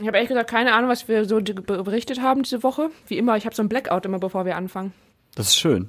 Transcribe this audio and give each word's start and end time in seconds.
Ich 0.00 0.06
habe 0.06 0.16
ehrlich 0.16 0.28
gesagt 0.28 0.50
keine 0.50 0.74
Ahnung, 0.74 0.90
was 0.90 1.06
wir 1.06 1.24
so 1.24 1.40
berichtet 1.40 2.20
haben 2.20 2.42
diese 2.42 2.62
Woche. 2.64 2.90
Wie 3.06 3.16
immer, 3.16 3.36
ich 3.36 3.46
habe 3.46 3.54
so 3.54 3.62
ein 3.62 3.68
Blackout 3.68 4.04
immer, 4.06 4.18
bevor 4.18 4.44
wir 4.44 4.56
anfangen. 4.56 4.92
Das 5.36 5.48
ist 5.48 5.56
schön. 5.58 5.88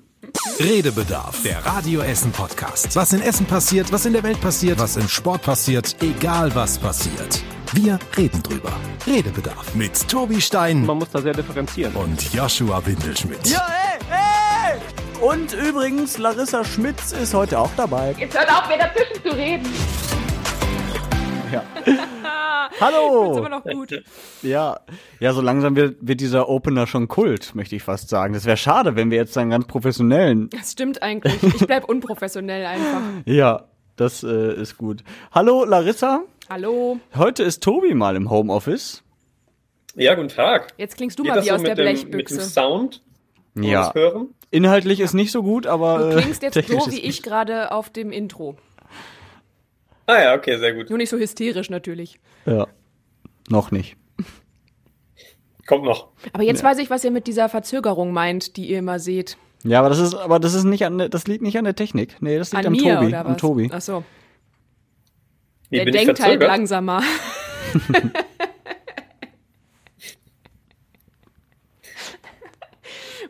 Redebedarf, 0.59 1.41
der 1.43 1.65
Radio 1.65 2.01
Essen 2.01 2.31
Podcast. 2.31 2.95
Was 2.95 3.13
in 3.13 3.21
Essen 3.21 3.45
passiert, 3.45 3.91
was 3.91 4.05
in 4.05 4.13
der 4.13 4.23
Welt 4.23 4.39
passiert, 4.41 4.79
was 4.79 4.95
im 4.97 5.07
Sport 5.07 5.41
passiert, 5.43 5.95
egal 6.01 6.53
was 6.55 6.77
passiert. 6.77 7.41
Wir 7.73 7.99
reden 8.15 8.41
drüber. 8.43 8.71
Redebedarf 9.07 9.73
mit 9.75 10.07
Tobi 10.07 10.39
Stein 10.39 10.85
Man 10.85 10.97
muss 10.99 11.09
da 11.09 11.21
sehr 11.21 11.33
differenzieren. 11.33 11.95
und 11.95 12.31
Joshua 12.33 12.83
Windelschmidt. 12.85 13.47
Ja, 13.47 13.67
ey, 14.09 14.73
ey! 14.73 15.27
Und 15.27 15.53
übrigens, 15.53 16.17
Larissa 16.17 16.63
Schmitz 16.63 17.11
ist 17.11 17.33
heute 17.33 17.59
auch 17.59 17.71
dabei. 17.75 18.15
Jetzt 18.17 18.37
hört 18.37 18.51
auf, 18.51 18.67
mir 18.67 18.77
dazwischen 18.77 19.23
zu 19.23 19.35
reden. 19.35 19.67
Ja. 21.51 21.63
Das 22.69 22.75
ist 22.75 22.81
Hallo! 22.81 23.37
immer 23.37 23.49
noch 23.49 23.63
gut. 23.63 24.03
Ja, 24.41 24.79
ja, 25.19 25.33
so 25.33 25.41
langsam 25.41 25.75
wird, 25.75 25.97
wird 26.01 26.21
dieser 26.21 26.49
Opener 26.49 26.87
schon 26.87 27.07
Kult, 27.07 27.55
möchte 27.55 27.75
ich 27.75 27.83
fast 27.83 28.09
sagen. 28.09 28.33
Das 28.33 28.45
wäre 28.45 28.57
schade, 28.57 28.95
wenn 28.95 29.09
wir 29.09 29.17
jetzt 29.17 29.37
einen 29.37 29.49
ganz 29.49 29.65
professionellen. 29.65 30.49
Das 30.51 30.73
stimmt 30.73 31.01
eigentlich. 31.01 31.41
Ich 31.41 31.65
bleib 31.65 31.85
unprofessionell 31.85 32.65
einfach. 32.65 33.01
Ja, 33.25 33.65
das 33.95 34.23
äh, 34.23 34.53
ist 34.53 34.77
gut. 34.77 35.03
Hallo, 35.31 35.65
Larissa. 35.65 36.23
Hallo. 36.49 36.99
Heute 37.15 37.43
ist 37.43 37.63
Tobi 37.63 37.93
mal 37.93 38.15
im 38.15 38.29
Homeoffice. 38.29 39.03
Ja, 39.95 40.13
guten 40.13 40.27
Tag. 40.27 40.73
Jetzt 40.77 40.97
klingst 40.97 41.17
du 41.17 41.23
Geht 41.23 41.33
mal 41.33 41.41
wie 41.41 41.47
so 41.47 41.55
aus 41.55 41.63
der 41.63 41.75
dem, 41.75 41.85
mit 41.85 42.03
dem 42.03 42.11
Blechbüchse. 42.11 42.41
Sound? 42.41 43.01
Ja, 43.55 43.93
inhaltlich 44.51 44.99
ist 44.99 45.13
nicht 45.13 45.31
so 45.31 45.41
gut, 45.41 45.65
aber 45.65 46.11
Du 46.11 46.17
äh, 46.17 46.21
klingst 46.21 46.43
jetzt 46.43 46.67
so 46.67 46.91
wie 46.91 46.99
ich 46.99 47.23
gerade 47.23 47.71
auf 47.71 47.89
dem 47.89 48.11
Intro. 48.11 48.57
Ah 50.07 50.21
ja, 50.21 50.35
okay, 50.35 50.57
sehr 50.57 50.73
gut. 50.73 50.89
Nur 50.89 50.97
nicht 50.97 51.09
so 51.09 51.17
hysterisch 51.17 51.69
natürlich. 51.69 52.19
Ja, 52.45 52.67
noch 53.49 53.71
nicht. 53.71 53.97
Kommt 55.67 55.83
noch. 55.83 56.09
Aber 56.33 56.43
jetzt 56.43 56.63
weiß 56.63 56.77
ich, 56.77 56.89
was 56.91 57.03
ihr 57.03 57.09
mit 57.11 57.25
dieser 57.27 57.49
Verzögerung 57.49 58.13
meint, 58.13 58.55
die 58.55 58.67
ihr 58.69 58.79
immer 58.79 58.99
seht. 58.99 59.37
Ja, 59.63 59.79
aber 59.79 59.89
das 59.89 59.97
ist, 59.99 60.13
aber 60.13 60.39
das 60.39 60.53
ist 60.53 60.63
nicht 60.63 60.85
an, 60.85 61.09
das 61.09 61.25
liegt 61.25 61.41
nicht 61.41 61.57
an 61.57 61.63
der 61.63 61.75
Technik. 61.75 62.17
Nee, 62.21 62.37
das 62.37 62.51
liegt 62.53 62.67
An 62.67 62.67
am 62.67 62.73
mir 62.73 62.95
Tobi. 62.95 63.07
oder 63.07 63.19
Am 63.25 63.31
was? 63.31 63.37
Tobi. 63.37 63.69
Ach 63.73 63.81
so. 63.81 64.03
Wie, 65.71 65.77
Der 65.77 65.85
denkt 65.85 66.19
halt 66.21 66.39
langsamer. 66.41 67.01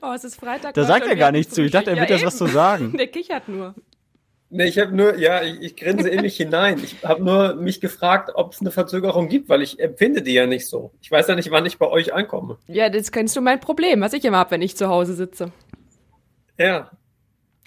oh, 0.01 0.13
es 0.13 0.23
ist 0.23 0.39
Freitag. 0.39 0.73
Da 0.73 0.83
sagt 0.83 1.07
er 1.07 1.15
gar 1.15 1.31
nichts 1.31 1.53
zu. 1.53 1.63
Ich 1.63 1.71
dachte, 1.71 1.91
er 1.91 1.95
Ja, 1.95 2.01
wird 2.01 2.09
jetzt 2.11 2.25
was 2.25 2.37
zu 2.37 2.47
sagen. 2.47 2.93
Der 2.97 3.07
kichert 3.07 3.47
nur. 3.47 3.75
Nee, 4.51 4.65
ich 4.65 4.77
habe 4.79 4.95
nur, 4.95 5.17
ja, 5.17 5.41
ich, 5.41 5.59
ich 5.61 5.75
grinse 5.75 6.07
in 6.07 6.21
mich 6.21 6.37
hinein. 6.37 6.79
Ich 6.83 6.97
habe 7.03 7.23
nur 7.23 7.55
mich 7.55 7.81
gefragt, 7.81 8.31
ob 8.35 8.53
es 8.53 8.61
eine 8.61 8.71
Verzögerung 8.71 9.27
gibt, 9.27 9.49
weil 9.49 9.61
ich 9.61 9.79
empfinde 9.79 10.21
die 10.21 10.33
ja 10.33 10.45
nicht 10.45 10.67
so. 10.67 10.91
Ich 11.01 11.09
weiß 11.11 11.27
ja 11.27 11.35
nicht, 11.35 11.49
wann 11.51 11.65
ich 11.65 11.79
bei 11.79 11.87
euch 11.87 12.13
ankomme. 12.13 12.57
Ja, 12.67 12.89
das 12.89 13.11
kennst 13.11 13.35
du 13.35 13.41
mein 13.41 13.59
Problem, 13.59 14.01
was 14.01 14.13
ich 14.13 14.23
immer 14.23 14.37
hab, 14.37 14.51
wenn 14.51 14.61
ich 14.61 14.77
zu 14.77 14.87
Hause 14.87 15.13
sitze. 15.15 15.51
Ja, 16.57 16.89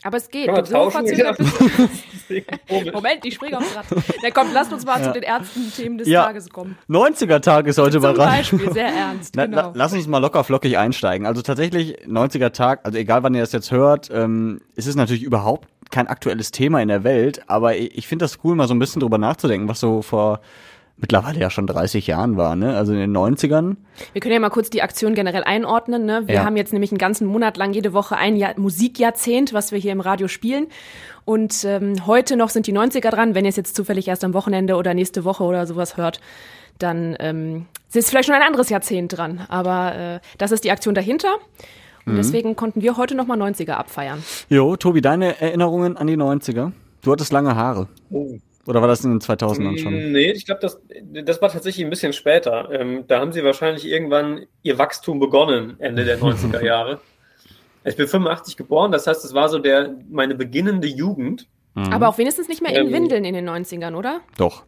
Aber 0.04 0.16
es 0.16 0.30
geht. 0.30 0.46
kann 0.46 0.64
So? 0.64 0.90
Ja. 1.14 1.34
Moment, 2.92 3.24
ich 3.24 3.34
springe 3.34 3.58
aufs 3.58 3.74
Rad. 3.76 3.86
Na 4.22 4.30
komm, 4.30 4.48
lasst 4.52 4.72
uns 4.72 4.86
mal 4.86 5.02
zu 5.02 5.12
den 5.12 5.22
ernsten 5.24 5.72
Themen 5.72 5.98
des 5.98 6.08
Ja. 6.08 6.24
Tages 6.24 6.48
kommen. 6.50 6.78
90er-Tag 6.88 7.66
ist 7.66 7.78
heute 7.78 7.92
Zum 8.00 8.02
bei 8.02 8.08
Radio. 8.10 8.24
Beispiel, 8.24 8.72
sehr 8.72 8.86
ernst, 8.94 9.34
Na, 9.36 9.46
genau. 9.46 9.56
la, 9.58 9.72
lass 9.74 9.92
uns 9.92 10.06
mal 10.06 10.18
locker 10.18 10.44
flockig 10.44 10.78
einsteigen. 10.78 11.26
Also 11.26 11.42
tatsächlich 11.42 12.06
90er 12.06 12.50
Tag, 12.52 12.80
also 12.84 12.96
egal 12.98 13.22
wann 13.22 13.34
ihr 13.34 13.40
das 13.40 13.52
jetzt 13.52 13.72
hört, 13.72 14.08
ähm, 14.12 14.60
es 14.76 14.86
ist 14.86 14.94
natürlich 14.94 15.22
überhaupt 15.22 15.68
kein 15.90 16.06
aktuelles 16.06 16.50
Thema 16.50 16.80
in 16.82 16.88
der 16.88 17.04
Welt, 17.04 17.42
aber 17.48 17.76
ich, 17.76 18.06
finde 18.06 18.24
das 18.24 18.38
cool, 18.44 18.54
mal 18.54 18.68
so 18.68 18.74
ein 18.74 18.78
bisschen 18.78 19.00
drüber 19.00 19.18
nachzudenken, 19.18 19.68
was 19.68 19.80
so 19.80 20.02
vor 20.02 20.40
mittlerweile 21.00 21.38
ja 21.38 21.48
schon 21.48 21.66
30 21.68 22.08
Jahren 22.08 22.36
war, 22.36 22.56
ne? 22.56 22.76
Also 22.76 22.92
in 22.92 22.98
den 22.98 23.16
90ern. 23.16 23.76
Wir 24.12 24.20
können 24.20 24.34
ja 24.34 24.40
mal 24.40 24.50
kurz 24.50 24.68
die 24.68 24.82
Aktion 24.82 25.14
generell 25.14 25.44
einordnen. 25.44 26.04
Ne? 26.06 26.22
Wir 26.26 26.36
Ja. 26.36 26.44
haben 26.44 26.56
jetzt 26.56 26.72
nämlich 26.72 26.90
einen 26.90 26.98
ganzen 26.98 27.26
Monat 27.28 27.56
lang 27.56 27.72
jede 27.72 27.92
Woche 27.92 28.16
ein 28.16 28.34
Jahr 28.36 28.54
Musikjahrzehnt, 28.58 29.52
was 29.52 29.70
wir 29.70 29.78
hier 29.78 29.92
im 29.92 30.00
Radio 30.00 30.26
spielen. 30.26 30.66
Und 31.24 31.64
ähm, 31.64 32.04
heute 32.06 32.36
noch 32.36 32.48
sind 32.48 32.66
die 32.66 32.72
90er 32.72 33.10
dran. 33.10 33.36
Wenn 33.36 33.44
ihr 33.44 33.50
es 33.50 33.56
jetzt 33.56 33.76
zufällig 33.76 34.08
erst 34.08 34.24
am 34.24 34.34
Wochenende 34.34 34.74
oder 34.74 34.92
nächste 34.92 35.24
Woche 35.24 35.44
oder 35.44 35.66
sowas 35.68 35.96
hört, 35.96 36.20
dann 36.80 37.16
ähm, 37.20 37.66
ist 37.92 38.08
vielleicht 38.10 38.26
schon 38.26 38.34
ein 38.34 38.42
anderes 38.42 38.68
Jahrzehnt 38.68 39.16
dran. 39.16 39.42
Aber 39.48 39.94
äh, 39.94 40.20
das 40.38 40.50
ist 40.50 40.64
die 40.64 40.72
Aktion 40.72 40.96
dahinter. 40.96 41.36
Und 42.08 42.14
Mhm. 42.14 42.16
deswegen 42.16 42.56
konnten 42.56 42.82
wir 42.82 42.96
heute 42.96 43.14
nochmal 43.14 43.36
90er 43.38 43.72
abfeiern. 43.76 44.22
Jo, 44.48 44.76
Tobi, 44.76 45.00
deine 45.00 45.40
Erinnerungen 45.40 45.96
an 45.96 46.06
die 46.06 46.16
90er? 46.16 46.72
Du 47.02 47.12
hattest 47.12 47.32
lange 47.32 47.54
Haare. 47.54 47.88
Oh. 48.10 48.36
Oder 48.66 48.80
war 48.82 48.88
das 48.88 49.02
in 49.04 49.10
den 49.12 49.20
2000ern 49.20 49.78
schon? 49.78 50.12
Nee, 50.12 50.30
ich 50.32 50.44
glaube, 50.44 50.60
das, 50.60 50.78
das 51.24 51.40
war 51.40 51.48
tatsächlich 51.50 51.84
ein 51.86 51.90
bisschen 51.90 52.12
später. 52.12 52.68
Ähm, 52.70 53.04
da 53.08 53.20
haben 53.20 53.32
sie 53.32 53.42
wahrscheinlich 53.42 53.86
irgendwann 53.86 54.44
ihr 54.62 54.76
Wachstum 54.78 55.18
begonnen, 55.20 55.76
Ende 55.78 56.04
der 56.04 56.18
90er 56.18 56.62
Jahre. 56.64 57.00
Ich 57.84 57.96
bin 57.96 58.06
85 58.06 58.56
geboren, 58.58 58.92
das 58.92 59.06
heißt, 59.06 59.24
es 59.24 59.32
war 59.32 59.48
so 59.48 59.58
der, 59.58 59.94
meine 60.10 60.34
beginnende 60.34 60.86
Jugend. 60.88 61.46
Aber 61.74 62.08
auch 62.08 62.18
wenigstens 62.18 62.48
nicht 62.48 62.60
mehr 62.60 62.72
in 62.78 62.88
Ähm. 62.88 62.92
Windeln 62.92 63.24
in 63.24 63.34
den 63.34 63.48
90ern, 63.48 63.94
oder? 63.94 64.20
Doch. 64.36 64.64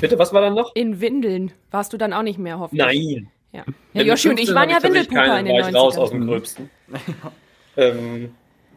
Bitte, 0.00 0.18
was 0.18 0.32
war 0.32 0.40
dann 0.40 0.54
noch? 0.54 0.74
In 0.74 1.00
Windeln 1.00 1.52
warst 1.70 1.92
du 1.92 1.98
dann 1.98 2.12
auch 2.14 2.22
nicht 2.22 2.38
mehr, 2.38 2.58
hoffentlich. 2.58 2.86
Nein. 3.14 3.28
Ja, 3.52 3.64
ja 3.94 4.02
Yoshi 4.02 4.28
und 4.28 4.38
ich 4.38 4.46
15 4.50 4.54
waren 4.54 4.70
ja 4.70 4.82
Windelpuper 4.82 5.20
keine, 5.20 5.38
in 5.40 5.44
den 5.46 5.62
war 5.62 5.68
ich 5.70 5.74
raus 5.74 5.98
aus 5.98 6.10
90ern. 6.10 6.12
dem 6.12 6.26
Gröbsten. 6.26 6.70
ähm, 7.76 8.34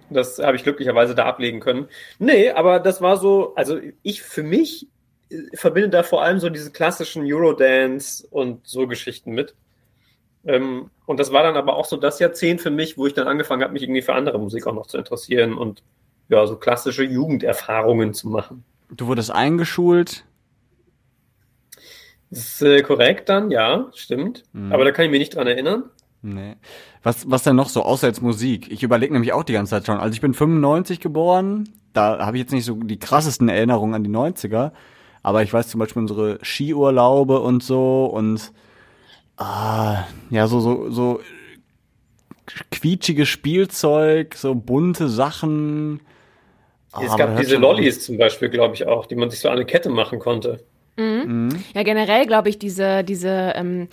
das 0.09 0.39
habe 0.39 0.55
ich 0.55 0.63
glücklicherweise 0.63 1.15
da 1.15 1.25
ablegen 1.25 1.59
können. 1.59 1.87
Nee, 2.19 2.51
aber 2.51 2.79
das 2.79 3.01
war 3.01 3.17
so, 3.17 3.53
also 3.55 3.79
ich 4.01 4.21
für 4.21 4.43
mich 4.43 4.87
äh, 5.29 5.55
verbinde 5.55 5.89
da 5.89 6.03
vor 6.03 6.23
allem 6.23 6.39
so 6.39 6.49
diese 6.49 6.71
klassischen 6.71 7.23
Eurodance 7.25 8.27
und 8.29 8.65
so 8.67 8.87
Geschichten 8.87 9.31
mit. 9.31 9.55
Ähm, 10.45 10.89
und 11.05 11.19
das 11.19 11.31
war 11.31 11.43
dann 11.43 11.55
aber 11.55 11.75
auch 11.75 11.85
so 11.85 11.97
das 11.97 12.19
Jahrzehnt 12.19 12.61
für 12.61 12.71
mich, 12.71 12.97
wo 12.97 13.07
ich 13.07 13.13
dann 13.13 13.27
angefangen 13.27 13.63
habe, 13.63 13.73
mich 13.73 13.83
irgendwie 13.83 14.01
für 14.01 14.13
andere 14.13 14.39
Musik 14.39 14.67
auch 14.67 14.73
noch 14.73 14.87
zu 14.87 14.97
interessieren 14.97 15.53
und 15.53 15.83
ja, 16.29 16.45
so 16.47 16.55
klassische 16.55 17.03
Jugenderfahrungen 17.03 18.13
zu 18.13 18.29
machen. 18.29 18.63
Du 18.89 19.07
wurdest 19.07 19.31
eingeschult. 19.31 20.25
Das 22.33 22.45
ist 22.45 22.61
äh, 22.63 22.81
korrekt 22.81 23.29
dann, 23.29 23.51
ja, 23.51 23.91
stimmt. 23.93 24.43
Aber 24.71 24.85
da 24.85 24.91
kann 24.91 25.05
ich 25.05 25.11
mich 25.11 25.19
nicht 25.19 25.35
dran 25.35 25.47
erinnern. 25.47 25.83
Nee. 26.23 26.55
Was, 27.03 27.29
was 27.29 27.43
denn 27.43 27.57
noch 27.57 27.69
so, 27.69 27.83
außer 27.83 28.07
jetzt 28.07 28.21
Musik? 28.21 28.71
Ich 28.71 28.81
überlege 28.81 29.13
nämlich 29.13 29.33
auch 29.33 29.43
die 29.43 29.53
ganze 29.53 29.71
Zeit 29.71 29.85
schon. 29.85 29.97
Also 29.97 30.13
ich 30.13 30.21
bin 30.21 30.33
95 30.33 31.01
geboren, 31.01 31.69
da 31.91 32.25
habe 32.25 32.37
ich 32.37 32.43
jetzt 32.43 32.53
nicht 32.53 32.65
so 32.65 32.75
die 32.75 32.97
krassesten 32.97 33.49
Erinnerungen 33.49 33.93
an 33.93 34.03
die 34.03 34.09
90er, 34.09 34.71
aber 35.21 35.43
ich 35.43 35.53
weiß 35.53 35.67
zum 35.67 35.79
Beispiel 35.79 36.01
unsere 36.01 36.39
Skiurlaube 36.41 37.41
und 37.41 37.61
so 37.61 38.05
und 38.05 38.53
ah, 39.37 40.05
ja, 40.29 40.47
so, 40.47 40.61
so, 40.61 40.89
so 40.89 41.19
quietschiges 42.71 43.27
Spielzeug, 43.27 44.35
so 44.35 44.55
bunte 44.55 45.09
Sachen. 45.09 46.01
Ah, 46.93 47.01
es 47.03 47.11
aber 47.11 47.25
gab 47.25 47.37
diese 47.37 47.57
Lollis 47.57 48.03
zum 48.05 48.17
Beispiel, 48.17 48.49
glaube 48.49 48.75
ich 48.75 48.87
auch, 48.87 49.07
die 49.07 49.15
man 49.15 49.29
sich 49.29 49.41
so 49.41 49.49
an 49.49 49.55
eine 49.55 49.65
Kette 49.65 49.89
machen 49.89 50.19
konnte. 50.19 50.63
Ja, 50.97 51.83
generell 51.83 52.25
glaube 52.27 52.49
ich, 52.49 52.59
diese, 52.59 53.03
diese, 53.03 53.53
ähm, 53.55 53.87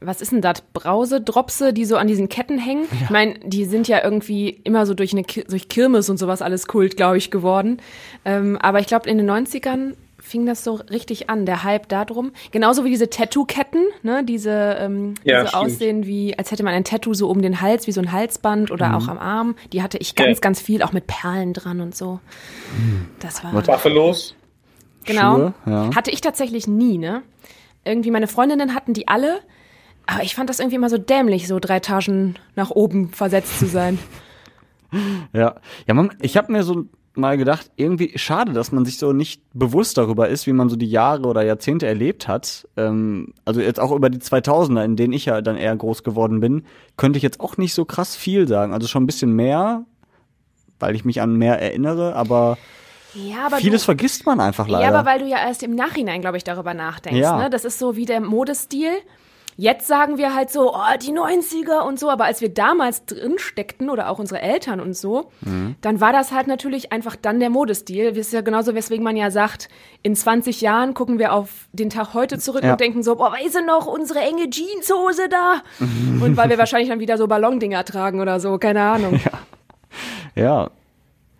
was 0.00 0.20
ist 0.20 0.32
denn 0.32 0.40
das? 0.42 0.62
Brausedropse, 0.72 1.72
die 1.72 1.84
so 1.84 1.96
an 1.96 2.08
diesen 2.08 2.28
Ketten 2.28 2.58
hängen. 2.58 2.86
Ich 3.04 3.10
meine, 3.10 3.34
die 3.44 3.64
sind 3.64 3.86
ja 3.88 4.02
irgendwie 4.02 4.48
immer 4.50 4.84
so 4.84 4.94
durch 4.94 5.12
eine 5.12 5.22
durch 5.22 5.68
Kirmes 5.68 6.10
und 6.10 6.18
sowas 6.18 6.42
alles 6.42 6.66
Kult, 6.66 6.96
glaube 6.96 7.18
ich, 7.18 7.30
geworden. 7.30 7.78
Ähm, 8.24 8.58
aber 8.60 8.80
ich 8.80 8.86
glaube, 8.86 9.08
in 9.08 9.16
den 9.18 9.30
90ern 9.30 9.94
fing 10.18 10.46
das 10.46 10.62
so 10.62 10.74
richtig 10.74 11.30
an, 11.30 11.46
der 11.46 11.64
Hype 11.64 11.88
darum. 11.88 12.30
Genauso 12.52 12.84
wie 12.84 12.90
diese 12.90 13.10
Tattoo-Ketten, 13.10 13.82
ne, 14.02 14.24
diese, 14.24 14.76
ähm, 14.78 15.14
die 15.24 15.30
Ja, 15.30 15.42
so 15.42 15.48
stimmt. 15.48 15.62
aussehen 15.64 16.06
wie, 16.06 16.38
als 16.38 16.50
hätte 16.52 16.62
man 16.62 16.74
ein 16.74 16.84
Tattoo 16.84 17.12
so 17.14 17.28
um 17.28 17.42
den 17.42 17.60
Hals, 17.60 17.86
wie 17.88 17.92
so 17.92 18.00
ein 18.00 18.12
Halsband 18.12 18.70
oder 18.70 18.96
auch 18.96 19.08
am 19.08 19.18
Arm. 19.18 19.56
Die 19.72 19.82
hatte 19.82 19.98
ich 19.98 20.14
ganz, 20.14 20.36
Ja. 20.38 20.40
ganz 20.40 20.60
viel, 20.60 20.82
auch 20.82 20.92
mit 20.92 21.06
Perlen 21.08 21.52
dran 21.54 21.80
und 21.80 21.96
so. 21.96 22.20
Das 23.20 23.42
war. 23.42 23.52
Waffelos. 23.66 24.34
Genau. 25.04 25.36
Schuhe, 25.36 25.54
ja. 25.66 25.94
Hatte 25.94 26.10
ich 26.10 26.20
tatsächlich 26.20 26.66
nie, 26.66 26.98
ne? 26.98 27.22
Irgendwie 27.84 28.10
meine 28.10 28.28
Freundinnen 28.28 28.74
hatten 28.74 28.92
die 28.92 29.08
alle, 29.08 29.40
aber 30.06 30.22
ich 30.22 30.34
fand 30.34 30.50
das 30.50 30.60
irgendwie 30.60 30.76
immer 30.76 30.90
so 30.90 30.98
dämlich, 30.98 31.48
so 31.48 31.58
drei 31.58 31.76
Etagen 31.76 32.36
nach 32.54 32.70
oben 32.70 33.10
versetzt 33.10 33.58
zu 33.58 33.66
sein. 33.66 33.98
Ja, 35.32 35.54
ja, 35.86 35.94
man, 35.94 36.10
ich 36.20 36.36
habe 36.36 36.52
mir 36.52 36.62
so 36.64 36.84
mal 37.14 37.36
gedacht, 37.36 37.70
irgendwie 37.76 38.12
schade, 38.16 38.52
dass 38.52 38.72
man 38.72 38.84
sich 38.84 38.98
so 38.98 39.12
nicht 39.12 39.42
bewusst 39.52 39.98
darüber 39.98 40.28
ist, 40.28 40.46
wie 40.46 40.52
man 40.52 40.68
so 40.68 40.76
die 40.76 40.90
Jahre 40.90 41.22
oder 41.22 41.42
Jahrzehnte 41.42 41.86
erlebt 41.86 42.28
hat. 42.28 42.68
Ähm, 42.76 43.32
also 43.44 43.60
jetzt 43.60 43.80
auch 43.80 43.92
über 43.92 44.10
die 44.10 44.18
2000er, 44.18 44.84
in 44.84 44.96
denen 44.96 45.12
ich 45.12 45.26
ja 45.26 45.40
dann 45.40 45.56
eher 45.56 45.74
groß 45.76 46.02
geworden 46.04 46.40
bin, 46.40 46.64
könnte 46.96 47.16
ich 47.16 47.22
jetzt 47.22 47.40
auch 47.40 47.56
nicht 47.56 47.74
so 47.74 47.84
krass 47.84 48.16
viel 48.16 48.48
sagen. 48.48 48.72
Also 48.72 48.86
schon 48.86 49.02
ein 49.04 49.06
bisschen 49.06 49.32
mehr, 49.34 49.84
weil 50.78 50.94
ich 50.94 51.04
mich 51.04 51.20
an 51.20 51.36
mehr 51.36 51.60
erinnere, 51.60 52.14
aber 52.16 52.56
Ja, 53.14 53.46
aber 53.46 53.56
vieles 53.56 53.82
du, 53.82 53.86
vergisst 53.86 54.26
man 54.26 54.40
einfach 54.40 54.68
leider. 54.68 54.84
Ja, 54.84 54.98
aber 54.98 55.08
weil 55.08 55.18
du 55.20 55.26
ja 55.26 55.38
erst 55.38 55.62
im 55.62 55.74
Nachhinein, 55.74 56.20
glaube 56.20 56.36
ich, 56.36 56.44
darüber 56.44 56.74
nachdenkst. 56.74 57.20
Ja. 57.20 57.36
Ne? 57.36 57.50
Das 57.50 57.64
ist 57.64 57.78
so 57.78 57.96
wie 57.96 58.06
der 58.06 58.20
Modestil. 58.20 58.90
Jetzt 59.56 59.86
sagen 59.86 60.16
wir 60.16 60.34
halt 60.34 60.50
so, 60.50 60.74
oh, 60.74 60.96
die 61.00 61.12
90er 61.12 61.86
und 61.86 61.98
so, 61.98 62.08
aber 62.08 62.24
als 62.24 62.40
wir 62.40 62.48
damals 62.48 63.04
drin 63.04 63.34
steckten 63.36 63.90
oder 63.90 64.08
auch 64.08 64.18
unsere 64.18 64.40
Eltern 64.40 64.80
und 64.80 64.96
so, 64.96 65.30
mhm. 65.42 65.76
dann 65.82 66.00
war 66.00 66.10
das 66.10 66.32
halt 66.32 66.46
natürlich 66.46 66.90
einfach 66.90 67.16
dann 67.16 67.38
der 67.38 67.50
Modestil. 67.50 68.12
Das 68.12 68.18
ist 68.18 68.32
ja 68.32 68.40
genauso, 68.40 68.74
weswegen 68.74 69.04
man 69.04 69.14
ja 69.14 69.30
sagt, 69.30 69.68
in 70.02 70.16
20 70.16 70.62
Jahren 70.62 70.94
gucken 70.94 71.18
wir 71.18 71.34
auf 71.34 71.68
den 71.72 71.90
Tag 71.90 72.14
heute 72.14 72.38
zurück 72.38 72.64
ja. 72.64 72.72
und 72.72 72.80
denken 72.80 73.02
so, 73.02 73.16
boah, 73.16 73.32
weißt 73.32 73.56
du 73.56 73.64
noch, 73.66 73.86
unsere 73.86 74.20
enge 74.20 74.48
Jeanshose 74.48 75.28
da? 75.28 75.62
und 75.78 76.36
weil 76.38 76.48
wir 76.48 76.56
wahrscheinlich 76.58 76.88
dann 76.88 77.00
wieder 77.00 77.18
so 77.18 77.26
Ballondinger 77.26 77.84
tragen 77.84 78.20
oder 78.22 78.40
so, 78.40 78.56
keine 78.56 78.80
Ahnung. 78.80 79.20
Ja. 80.34 80.42
ja. 80.42 80.70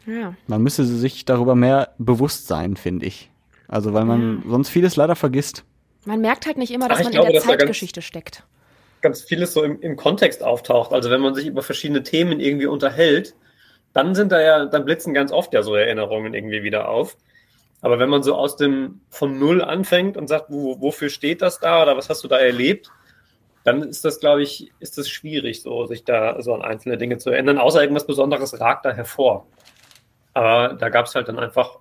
Ja. 0.06 0.34
Man 0.46 0.62
müsste 0.62 0.84
sich 0.84 1.24
darüber 1.24 1.54
mehr 1.54 1.94
bewusst 1.98 2.46
sein, 2.46 2.76
finde 2.76 3.06
ich. 3.06 3.30
Also, 3.68 3.94
weil 3.94 4.04
man 4.04 4.42
ja. 4.44 4.50
sonst 4.50 4.68
vieles 4.68 4.96
leider 4.96 5.16
vergisst. 5.16 5.64
Man 6.04 6.20
merkt 6.20 6.46
halt 6.46 6.58
nicht 6.58 6.72
immer, 6.72 6.88
dass 6.88 6.98
Ach, 6.98 7.04
man 7.04 7.12
glaube, 7.12 7.28
in 7.28 7.34
der 7.34 7.42
Zeitgeschichte 7.42 8.00
ganz, 8.00 8.06
steckt. 8.06 8.44
Ganz 9.00 9.22
vieles 9.22 9.54
so 9.54 9.62
im, 9.62 9.80
im 9.80 9.96
Kontext 9.96 10.42
auftaucht. 10.42 10.92
Also 10.92 11.10
wenn 11.10 11.20
man 11.20 11.34
sich 11.34 11.46
über 11.46 11.62
verschiedene 11.62 12.02
Themen 12.02 12.40
irgendwie 12.40 12.66
unterhält, 12.66 13.34
dann 13.92 14.14
sind 14.14 14.32
da 14.32 14.40
ja, 14.40 14.66
dann 14.66 14.84
blitzen 14.84 15.14
ganz 15.14 15.32
oft 15.32 15.52
ja 15.54 15.62
so 15.62 15.74
Erinnerungen 15.74 16.34
irgendwie 16.34 16.62
wieder 16.62 16.88
auf. 16.88 17.16
Aber 17.82 17.98
wenn 17.98 18.08
man 18.08 18.22
so 18.22 18.34
aus 18.34 18.56
dem 18.56 19.00
von 19.10 19.38
Null 19.38 19.62
anfängt 19.62 20.16
und 20.16 20.28
sagt, 20.28 20.46
wo, 20.48 20.80
wofür 20.80 21.08
steht 21.08 21.42
das 21.42 21.58
da 21.58 21.82
oder 21.82 21.96
was 21.96 22.08
hast 22.08 22.22
du 22.24 22.28
da 22.28 22.38
erlebt, 22.38 22.90
dann 23.64 23.82
ist 23.82 24.04
das, 24.04 24.20
glaube 24.20 24.42
ich, 24.42 24.72
ist 24.80 24.98
das 24.98 25.08
schwierig, 25.08 25.62
so 25.62 25.86
sich 25.86 26.04
da 26.04 26.40
so 26.42 26.54
an 26.54 26.62
einzelne 26.62 26.96
Dinge 26.96 27.18
zu 27.18 27.30
erinnern, 27.30 27.58
außer 27.58 27.80
irgendwas 27.80 28.06
Besonderes 28.06 28.58
ragt 28.60 28.84
da 28.84 28.92
hervor. 28.92 29.46
Aber 30.34 30.74
da 30.74 30.88
gab 30.88 31.06
es 31.06 31.14
halt 31.14 31.28
dann 31.28 31.38
einfach 31.38 31.78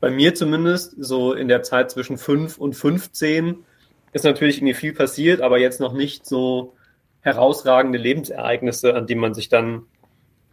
bei 0.00 0.10
mir 0.10 0.34
zumindest, 0.34 0.94
so 0.98 1.32
in 1.32 1.48
der 1.48 1.62
Zeit 1.62 1.90
zwischen 1.90 2.18
5 2.18 2.58
und 2.58 2.74
15, 2.74 3.64
ist 4.12 4.24
natürlich 4.24 4.58
irgendwie 4.58 4.74
viel 4.74 4.92
passiert, 4.92 5.40
aber 5.40 5.58
jetzt 5.58 5.80
noch 5.80 5.92
nicht 5.92 6.26
so 6.26 6.74
herausragende 7.20 7.98
Lebensereignisse, 7.98 8.94
an 8.94 9.06
die 9.06 9.14
man 9.14 9.34
sich 9.34 9.48
dann 9.48 9.82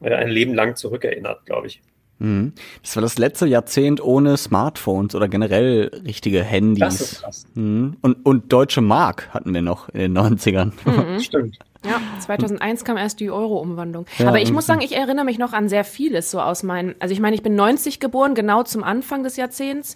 äh, 0.02 0.14
ein 0.14 0.30
Leben 0.30 0.54
lang 0.54 0.76
zurückerinnert, 0.76 1.46
glaube 1.46 1.68
ich. 1.68 1.82
Mhm. 2.20 2.54
Das 2.82 2.96
war 2.96 3.02
das 3.02 3.18
letzte 3.18 3.46
Jahrzehnt 3.46 4.02
ohne 4.02 4.38
Smartphones 4.38 5.14
oder 5.14 5.28
generell 5.28 5.92
richtige 6.06 6.44
Handys. 6.44 6.80
Das 6.80 7.02
ist 7.02 7.22
krass. 7.22 7.46
Mhm. 7.54 7.98
Und, 8.02 8.26
und 8.26 8.52
deutsche 8.52 8.82
Mark 8.82 9.30
hatten 9.34 9.54
wir 9.54 9.62
noch 9.62 9.90
in 9.90 10.00
den 10.00 10.18
90ern. 10.18 10.72
Mhm. 10.86 11.20
Stimmt. 11.20 11.60
Ja, 11.86 12.02
2001 12.20 12.86
kam 12.86 12.98
erst 12.98 13.20
die 13.20 13.30
Euro-Umwandlung. 13.30 14.06
Ja, 14.18 14.30
Aber 14.30 14.40
ich 14.40 14.52
muss 14.52 14.66
sagen, 14.66 14.82
ich 14.82 14.96
erinnere 14.96 15.26
mich 15.26 15.38
noch 15.38 15.54
an 15.54 15.68
sehr 15.68 15.84
vieles 15.84 16.32
so 16.32 16.40
aus 16.40 16.64
meinen, 16.64 16.96
also 17.00 17.14
ich 17.14 17.20
meine, 17.20 17.36
ich 17.36 17.44
bin 17.44 17.56
90 17.56 18.00
geboren, 18.00 18.36
genau 18.36 18.64
zum 18.64 18.84
Anfang 18.84 19.24
des 19.24 19.36
Jahrzehnts. 19.36 19.96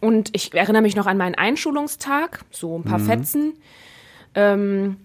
Und 0.00 0.30
ich 0.32 0.54
erinnere 0.54 0.82
mich 0.82 0.96
noch 0.96 1.06
an 1.06 1.16
meinen 1.16 1.34
Einschulungstag, 1.34 2.44
so 2.50 2.78
ein 2.78 2.84
paar 2.84 2.98
mhm. 3.00 3.06
Fetzen. 3.06 3.52
Ähm, 4.34 4.96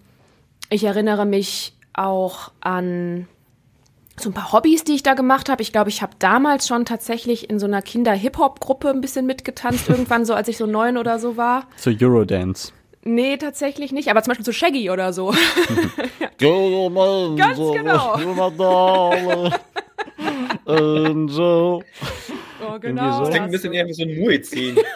ich 0.69 0.83
erinnere 0.83 1.25
mich 1.25 1.75
auch 1.93 2.51
an 2.61 3.27
so 4.17 4.29
ein 4.29 4.33
paar 4.33 4.51
Hobbys, 4.53 4.83
die 4.83 4.93
ich 4.93 5.03
da 5.03 5.15
gemacht 5.15 5.49
habe. 5.49 5.61
Ich 5.61 5.71
glaube, 5.71 5.89
ich 5.89 6.01
habe 6.01 6.13
damals 6.19 6.67
schon 6.67 6.85
tatsächlich 6.85 7.49
in 7.49 7.59
so 7.59 7.65
einer 7.65 7.81
Kinder-Hip-Hop-Gruppe 7.81 8.89
ein 8.89 9.01
bisschen 9.01 9.25
mitgetanzt, 9.25 9.89
irgendwann 9.89 10.25
so, 10.25 10.33
als 10.33 10.47
ich 10.47 10.57
so 10.57 10.65
neun 10.65 10.97
oder 10.97 11.19
so 11.19 11.35
war. 11.35 11.67
So 11.75 11.89
Eurodance. 11.89 12.71
Nee, 13.05 13.37
tatsächlich 13.37 13.91
nicht, 13.91 14.09
aber 14.09 14.23
zum 14.23 14.31
Beispiel 14.31 14.45
zu 14.45 14.53
Shaggy 14.53 14.89
oder 14.89 15.11
so. 15.11 15.33
Ganz 17.35 17.57
genau. 17.57 18.17
so. 21.29 21.83
Oh, 22.65 22.79
genau. 22.79 23.19
Das 23.19 23.29
klingt 23.29 23.45
ein 23.45 23.51
bisschen 23.51 23.73
eher 23.73 23.85
wie 23.87 23.93
so 23.93 24.03
ein 24.03 24.19
Muizin. 24.19 24.77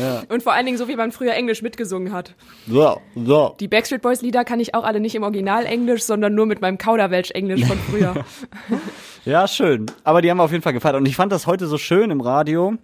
Ja. 0.00 0.22
Und 0.28 0.42
vor 0.42 0.52
allen 0.52 0.66
Dingen 0.66 0.78
so, 0.78 0.88
wie 0.88 0.96
man 0.96 1.12
früher 1.12 1.34
Englisch 1.34 1.62
mitgesungen 1.62 2.12
hat. 2.12 2.34
So, 2.66 3.00
so. 3.14 3.56
Die 3.60 3.68
Backstreet 3.68 4.02
Boys 4.02 4.22
Lieder 4.22 4.44
kann 4.44 4.60
ich 4.60 4.74
auch 4.74 4.84
alle 4.84 5.00
nicht 5.00 5.14
im 5.14 5.22
Original 5.22 5.66
Englisch, 5.66 6.02
sondern 6.02 6.34
nur 6.34 6.46
mit 6.46 6.60
meinem 6.60 6.78
Kauderwelsch 6.78 7.30
Englisch 7.32 7.64
von 7.64 7.78
früher. 7.78 8.24
ja, 9.24 9.46
schön. 9.46 9.86
Aber 10.02 10.22
die 10.22 10.30
haben 10.30 10.38
wir 10.38 10.44
auf 10.44 10.52
jeden 10.52 10.62
Fall 10.62 10.72
gefeiert. 10.72 10.96
Und 10.96 11.06
ich 11.06 11.16
fand 11.16 11.32
das 11.32 11.46
heute 11.46 11.66
so 11.66 11.78
schön 11.78 12.10
im 12.10 12.20
Radio 12.20 12.74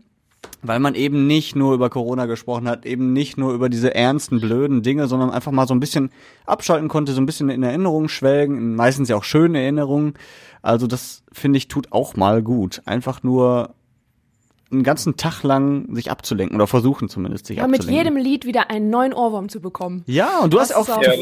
weil 0.62 0.79
man 0.79 0.95
eben 0.95 1.27
nicht 1.27 1.57
nur 1.57 1.75
über 1.75 1.91
Corona 1.91 2.27
gesprochen 2.27 2.69
hat, 2.69 2.85
eben 2.85 3.12
nicht 3.12 3.39
nur 3.39 3.53
über 3.53 3.69
diese 3.69 3.95
ernsten, 3.95 4.41
blöden 4.41 4.83
Dinge, 4.83 5.07
sondern 5.07 5.31
einfach 5.31 5.53
mal 5.53 5.67
so 5.67 5.75
ein 5.75 5.81
bisschen 5.81 6.11
abschalten 6.47 6.89
konnte, 6.89 7.12
so 7.12 7.21
ein 7.21 7.27
bisschen 7.27 7.49
in 7.49 7.62
Erinnerungen 7.62 8.09
schwelgen, 8.09 8.75
meistens 8.75 9.09
ja 9.09 9.17
auch 9.17 9.25
schöne 9.25 9.61
Erinnerungen. 9.61 10.15
Also 10.62 10.87
das 10.87 11.23
finde 11.33 11.57
ich 11.57 11.69
tut 11.69 11.93
auch 11.93 12.17
mal 12.17 12.43
gut. 12.43 12.83
Einfach 12.85 13.23
nur 13.23 13.75
einen 14.73 14.85
ganzen 14.85 15.17
Tag 15.17 15.43
lang 15.43 15.93
sich 15.95 16.11
abzulenken 16.11 16.55
oder 16.57 16.67
versuchen 16.67 17.09
zumindest 17.09 17.47
sich 17.47 17.57
ja, 17.57 17.65
abzulenken. 17.65 17.89
mit 17.89 17.97
jedem 17.97 18.17
Lied 18.17 18.47
wieder 18.47 18.71
einen 18.71 18.89
neuen 18.89 19.12
Ohrwurm 19.12 19.49
zu 19.49 19.61
bekommen. 19.61 20.05
Ja, 20.07 20.41
und 20.41 20.53
du 20.53 20.59
das 20.59 20.75
hast 20.75 20.91
auch, 20.91 21.03
ja, 21.03 21.12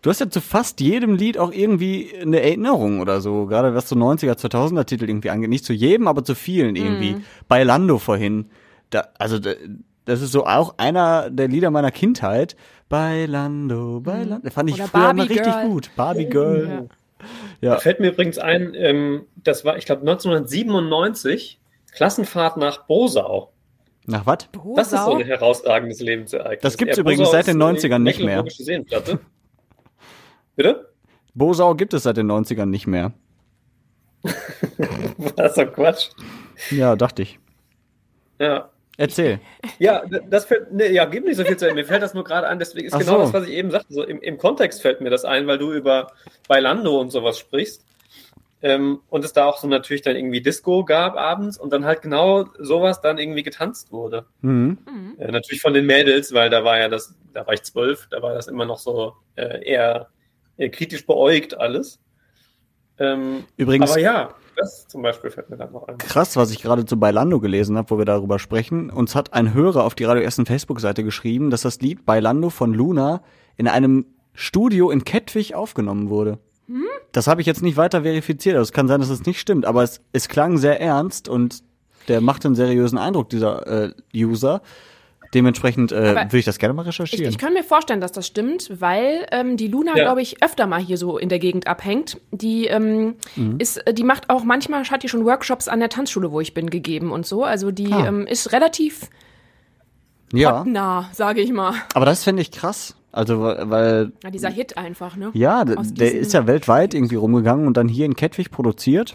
du 0.00 0.10
hast 0.10 0.20
ja 0.20 0.30
zu 0.30 0.40
fast 0.40 0.80
jedem 0.80 1.16
Lied 1.16 1.36
auch 1.36 1.52
irgendwie 1.52 2.10
eine 2.20 2.40
Erinnerung 2.40 3.00
oder 3.00 3.20
so, 3.20 3.46
gerade 3.46 3.74
was 3.74 3.88
so 3.88 3.96
90er, 3.96 4.38
2000er 4.38 4.84
Titel 4.84 5.08
irgendwie 5.08 5.30
angeht. 5.30 5.50
Nicht 5.50 5.64
zu 5.64 5.74
jedem, 5.74 6.08
aber 6.08 6.24
zu 6.24 6.34
vielen 6.34 6.76
irgendwie. 6.76 7.12
Mhm. 7.14 7.24
Bei 7.46 7.62
Lando 7.62 7.98
vorhin 7.98 8.46
da, 8.94 9.08
also 9.18 9.38
das 9.38 10.22
ist 10.22 10.32
so 10.32 10.46
auch 10.46 10.74
einer 10.78 11.30
der 11.30 11.48
Lieder 11.48 11.70
meiner 11.70 11.90
Kindheit. 11.90 12.56
Bei 12.88 13.26
Lando, 13.26 14.00
bei 14.00 14.24
mhm. 14.24 14.28
Lando. 14.28 14.50
Fand 14.50 14.70
ich 14.70 14.76
Oder 14.76 14.88
früher 14.88 15.00
Barbie 15.00 15.18
mal 15.18 15.26
richtig 15.26 15.52
Girl. 15.52 15.68
gut. 15.68 15.90
Barbie 15.96 16.26
Girl. 16.26 16.68
Ja. 16.68 16.84
Ja. 17.60 17.74
Da 17.74 17.80
fällt 17.80 18.00
mir 18.00 18.12
übrigens 18.12 18.38
ein, 18.38 18.74
ähm, 18.74 19.26
das 19.36 19.64
war, 19.64 19.78
ich 19.78 19.86
glaube, 19.86 20.02
1997, 20.02 21.58
Klassenfahrt 21.92 22.58
nach 22.58 22.86
Bosau. 22.86 23.52
Nach 24.06 24.26
was? 24.26 24.48
Das 24.76 24.92
ist 24.92 25.02
so 25.02 25.14
ein 25.14 25.24
herausragendes 25.24 26.00
Lebensereignis. 26.00 26.60
Das 26.60 26.76
gibt 26.76 26.92
es 26.92 26.98
übrigens 26.98 27.30
seit 27.30 27.46
den 27.46 27.62
90ern 27.62 28.00
nicht 28.00 28.20
mehr. 28.20 28.44
Bitte? 30.56 30.92
Bosau 31.32 31.74
gibt 31.74 31.94
es 31.94 32.02
seit 32.02 32.18
den 32.18 32.30
90ern 32.30 32.66
nicht 32.66 32.86
mehr. 32.86 33.12
Was 35.36 35.54
so 35.54 35.64
Quatsch. 35.66 36.10
Ja, 36.70 36.96
dachte 36.96 37.22
ich. 37.22 37.38
Ja. 38.38 38.70
Erzähl. 38.96 39.40
Ja, 39.78 40.04
das 40.28 40.44
fällt, 40.44 40.72
nee, 40.72 40.92
ja, 40.92 41.04
gib 41.04 41.24
nicht 41.24 41.36
so 41.36 41.44
viel 41.44 41.56
zu 41.56 41.72
Mir 41.74 41.84
fällt 41.84 42.02
das 42.02 42.14
nur 42.14 42.22
gerade 42.22 42.46
an, 42.46 42.58
deswegen 42.58 42.86
ist 42.86 42.94
Ach 42.94 43.00
genau 43.00 43.12
so. 43.14 43.18
das, 43.22 43.32
was 43.32 43.48
ich 43.48 43.54
eben 43.54 43.70
sagte. 43.70 43.92
So 43.92 44.04
im, 44.04 44.20
im, 44.20 44.38
Kontext 44.38 44.82
fällt 44.82 45.00
mir 45.00 45.10
das 45.10 45.24
ein, 45.24 45.46
weil 45.46 45.58
du 45.58 45.72
über 45.72 46.12
Bailando 46.46 47.00
und 47.00 47.10
sowas 47.10 47.38
sprichst. 47.38 47.84
Ähm, 48.62 49.00
und 49.10 49.24
es 49.24 49.32
da 49.32 49.46
auch 49.46 49.58
so 49.58 49.66
natürlich 49.66 50.02
dann 50.02 50.16
irgendwie 50.16 50.40
Disco 50.40 50.84
gab 50.84 51.16
abends 51.16 51.58
und 51.58 51.72
dann 51.72 51.84
halt 51.84 52.02
genau 52.02 52.46
sowas 52.58 53.00
dann 53.00 53.18
irgendwie 53.18 53.42
getanzt 53.42 53.92
wurde. 53.92 54.26
Mhm. 54.40 54.78
Äh, 55.18 55.32
natürlich 55.32 55.60
von 55.60 55.74
den 55.74 55.86
Mädels, 55.86 56.32
weil 56.32 56.48
da 56.48 56.64
war 56.64 56.78
ja 56.78 56.88
das, 56.88 57.14
da 57.34 57.46
war 57.46 57.52
ich 57.52 57.62
zwölf, 57.62 58.06
da 58.10 58.22
war 58.22 58.32
das 58.32 58.46
immer 58.46 58.64
noch 58.64 58.78
so 58.78 59.14
äh, 59.34 59.68
eher, 59.68 60.08
eher 60.56 60.70
kritisch 60.70 61.04
beäugt 61.04 61.58
alles. 61.58 62.00
Ähm, 62.98 63.44
Übrigens. 63.56 63.90
Aber 63.90 64.00
ja. 64.00 64.34
Das 64.56 64.86
zum 64.88 65.02
Beispiel 65.02 65.30
fällt 65.30 65.50
mir 65.50 65.56
dann 65.56 65.72
noch 65.72 65.88
ein. 65.88 65.98
Krass, 65.98 66.36
was 66.36 66.50
ich 66.50 66.62
gerade 66.62 66.84
zu 66.84 66.98
Bailando 66.98 67.40
gelesen 67.40 67.76
habe, 67.76 67.90
wo 67.90 67.98
wir 67.98 68.04
darüber 68.04 68.38
sprechen. 68.38 68.90
Uns 68.90 69.14
hat 69.14 69.32
ein 69.32 69.54
Hörer 69.54 69.84
auf 69.84 69.94
die 69.94 70.04
Radio 70.04 70.22
Essen 70.22 70.46
Facebook-Seite 70.46 71.04
geschrieben, 71.04 71.50
dass 71.50 71.62
das 71.62 71.80
Lied 71.80 72.06
Bailando 72.06 72.50
von 72.50 72.72
Luna 72.72 73.22
in 73.56 73.68
einem 73.68 74.06
Studio 74.32 74.90
in 74.90 75.04
Kettwig 75.04 75.54
aufgenommen 75.54 76.10
wurde. 76.10 76.38
Hm? 76.66 76.84
Das 77.12 77.26
habe 77.26 77.40
ich 77.40 77.46
jetzt 77.46 77.62
nicht 77.62 77.76
weiter 77.76 78.02
verifiziert. 78.02 78.56
Also 78.56 78.68
es 78.68 78.72
kann 78.72 78.88
sein, 78.88 79.00
dass 79.00 79.10
es 79.10 79.26
nicht 79.26 79.40
stimmt, 79.40 79.64
aber 79.66 79.82
es, 79.82 80.00
es 80.12 80.28
klang 80.28 80.58
sehr 80.58 80.80
ernst 80.80 81.28
und 81.28 81.62
der 82.08 82.20
macht 82.20 82.44
einen 82.44 82.54
seriösen 82.54 82.98
Eindruck, 82.98 83.30
dieser 83.30 83.66
äh, 83.66 83.92
User. 84.14 84.62
Dementsprechend 85.34 85.90
äh, 85.90 86.14
würde 86.14 86.38
ich 86.38 86.44
das 86.44 86.58
gerne 86.58 86.74
mal 86.74 86.82
recherchieren. 86.82 87.24
Ich, 87.24 87.30
ich, 87.30 87.38
kann 87.38 87.52
mir 87.52 87.64
vorstellen, 87.64 88.00
dass 88.00 88.12
das 88.12 88.26
stimmt, 88.26 88.70
weil 88.80 89.26
ähm, 89.32 89.56
die 89.56 89.66
Luna, 89.66 89.96
ja. 89.96 90.04
glaube 90.04 90.22
ich, 90.22 90.42
öfter 90.42 90.68
mal 90.68 90.80
hier 90.80 90.96
so 90.96 91.18
in 91.18 91.28
der 91.28 91.40
Gegend 91.40 91.66
abhängt. 91.66 92.20
Die 92.30 92.66
ähm, 92.66 93.16
mhm. 93.34 93.56
ist, 93.58 93.78
äh, 93.78 93.92
die 93.92 94.04
macht 94.04 94.30
auch 94.30 94.44
manchmal, 94.44 94.84
hat 94.84 95.02
die 95.02 95.08
schon 95.08 95.24
Workshops 95.24 95.66
an 95.66 95.80
der 95.80 95.88
Tanzschule, 95.88 96.30
wo 96.30 96.40
ich 96.40 96.54
bin, 96.54 96.70
gegeben 96.70 97.10
und 97.10 97.26
so. 97.26 97.42
Also 97.42 97.72
die 97.72 97.92
ah. 97.92 98.06
ähm, 98.06 98.26
ist 98.28 98.52
relativ 98.52 99.10
ja. 100.32 100.64
nah, 100.64 101.10
sage 101.12 101.40
ich 101.40 101.52
mal. 101.52 101.74
Aber 101.94 102.06
das 102.06 102.22
finde 102.22 102.42
ich 102.42 102.52
krass. 102.52 102.94
Also, 103.10 103.40
weil. 103.40 104.12
Ja, 104.22 104.30
dieser 104.30 104.50
Hit 104.50 104.76
einfach, 104.76 105.16
ne? 105.16 105.30
Ja, 105.34 105.64
der 105.64 106.14
ist 106.14 106.32
ja 106.32 106.46
weltweit 106.46 106.94
irgendwie 106.94 107.16
rumgegangen 107.16 107.66
und 107.66 107.76
dann 107.76 107.88
hier 107.88 108.06
in 108.06 108.14
Kettwig 108.14 108.50
produziert. 108.50 109.14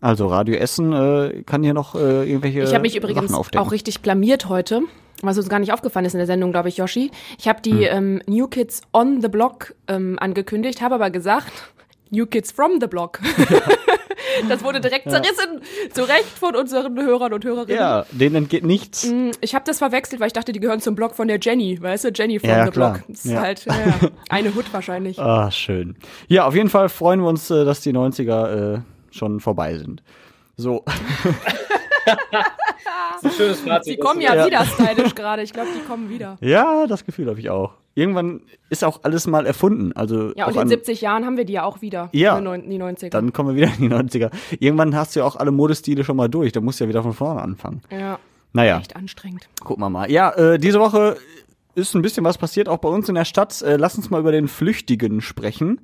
Also 0.00 0.28
Radio 0.28 0.54
Essen 0.54 0.92
äh, 0.92 1.42
kann 1.44 1.64
hier 1.64 1.74
noch 1.74 1.96
äh, 1.96 2.28
irgendwelche. 2.28 2.62
Ich 2.62 2.72
habe 2.72 2.82
mich 2.82 2.96
übrigens 2.96 3.32
auch 3.34 3.72
richtig 3.72 4.00
blamiert 4.00 4.48
heute 4.48 4.82
was 5.22 5.36
uns 5.36 5.48
gar 5.48 5.58
nicht 5.58 5.72
aufgefallen 5.72 6.06
ist 6.06 6.14
in 6.14 6.18
der 6.18 6.26
Sendung, 6.26 6.52
glaube 6.52 6.68
ich, 6.68 6.76
Yoshi. 6.76 7.10
Ich 7.38 7.48
habe 7.48 7.60
die 7.60 7.88
hm. 7.88 8.18
ähm, 8.18 8.22
New 8.26 8.46
Kids 8.46 8.82
on 8.92 9.20
the 9.20 9.28
Block 9.28 9.74
ähm, 9.88 10.18
angekündigt, 10.18 10.80
habe 10.80 10.96
aber 10.96 11.10
gesagt, 11.10 11.52
New 12.10 12.26
Kids 12.26 12.52
from 12.52 12.80
the 12.80 12.86
Block. 12.86 13.20
das 14.48 14.62
wurde 14.62 14.80
direkt 14.80 15.06
ja. 15.06 15.12
zerrissen, 15.12 15.60
zu 15.92 16.02
Recht 16.02 16.38
von 16.38 16.56
unseren 16.56 16.98
Hörern 17.00 17.32
und 17.32 17.44
Hörerinnen. 17.44 17.76
Ja, 17.76 18.06
denen 18.10 18.36
entgeht 18.36 18.64
nichts. 18.64 19.06
Mm, 19.06 19.30
ich 19.40 19.54
habe 19.54 19.64
das 19.66 19.78
verwechselt, 19.78 20.20
weil 20.20 20.28
ich 20.28 20.32
dachte, 20.32 20.52
die 20.52 20.60
gehören 20.60 20.80
zum 20.80 20.94
Block 20.94 21.14
von 21.14 21.28
der 21.28 21.38
Jenny, 21.40 21.80
weißt 21.80 22.04
du, 22.04 22.08
Jenny 22.14 22.38
from 22.38 22.50
ja, 22.50 22.64
the 22.64 22.70
klar. 22.70 22.92
Block. 22.94 23.04
Das 23.08 23.24
ist 23.24 23.32
ja. 23.32 23.40
halt 23.40 23.64
ja, 23.66 23.74
eine 24.28 24.54
Hut 24.54 24.72
wahrscheinlich. 24.72 25.18
Ah, 25.18 25.50
schön. 25.50 25.96
Ja, 26.28 26.46
auf 26.46 26.54
jeden 26.54 26.70
Fall 26.70 26.88
freuen 26.88 27.20
wir 27.20 27.28
uns, 27.28 27.50
äh, 27.50 27.64
dass 27.64 27.80
die 27.80 27.92
90er 27.92 28.76
äh, 28.76 28.80
schon 29.10 29.40
vorbei 29.40 29.76
sind. 29.76 30.02
So. 30.56 30.84
Das 32.32 33.22
ist 33.22 33.24
ein 33.24 33.30
schönes 33.32 33.60
Fazit. 33.60 33.84
Sie 33.84 33.96
kommen 33.98 34.20
ja, 34.20 34.34
Ja. 34.34 34.46
wieder 34.46 34.64
stylisch 34.64 35.14
gerade. 35.14 35.42
Ich 35.42 35.52
glaube, 35.52 35.68
die 35.76 35.84
kommen 35.86 36.08
wieder. 36.10 36.36
Ja, 36.40 36.86
das 36.86 37.04
Gefühl 37.04 37.28
habe 37.28 37.40
ich 37.40 37.50
auch. 37.50 37.72
Irgendwann 37.94 38.42
ist 38.70 38.84
auch 38.84 39.00
alles 39.02 39.26
mal 39.26 39.44
erfunden. 39.46 39.92
Also 39.94 40.32
Ja, 40.36 40.44
auch 40.44 40.48
und 40.48 40.54
in 40.54 40.60
an, 40.62 40.68
70 40.68 41.00
Jahren 41.00 41.24
haben 41.26 41.36
wir 41.36 41.44
die 41.44 41.54
ja 41.54 41.64
auch 41.64 41.80
wieder. 41.82 42.08
Ja. 42.12 42.38
In 42.38 42.70
die 42.70 42.78
90er. 42.80 43.10
dann 43.10 43.32
kommen 43.32 43.56
wir 43.56 43.56
wieder 43.56 43.74
in 43.76 43.88
die 43.88 43.94
90er. 43.94 44.30
Irgendwann 44.60 44.94
hast 44.94 45.16
du 45.16 45.20
ja 45.20 45.26
auch 45.26 45.36
alle 45.36 45.50
Modestile 45.50 46.04
schon 46.04 46.16
mal 46.16 46.28
durch. 46.28 46.52
Da 46.52 46.60
musst 46.60 46.78
du 46.80 46.84
ja 46.84 46.88
wieder 46.88 47.02
von 47.02 47.12
vorne 47.12 47.42
anfangen. 47.42 47.82
ja, 47.90 48.18
Naja, 48.52 48.78
echt 48.78 48.94
anstrengend. 48.94 49.48
gucken 49.64 49.82
wir 49.82 49.90
mal. 49.90 50.10
Ja, 50.10 50.30
äh, 50.32 50.58
diese 50.58 50.78
Woche 50.78 51.16
ist 51.74 51.94
ein 51.94 52.02
bisschen 52.02 52.24
was 52.24 52.38
passiert, 52.38 52.68
auch 52.68 52.78
bei 52.78 52.88
uns 52.88 53.08
in 53.08 53.14
der 53.16 53.24
Stadt. 53.24 53.62
Äh, 53.62 53.76
lass 53.76 53.96
uns 53.96 54.10
mal 54.10 54.20
über 54.20 54.32
den 54.32 54.46
Flüchtigen 54.48 55.20
sprechen. 55.20 55.80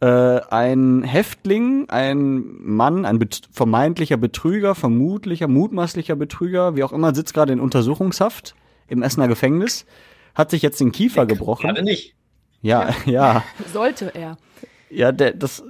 Äh, 0.00 0.06
ein 0.50 1.02
Häftling, 1.02 1.88
ein 1.88 2.44
Mann, 2.60 3.04
ein 3.04 3.18
bet 3.18 3.42
vermeintlicher 3.50 4.16
Betrüger, 4.16 4.74
vermutlicher, 4.74 5.48
mutmaßlicher 5.48 6.16
Betrüger, 6.16 6.76
wie 6.76 6.84
auch 6.84 6.92
immer, 6.92 7.14
sitzt 7.14 7.32
gerade 7.32 7.52
in 7.52 7.60
Untersuchungshaft 7.60 8.54
im 8.88 9.02
Essener 9.02 9.28
Gefängnis, 9.28 9.86
hat 10.34 10.50
sich 10.50 10.62
jetzt 10.62 10.80
den 10.80 10.92
Kiefer 10.92 11.24
gebrochen. 11.26 11.66
Gerade 11.66 11.82
nicht. 11.82 12.14
Ja, 12.60 12.94
ja, 13.06 13.42
Sollte 13.72 14.14
er. 14.14 14.36
ja, 14.90 15.12
der, 15.12 15.32
das, 15.32 15.62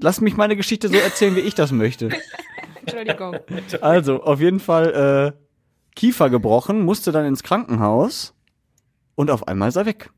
lass 0.00 0.20
mich 0.20 0.36
meine 0.36 0.56
Geschichte 0.56 0.88
so 0.88 0.96
erzählen, 0.96 1.34
wie 1.34 1.40
ich 1.40 1.54
das 1.54 1.72
möchte. 1.72 2.10
Entschuldigung. 2.82 3.36
Also, 3.80 4.22
auf 4.22 4.40
jeden 4.40 4.60
Fall, 4.60 5.34
äh, 5.34 5.46
Kiefer 5.96 6.30
gebrochen, 6.30 6.82
musste 6.82 7.10
dann 7.10 7.24
ins 7.24 7.42
Krankenhaus 7.42 8.34
und 9.16 9.30
auf 9.30 9.48
einmal 9.48 9.70
ist 9.70 9.76
er 9.76 9.86
weg. 9.86 10.10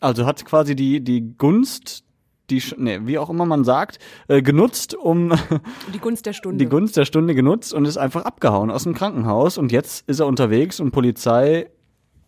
Also 0.00 0.26
hat 0.26 0.44
quasi 0.44 0.76
die, 0.76 1.00
die 1.00 1.36
Gunst, 1.36 2.04
die, 2.50 2.62
nee, 2.76 3.00
wie 3.04 3.18
auch 3.18 3.30
immer 3.30 3.46
man 3.46 3.64
sagt, 3.64 3.98
äh, 4.28 4.42
genutzt, 4.42 4.94
um 4.94 5.32
Die 5.94 5.98
Gunst 5.98 6.26
der 6.26 6.32
Stunde. 6.32 6.58
die 6.58 6.68
Gunst 6.68 6.96
der 6.96 7.04
Stunde 7.04 7.34
genutzt 7.34 7.72
und 7.74 7.84
ist 7.86 7.96
einfach 7.96 8.24
abgehauen 8.24 8.70
aus 8.70 8.84
dem 8.84 8.94
Krankenhaus 8.94 9.58
und 9.58 9.72
jetzt 9.72 10.08
ist 10.08 10.20
er 10.20 10.26
unterwegs 10.26 10.80
und 10.80 10.90
Polizei 10.90 11.68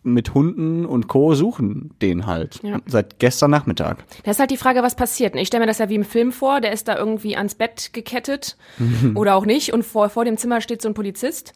mit 0.01 0.33
Hunden 0.33 0.85
und 0.85 1.07
Co. 1.07 1.35
suchen 1.35 1.91
den 2.01 2.25
halt. 2.25 2.61
Ja. 2.63 2.79
Seit 2.85 3.19
gestern 3.19 3.51
Nachmittag. 3.51 4.05
Da 4.23 4.31
ist 4.31 4.39
halt 4.39 4.49
die 4.49 4.57
Frage, 4.57 4.81
was 4.81 4.95
passiert. 4.95 5.35
Ich 5.35 5.47
stelle 5.47 5.61
mir 5.61 5.67
das 5.67 5.79
ja 5.79 5.89
wie 5.89 5.95
im 5.95 6.05
Film 6.05 6.31
vor, 6.31 6.61
der 6.61 6.71
ist 6.71 6.87
da 6.87 6.97
irgendwie 6.97 7.35
ans 7.35 7.55
Bett 7.55 7.91
gekettet 7.91 8.57
oder 9.15 9.35
auch 9.35 9.45
nicht 9.45 9.73
und 9.73 9.83
vor, 9.83 10.09
vor 10.09 10.25
dem 10.25 10.37
Zimmer 10.37 10.61
steht 10.61 10.81
so 10.81 10.87
ein 10.87 10.93
Polizist. 10.93 11.53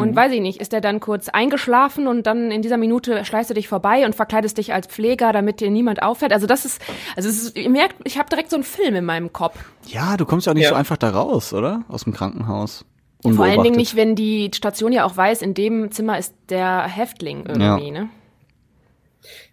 Und 0.00 0.16
weiß 0.16 0.32
ich 0.32 0.40
nicht, 0.40 0.60
ist 0.60 0.72
der 0.72 0.80
dann 0.80 0.98
kurz 0.98 1.28
eingeschlafen 1.28 2.08
und 2.08 2.26
dann 2.26 2.50
in 2.50 2.62
dieser 2.62 2.76
Minute 2.76 3.24
schleißt 3.24 3.50
du 3.50 3.54
dich 3.54 3.68
vorbei 3.68 4.04
und 4.04 4.14
verkleidest 4.14 4.58
dich 4.58 4.72
als 4.72 4.88
Pfleger, 4.88 5.32
damit 5.32 5.60
dir 5.60 5.70
niemand 5.70 6.02
auffällt. 6.02 6.32
Also 6.32 6.46
das 6.46 6.64
ist, 6.64 6.82
also 7.16 7.28
es 7.28 7.42
ist, 7.42 7.56
ihr 7.56 7.70
merkt, 7.70 7.96
ich 8.04 8.18
habe 8.18 8.28
direkt 8.28 8.50
so 8.50 8.56
einen 8.56 8.64
Film 8.64 8.96
in 8.96 9.04
meinem 9.04 9.32
Kopf. 9.32 9.56
Ja, 9.86 10.16
du 10.16 10.24
kommst 10.26 10.46
ja 10.46 10.50
auch 10.50 10.54
nicht 10.54 10.64
Ja. 10.64 10.70
so 10.70 10.74
einfach 10.74 10.96
da 10.96 11.10
raus, 11.10 11.52
oder? 11.52 11.84
Aus 11.88 12.04
dem 12.04 12.12
Krankenhaus. 12.12 12.84
Vor 13.22 13.44
allen 13.44 13.62
Dingen 13.62 13.76
nicht, 13.76 13.96
wenn 13.96 14.16
die 14.16 14.50
Station 14.54 14.92
ja 14.92 15.04
auch 15.04 15.16
weiß, 15.16 15.40
in 15.42 15.54
dem 15.54 15.90
Zimmer 15.90 16.18
ist 16.18 16.34
der 16.50 16.82
Häftling 16.82 17.46
irgendwie, 17.46 17.90
ne? 17.90 18.08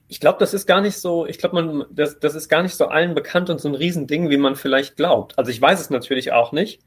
Ich 0.09 0.19
glaube, 0.19 0.39
das 0.39 0.53
ist 0.53 0.65
gar 0.65 0.81
nicht 0.81 0.97
so, 0.97 1.25
ich 1.25 1.37
glaube, 1.37 1.55
man, 1.61 1.85
das, 1.89 2.19
das 2.19 2.35
ist 2.35 2.49
gar 2.49 2.63
nicht 2.63 2.75
so 2.75 2.87
allen 2.87 3.15
bekannt 3.15 3.49
und 3.49 3.61
so 3.61 3.69
ein 3.69 3.75
Riesending, 3.75 4.29
wie 4.29 4.35
man 4.35 4.57
vielleicht 4.57 4.97
glaubt. 4.97 5.37
Also 5.37 5.51
ich 5.51 5.61
weiß 5.61 5.79
es 5.79 5.89
natürlich 5.89 6.33
auch 6.33 6.51
nicht. 6.51 6.81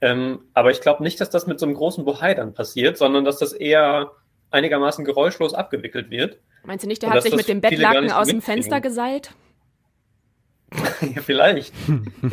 Ähm, 0.00 0.40
aber 0.54 0.70
ich 0.70 0.80
glaube 0.80 1.02
nicht, 1.02 1.20
dass 1.20 1.30
das 1.30 1.46
mit 1.46 1.58
so 1.58 1.66
einem 1.66 1.74
großen 1.74 2.04
Bohai 2.04 2.34
dann 2.34 2.54
passiert, 2.54 2.96
sondern 2.98 3.24
dass 3.24 3.38
das 3.38 3.52
eher 3.52 4.12
einigermaßen 4.50 5.04
geräuschlos 5.04 5.54
abgewickelt 5.54 6.10
wird. 6.10 6.38
Meinst 6.64 6.84
du 6.84 6.88
nicht, 6.88 7.02
der 7.02 7.10
Und 7.10 7.16
hat 7.16 7.22
sich 7.22 7.34
mit 7.36 7.48
dem 7.48 7.60
Bettlaken 7.60 8.10
aus 8.12 8.28
dem. 8.28 8.40
Fenster 8.42 8.80
geseilt? 8.80 9.32
ja, 11.00 11.22
vielleicht. 11.22 11.72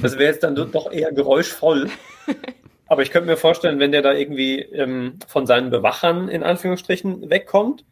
Das 0.02 0.18
wäre 0.18 0.32
jetzt 0.32 0.44
dann 0.44 0.56
doch 0.56 0.92
eher 0.92 1.12
geräuschvoll. 1.12 1.90
Aber 2.88 3.02
ich 3.02 3.12
könnte 3.12 3.28
mir 3.30 3.38
vorstellen, 3.38 3.80
wenn 3.80 3.92
der 3.92 4.02
da 4.02 4.14
irgendwie 4.14 4.60
ähm, 4.60 5.18
von 5.28 5.48
seinen 5.48 5.72
Bewachern 5.72 6.28
in 6.30 6.44
Anführungsstrichen 6.44 7.30
wegkommt, 7.30 7.84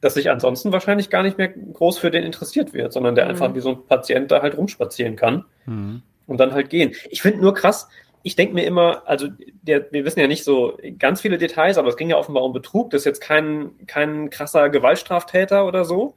dass 0.00 0.14
sich 0.14 0.30
ansonsten 0.30 0.70
wahrscheinlich 0.72 1.10
gar 1.10 1.22
nicht 1.22 1.38
mehr 1.38 1.48
groß 1.48 1.98
für 1.98 2.10
den 2.10 2.22
interessiert 2.22 2.72
wird, 2.72 2.92
sondern 2.92 3.14
der 3.14 3.24
Mhm. 3.24 3.30
einfach 3.30 3.54
wie 3.54 3.60
so 3.60 3.70
ein 3.70 3.86
Patient 3.86 4.30
da 4.30 4.42
halt 4.42 4.56
rumspazieren 4.56 5.16
kann 5.16 5.44
Mhm. 5.64 6.02
und 6.26 6.38
dann 6.38 6.52
halt 6.52 6.70
gehen. 6.70 6.94
Ich 7.10 7.22
finde 7.22 7.40
nur 7.40 7.54
krass, 7.54 7.88
ich 8.26 8.34
denke 8.34 8.54
mir 8.54 8.64
immer, 8.64 9.04
also 9.06 9.28
der, 9.62 9.86
wir 9.92 10.04
wissen 10.04 10.18
ja 10.18 10.26
nicht 10.26 10.42
so 10.42 10.76
ganz 10.98 11.20
viele 11.20 11.38
Details, 11.38 11.78
aber 11.78 11.90
es 11.90 11.96
ging 11.96 12.10
ja 12.10 12.16
offenbar 12.16 12.42
um 12.42 12.52
Betrug. 12.52 12.90
Das 12.90 13.02
ist 13.02 13.04
jetzt 13.04 13.20
kein, 13.20 13.86
kein 13.86 14.30
krasser 14.30 14.68
Gewaltstraftäter 14.68 15.64
oder 15.64 15.84
so. 15.84 16.16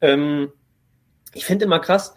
Ähm, 0.00 0.52
ich 1.32 1.44
finde 1.44 1.64
immer 1.64 1.80
krass, 1.80 2.14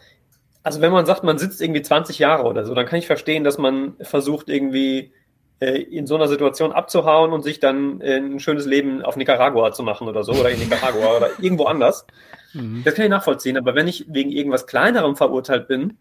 also 0.62 0.81
wenn 0.81 0.91
man 0.91 1.07
sagt, 1.07 1.24
man 1.24 1.39
sitzt 1.39 1.63
irgendwie 1.63 1.81
20 1.81 2.19
Jahre 2.19 2.43
oder 2.43 2.63
so, 2.63 2.75
dann 2.75 2.86
kann 2.86 3.00
ich 3.00 3.07
verstehen, 3.07 3.43
dass 3.43 3.57
man 3.57 3.95
versucht 4.01 4.50
irgendwie 4.50 5.13
äh, 5.62 5.81
in 5.81 6.05
so 6.05 6.13
einer 6.13 6.27
Situation 6.27 6.71
abzuhauen 6.71 7.33
und 7.33 7.41
sich 7.41 7.59
dann 7.59 8.00
äh, 8.01 8.17
ein 8.17 8.39
schönes 8.39 8.67
Leben 8.67 9.01
auf 9.01 9.15
Nicaragua 9.15 9.71
zu 9.71 9.81
machen 9.81 10.07
oder 10.07 10.24
so 10.24 10.33
oder 10.33 10.51
in 10.51 10.59
Nicaragua 10.59 11.17
oder 11.17 11.29
irgendwo 11.41 11.63
anders. 11.63 12.05
Mhm. 12.53 12.83
Das 12.86 12.93
kann 12.93 13.05
ich 13.05 13.09
nachvollziehen, 13.09 13.57
aber 13.57 13.74
wenn 13.74 13.88
ich 13.88 14.05
wegen 14.09 14.29
irgendwas 14.29 14.67
Kleinerem 14.67 15.15
verurteilt 15.15 15.67
bin, 15.67 15.97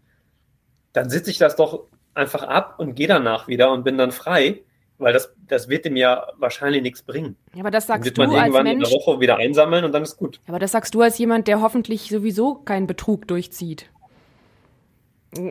dann 0.93 1.09
sitze 1.09 1.31
ich 1.31 1.39
das 1.39 1.55
doch 1.55 1.87
einfach 2.17 2.43
ab 2.43 2.75
und 2.79 2.95
gehe 2.95 3.07
danach 3.07 3.47
wieder 3.47 3.71
und 3.71 3.83
bin 3.83 3.97
dann 3.97 4.11
frei, 4.11 4.61
weil 4.97 5.13
das, 5.13 5.33
das 5.47 5.69
wird 5.69 5.85
dem 5.85 5.95
ja 5.95 6.27
wahrscheinlich 6.37 6.81
nichts 6.81 7.03
bringen. 7.03 7.35
Ja, 7.53 7.61
aber 7.61 7.71
das 7.71 7.85
Dann 7.87 7.95
sagst 8.01 8.05
wird 8.05 8.17
du 8.17 8.21
man 8.23 8.31
als 8.31 8.39
irgendwann 8.39 8.65
in 8.67 8.77
Mensch. 8.79 8.89
der 8.89 8.99
Woche 8.99 9.19
wieder 9.19 9.37
einsammeln 9.37 9.85
und 9.85 9.91
dann 9.93 10.03
ist 10.03 10.17
gut. 10.17 10.39
Aber 10.47 10.59
das 10.59 10.71
sagst 10.71 10.93
du 10.95 11.01
als 11.01 11.17
jemand, 11.17 11.47
der 11.47 11.61
hoffentlich 11.61 12.09
sowieso 12.09 12.55
keinen 12.55 12.87
Betrug 12.87 13.27
durchzieht. 13.27 13.89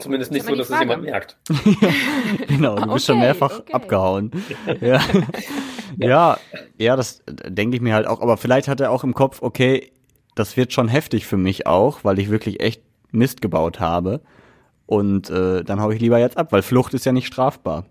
Zumindest 0.00 0.32
nicht 0.32 0.46
so, 0.46 0.54
dass 0.56 0.70
es 0.70 0.80
jemand 0.80 1.02
merkt. 1.04 1.36
Genau, 2.48 2.76
du 2.76 2.92
bist 2.94 3.06
schon 3.06 3.16
Okay, 3.18 3.26
mehrfach 3.26 3.60
okay. 3.60 3.72
abgehauen. 3.72 4.30
Ja. 4.80 5.00
ja, 5.98 6.38
ja, 6.78 6.96
das 6.96 7.22
denke 7.26 7.76
ich 7.76 7.82
mir 7.82 7.94
halt 7.94 8.06
auch. 8.06 8.20
Aber 8.20 8.36
vielleicht 8.36 8.68
hat 8.68 8.80
er 8.80 8.90
auch 8.90 9.04
im 9.04 9.14
Kopf, 9.14 9.42
okay, 9.42 9.92
das 10.34 10.56
wird 10.56 10.72
schon 10.72 10.88
heftig 10.88 11.26
für 11.26 11.36
mich 11.36 11.66
auch, 11.66 12.04
weil 12.04 12.18
ich 12.18 12.30
wirklich 12.30 12.60
echt 12.60 12.82
Mist 13.12 13.40
gebaut 13.42 13.78
habe. 13.80 14.20
Und 14.86 15.30
äh, 15.30 15.64
dann 15.64 15.80
hau 15.80 15.90
ich 15.90 16.00
lieber 16.00 16.18
jetzt 16.18 16.38
ab, 16.38 16.52
weil 16.52 16.62
Flucht 16.62 16.94
ist 16.94 17.04
ja 17.04 17.12
nicht 17.12 17.26
strafbar. 17.26 17.84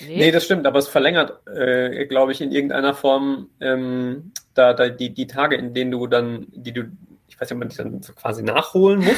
Nee, 0.00 0.30
das 0.30 0.44
stimmt, 0.44 0.66
aber 0.66 0.78
es 0.78 0.88
verlängert, 0.88 1.40
äh, 1.46 2.04
glaube 2.06 2.32
ich, 2.32 2.42
in 2.42 2.52
irgendeiner 2.52 2.92
Form 2.94 3.48
ähm, 3.60 4.32
da, 4.54 4.74
da 4.74 4.88
die, 4.88 5.14
die 5.14 5.26
Tage, 5.26 5.56
in 5.56 5.72
denen 5.72 5.90
du 5.90 6.06
dann, 6.06 6.46
die 6.50 6.72
du, 6.72 6.82
ich 7.28 7.40
weiß 7.40 7.48
nicht, 7.48 7.52
ob 7.52 7.58
man 7.58 7.68
die 7.68 7.76
dann 7.76 8.02
so 8.02 8.12
quasi 8.12 8.42
nachholen 8.42 9.00
muss. 9.00 9.16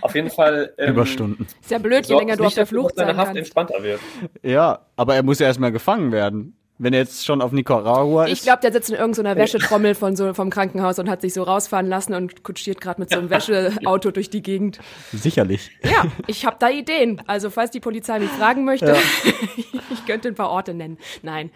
Auf 0.00 0.14
jeden 0.16 0.30
Fall. 0.30 0.72
Ähm, 0.78 0.90
Überstunden. 0.94 1.46
Ist 1.60 1.70
ja 1.70 1.78
blöd, 1.78 2.06
je 2.06 2.16
länger 2.16 2.36
du 2.36 2.44
auf 2.44 2.54
der 2.54 2.66
Flucht 2.66 2.90
dass 2.90 2.96
deine 2.96 3.10
sein 3.10 3.16
Haft 3.18 3.26
kannst. 3.28 3.38
entspannter 3.38 3.82
wird. 3.82 4.00
Ja, 4.42 4.86
aber 4.96 5.14
er 5.14 5.22
muss 5.22 5.38
ja 5.38 5.46
erstmal 5.46 5.70
gefangen 5.70 6.10
werden. 6.10 6.56
Wenn 6.78 6.92
er 6.92 7.00
jetzt 7.00 7.24
schon 7.24 7.40
auf 7.40 7.52
Nicaragua 7.52 8.24
ist. 8.26 8.32
Ich 8.34 8.42
glaube, 8.42 8.60
der 8.60 8.70
sitzt 8.70 8.90
in 8.90 8.96
irgendeiner 8.96 9.34
Wäschetrommel 9.34 9.94
von 9.94 10.14
so, 10.14 10.34
vom 10.34 10.50
Krankenhaus 10.50 10.98
und 10.98 11.08
hat 11.08 11.22
sich 11.22 11.32
so 11.32 11.42
rausfahren 11.42 11.86
lassen 11.86 12.12
und 12.12 12.42
kutschiert 12.42 12.82
gerade 12.82 13.00
mit 13.00 13.08
so 13.08 13.18
einem 13.18 13.30
Wäscheauto 13.30 14.10
durch 14.10 14.28
die 14.28 14.42
Gegend. 14.42 14.78
sicherlich. 15.12 15.70
Ja, 15.82 16.04
ich 16.26 16.44
habe 16.44 16.56
da 16.58 16.68
Ideen. 16.68 17.22
Also 17.26 17.48
falls 17.48 17.70
die 17.70 17.80
Polizei 17.80 18.18
mich 18.18 18.28
fragen 18.28 18.64
möchte, 18.66 18.94
ich 19.90 20.04
könnte 20.06 20.28
ein 20.28 20.34
paar 20.34 20.50
Orte 20.50 20.74
nennen. 20.74 20.98
Nein. 21.22 21.50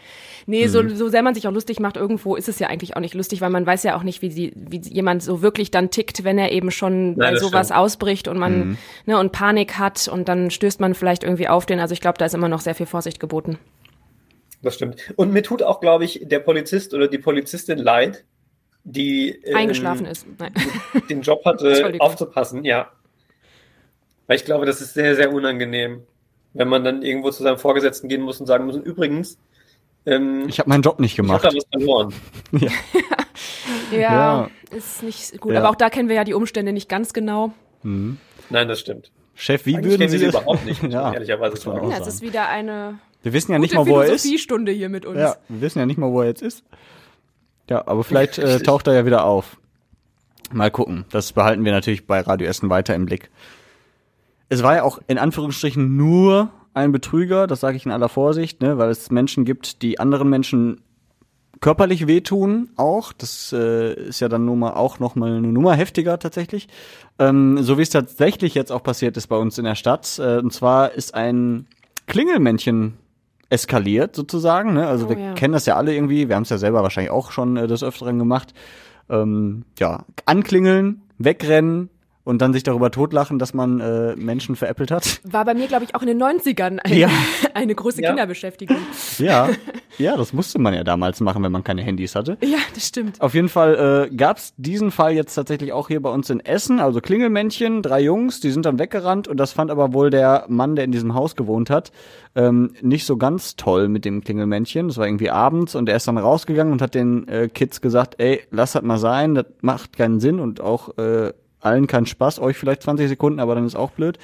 Nee, 0.47 0.67
so, 0.69 0.83
Mhm. 0.83 0.97
so 0.97 1.09
sehr 1.09 1.23
man 1.23 1.35
sich 1.35 1.47
auch 1.47 1.53
lustig 1.53 1.81
macht, 1.81 1.97
irgendwo 1.97 2.35
ist 2.37 2.49
es 2.49 2.59
ja 2.59 2.69
eigentlich 2.69 2.97
auch 2.97 3.00
nicht 3.00 3.15
lustig, 3.15 3.41
weil 3.43 3.50
man 3.50 3.67
weiß 3.67 3.83
ja 3.83 3.97
auch 3.97 4.03
nicht, 4.03 4.23
wie, 4.23 4.31
sie, 4.31 4.53
wie 4.57 4.79
jemand 4.79 5.23
so 5.23 5.43
wirklich 5.43 5.71
dann 5.71 5.91
tickt, 5.91 6.25
wenn 6.25 6.39
er 6.39 6.50
eben 6.53 6.71
schon 6.71 7.17
bei 7.17 7.33
das 7.33 7.41
sowas 7.41 7.67
stimmt. 7.69 7.79
ausbricht 7.81 8.27
und 8.29 8.39
man 8.39 8.50
Mhm. 8.71 8.79
ne, 9.07 9.19
und 9.19 9.33
Panik 9.33 9.79
hat 9.79 10.09
und 10.09 10.29
dann 10.29 10.50
stößt 10.50 10.81
man 10.81 10.95
vielleicht 10.95 11.25
irgendwie 11.25 11.49
auf 11.49 11.67
den. 11.67 11.79
Also 11.79 11.93
ich 11.93 12.00
glaube, 12.00 12.17
da 12.19 12.25
ist 12.25 12.35
immer 12.35 12.49
noch 12.49 12.61
sehr 12.61 12.75
viel 12.75 12.87
Vorsicht 12.87 13.21
geboten. 13.21 13.59
Das 14.62 14.75
stimmt. 14.75 15.12
Und 15.17 15.33
mir 15.33 15.43
tut 15.43 15.62
auch, 15.62 15.81
glaube 15.81 16.05
ich, 16.05 16.21
der 16.25 16.40
Polizist 16.40 16.93
oder 16.95 17.09
die 17.09 17.19
Polizistin 17.19 17.79
leid, 17.79 18.25
die 18.85 19.31
ähm, 19.45 19.57
Eingeschlafen 19.57 20.07
ist. 20.07 20.26
Nein. 20.38 20.52
den 21.09 21.23
Job 21.23 21.45
hatte, 21.45 21.95
aufzupassen, 21.99 22.64
ja. 22.64 22.90
Weil 24.26 24.37
ich 24.37 24.45
glaube, 24.45 24.67
das 24.67 24.81
ist 24.81 24.95
sehr, 24.95 25.17
sehr 25.17 25.33
unangenehm, 25.33 26.02
wenn 26.52 26.69
man 26.69 26.85
dann 26.85 27.02
irgendwo 27.02 27.31
zu 27.31 27.43
seinem 27.43 27.59
Vorgesetzten 27.59 28.09
gehen 28.09 28.23
muss 28.23 28.38
und 28.40 28.47
sagen 28.47 28.67
muss, 28.67 28.76
übrigens, 28.76 29.38
ähm, 30.07 30.45
Ich 30.49 30.59
habe 30.59 30.69
meinen 30.69 30.83
Job 30.83 31.00
nicht 31.00 31.12
ich 31.14 31.19
habe 31.19 31.29
gemacht. 31.29 31.45
da 31.45 31.49
was 31.55 31.64
verloren. 31.73 32.14
Ja, 33.93 33.99
Ja. 33.99 34.50
ist 34.71 35.02
nicht 35.02 35.40
gut. 35.40 35.52
Ja. 35.52 35.61
Aber 35.61 35.71
auch 35.71 35.75
da 35.75 35.90
kennen 35.90 36.09
wir 36.09 36.17
ja 36.17 36.25
die 36.25 36.35
Umstände 36.35 36.73
nicht 36.73 36.88
ganz 36.88 37.12
genau. 37.12 37.52
Nein, 37.83 38.19
das 38.50 38.81
stimmt. 38.81 39.11
Chef, 39.35 39.64
wie 39.67 39.75
Eigentlich 39.76 39.93
würden 39.99 40.09
Sie 40.09 40.19
sie 40.19 40.26
es- 40.26 40.35
überhaupt 40.35 40.64
nicht, 40.67 40.83
ja, 40.88 41.12
ehrlicherweise 41.12 41.57
sagen. 41.57 41.90
Ja, 41.90 41.99
es 41.99 42.07
ist 42.07 42.23
wieder 42.23 42.49
eine 42.49 42.99
Wir 43.23 43.33
wissen 43.33 43.53
ja 43.53 43.59
nicht 43.59 43.75
gute 43.75 43.91
mal, 43.91 43.97
wo 43.97 44.00
er 44.00 44.07
ist. 44.07 44.23
Philosophiestunde 44.23 44.73
hier 44.73 44.89
mit 44.89 45.05
uns. 45.07 45.19
Ja, 45.19 45.37
wir 45.49 45.61
wissen 45.61 45.79
ja 45.79 45.87
nicht 45.87 45.99
mal, 45.99 46.11
wo 46.11 46.23
er 46.23 46.29
jetzt 46.29 46.43
ist. 46.43 46.65
Ja, 47.69 47.87
aber 47.87 48.05
vielleicht 48.05 48.39
äh, 48.39 48.61
taucht 48.61 48.87
er 48.87 48.95
ja 48.95 49.07
wieder 49.07 49.25
auf. 49.25 49.59
Mal 50.53 50.71
gucken. 50.71 51.05
Das 51.11 51.33
behalten 51.33 51.65
wir 51.65 51.73
natürlich 51.73 52.07
bei 52.07 52.21
Radio 52.21 52.49
Essen 52.49 52.71
weiter 52.71 52.95
im 52.95 53.07
Blick. 53.07 53.31
Es 54.49 54.62
war 54.62 54.75
ja 54.75 54.83
auch 54.83 55.00
in 55.07 55.19
Anführungsstrichen 55.19 55.97
nur 55.97 56.50
ein 56.75 56.93
Betrüger, 56.93 57.47
das 57.47 57.61
sage 57.61 57.77
ich 57.77 57.87
in 57.87 57.93
aller 57.93 58.09
Vorsicht, 58.09 58.61
ne, 58.61 58.79
weil 58.79 58.91
es 58.91 59.11
Menschen 59.11 59.45
gibt, 59.45 59.83
die 59.83 60.00
anderen 60.00 60.29
Menschen 60.29 60.81
körperlich 61.61 62.07
wehtun 62.07 62.71
auch. 62.77 63.12
Das 63.12 63.53
äh, 63.53 63.95
ist 63.95 64.21
ja 64.21 64.29
dann 64.29 64.45
nun 64.45 64.59
mal 64.59 64.73
auch 64.73 64.99
noch 64.99 65.15
mal 65.15 65.37
eine 65.37 65.49
Nummer 65.49 65.75
heftiger 65.75 66.19
tatsächlich. 66.19 66.69
Ähm, 67.19 67.62
so 67.62 67.79
wie 67.79 67.83
es 67.83 67.91
tatsächlich 67.91 68.55
jetzt 68.55 68.73
auch 68.73 68.83
passiert 68.83 69.17
ist 69.17 69.27
bei 69.29 69.37
uns 69.37 69.59
in 69.59 69.65
der 69.65 69.75
Stadt. 69.75 70.19
Äh, 70.19 70.39
und 70.39 70.53
zwar 70.53 70.93
ist 70.93 71.15
ein 71.15 71.67
Klingelmännchen 72.07 72.95
eskaliert 73.50 74.16
sozusagen. 74.16 74.73
Ne? 74.75 74.87
Also 74.87 75.07
Oh, 75.07 75.09
wir 75.11 75.19
ja. 75.19 75.33
kennen 75.35 75.52
das 75.52 75.66
ja 75.66 75.76
alle 75.76 75.95
irgendwie, 75.95 76.28
wir 76.28 76.37
haben 76.37 76.45
es 76.45 76.50
ja 76.50 76.59
selber 76.59 76.83
wahrscheinlich 76.83 77.11
auch 77.11 77.30
schon 77.33 77.57
äh, 77.57 77.66
des 77.66 77.83
Öfteren 77.83 78.19
gemacht. 78.19 78.54
Ähm, 79.11 79.64
ja, 79.78 80.04
anklingeln, 80.25 81.02
wegrennen 81.19 81.90
und 82.30 82.40
dann 82.40 82.52
sich 82.52 82.62
darüber 82.62 82.90
totlachen, 82.90 83.38
dass 83.38 83.52
man 83.54 83.80
äh, 83.80 84.14
Menschen 84.16 84.54
veräppelt 84.56 84.90
hat. 84.92 85.20
War 85.25 85.44
bei 85.44 85.52
mir, 85.52 85.66
glaube 85.66 85.84
ich, 85.84 85.94
auch 85.94 86.02
in 86.02 86.06
den 86.06 86.22
90ern 86.22 86.78
eine, 86.78 86.96
Ja. 86.96 87.08
eine 87.54 87.75
große 87.75 88.00
Ja. 88.00 88.08
Kinderbeschäftigung. 88.10 88.76
Ja, 89.18 89.50
ja, 89.99 90.16
das 90.16 90.32
musste 90.32 90.58
man 90.58 90.72
ja 90.72 90.82
damals 90.84 91.20
machen, 91.20 91.42
wenn 91.42 91.52
man 91.52 91.62
keine 91.64 91.82
Handys 91.82 92.14
hatte. 92.14 92.38
Ja, 92.42 92.58
das 92.75 92.87
stimmt. 92.87 93.20
Auf 93.20 93.34
jeden 93.34 93.49
Fall 93.50 94.08
äh, 94.10 94.14
gab 94.14 94.38
es 94.38 94.54
diesen 94.56 94.90
Fall 94.92 95.12
jetzt 95.12 95.34
tatsächlich 95.34 95.72
auch 95.72 95.88
hier 95.88 96.00
bei 96.00 96.08
uns 96.10 96.30
in 96.30 96.40
Essen. 96.40 96.80
Also 96.80 97.00
Klingelmännchen, 97.00 97.82
drei 97.82 98.00
Jungs, 98.00 98.40
die 98.40 98.50
sind 98.50 98.64
dann 98.64 98.78
weggerannt 98.78 99.28
und 99.28 99.37
das 99.38 99.52
fand 99.52 99.70
aber 99.70 99.92
wohl 99.92 100.08
der 100.10 100.44
Mann, 100.49 100.76
der 100.76 100.84
in 100.84 100.92
diesem 100.92 101.14
Haus 101.14 101.37
gewohnt 101.37 101.68
hat, 101.68 101.90
ähm, 102.34 102.72
nicht 102.80 103.04
so 103.04 103.16
ganz 103.16 103.56
toll 103.56 103.88
mit 103.88 104.04
dem 104.04 104.22
Klingelmännchen. 104.22 104.88
Das 104.88 104.96
war 104.96 105.06
irgendwie 105.06 105.30
abends 105.30 105.75
und 105.75 105.88
er 105.88 105.96
ist 105.96 106.06
dann 106.08 106.16
rausgegangen 106.16 106.72
und 106.72 106.80
hat 106.80 106.94
den 106.94 107.26
äh, 107.28 107.49
Kids 107.49 107.80
gesagt, 107.80 108.14
ey, 108.18 108.40
lass 108.50 108.72
das 108.72 108.82
mal 108.82 108.99
sein, 108.99 109.34
das 109.34 109.46
macht 109.60 109.96
keinen 109.96 110.20
Sinn 110.20 110.38
und 110.40 110.60
auch 110.60 110.96
äh, 110.96 111.32
allen 111.61 111.87
keinen 111.87 112.07
Spaß, 112.07 112.40
euch 112.40 112.57
vielleicht 112.57 112.83
20 112.83 113.09
Sekunden, 113.09 113.40
aber 113.40 113.55
dann 113.55 113.67
ist 113.67 113.76
auch 113.76 113.90
blöd. 113.90 114.19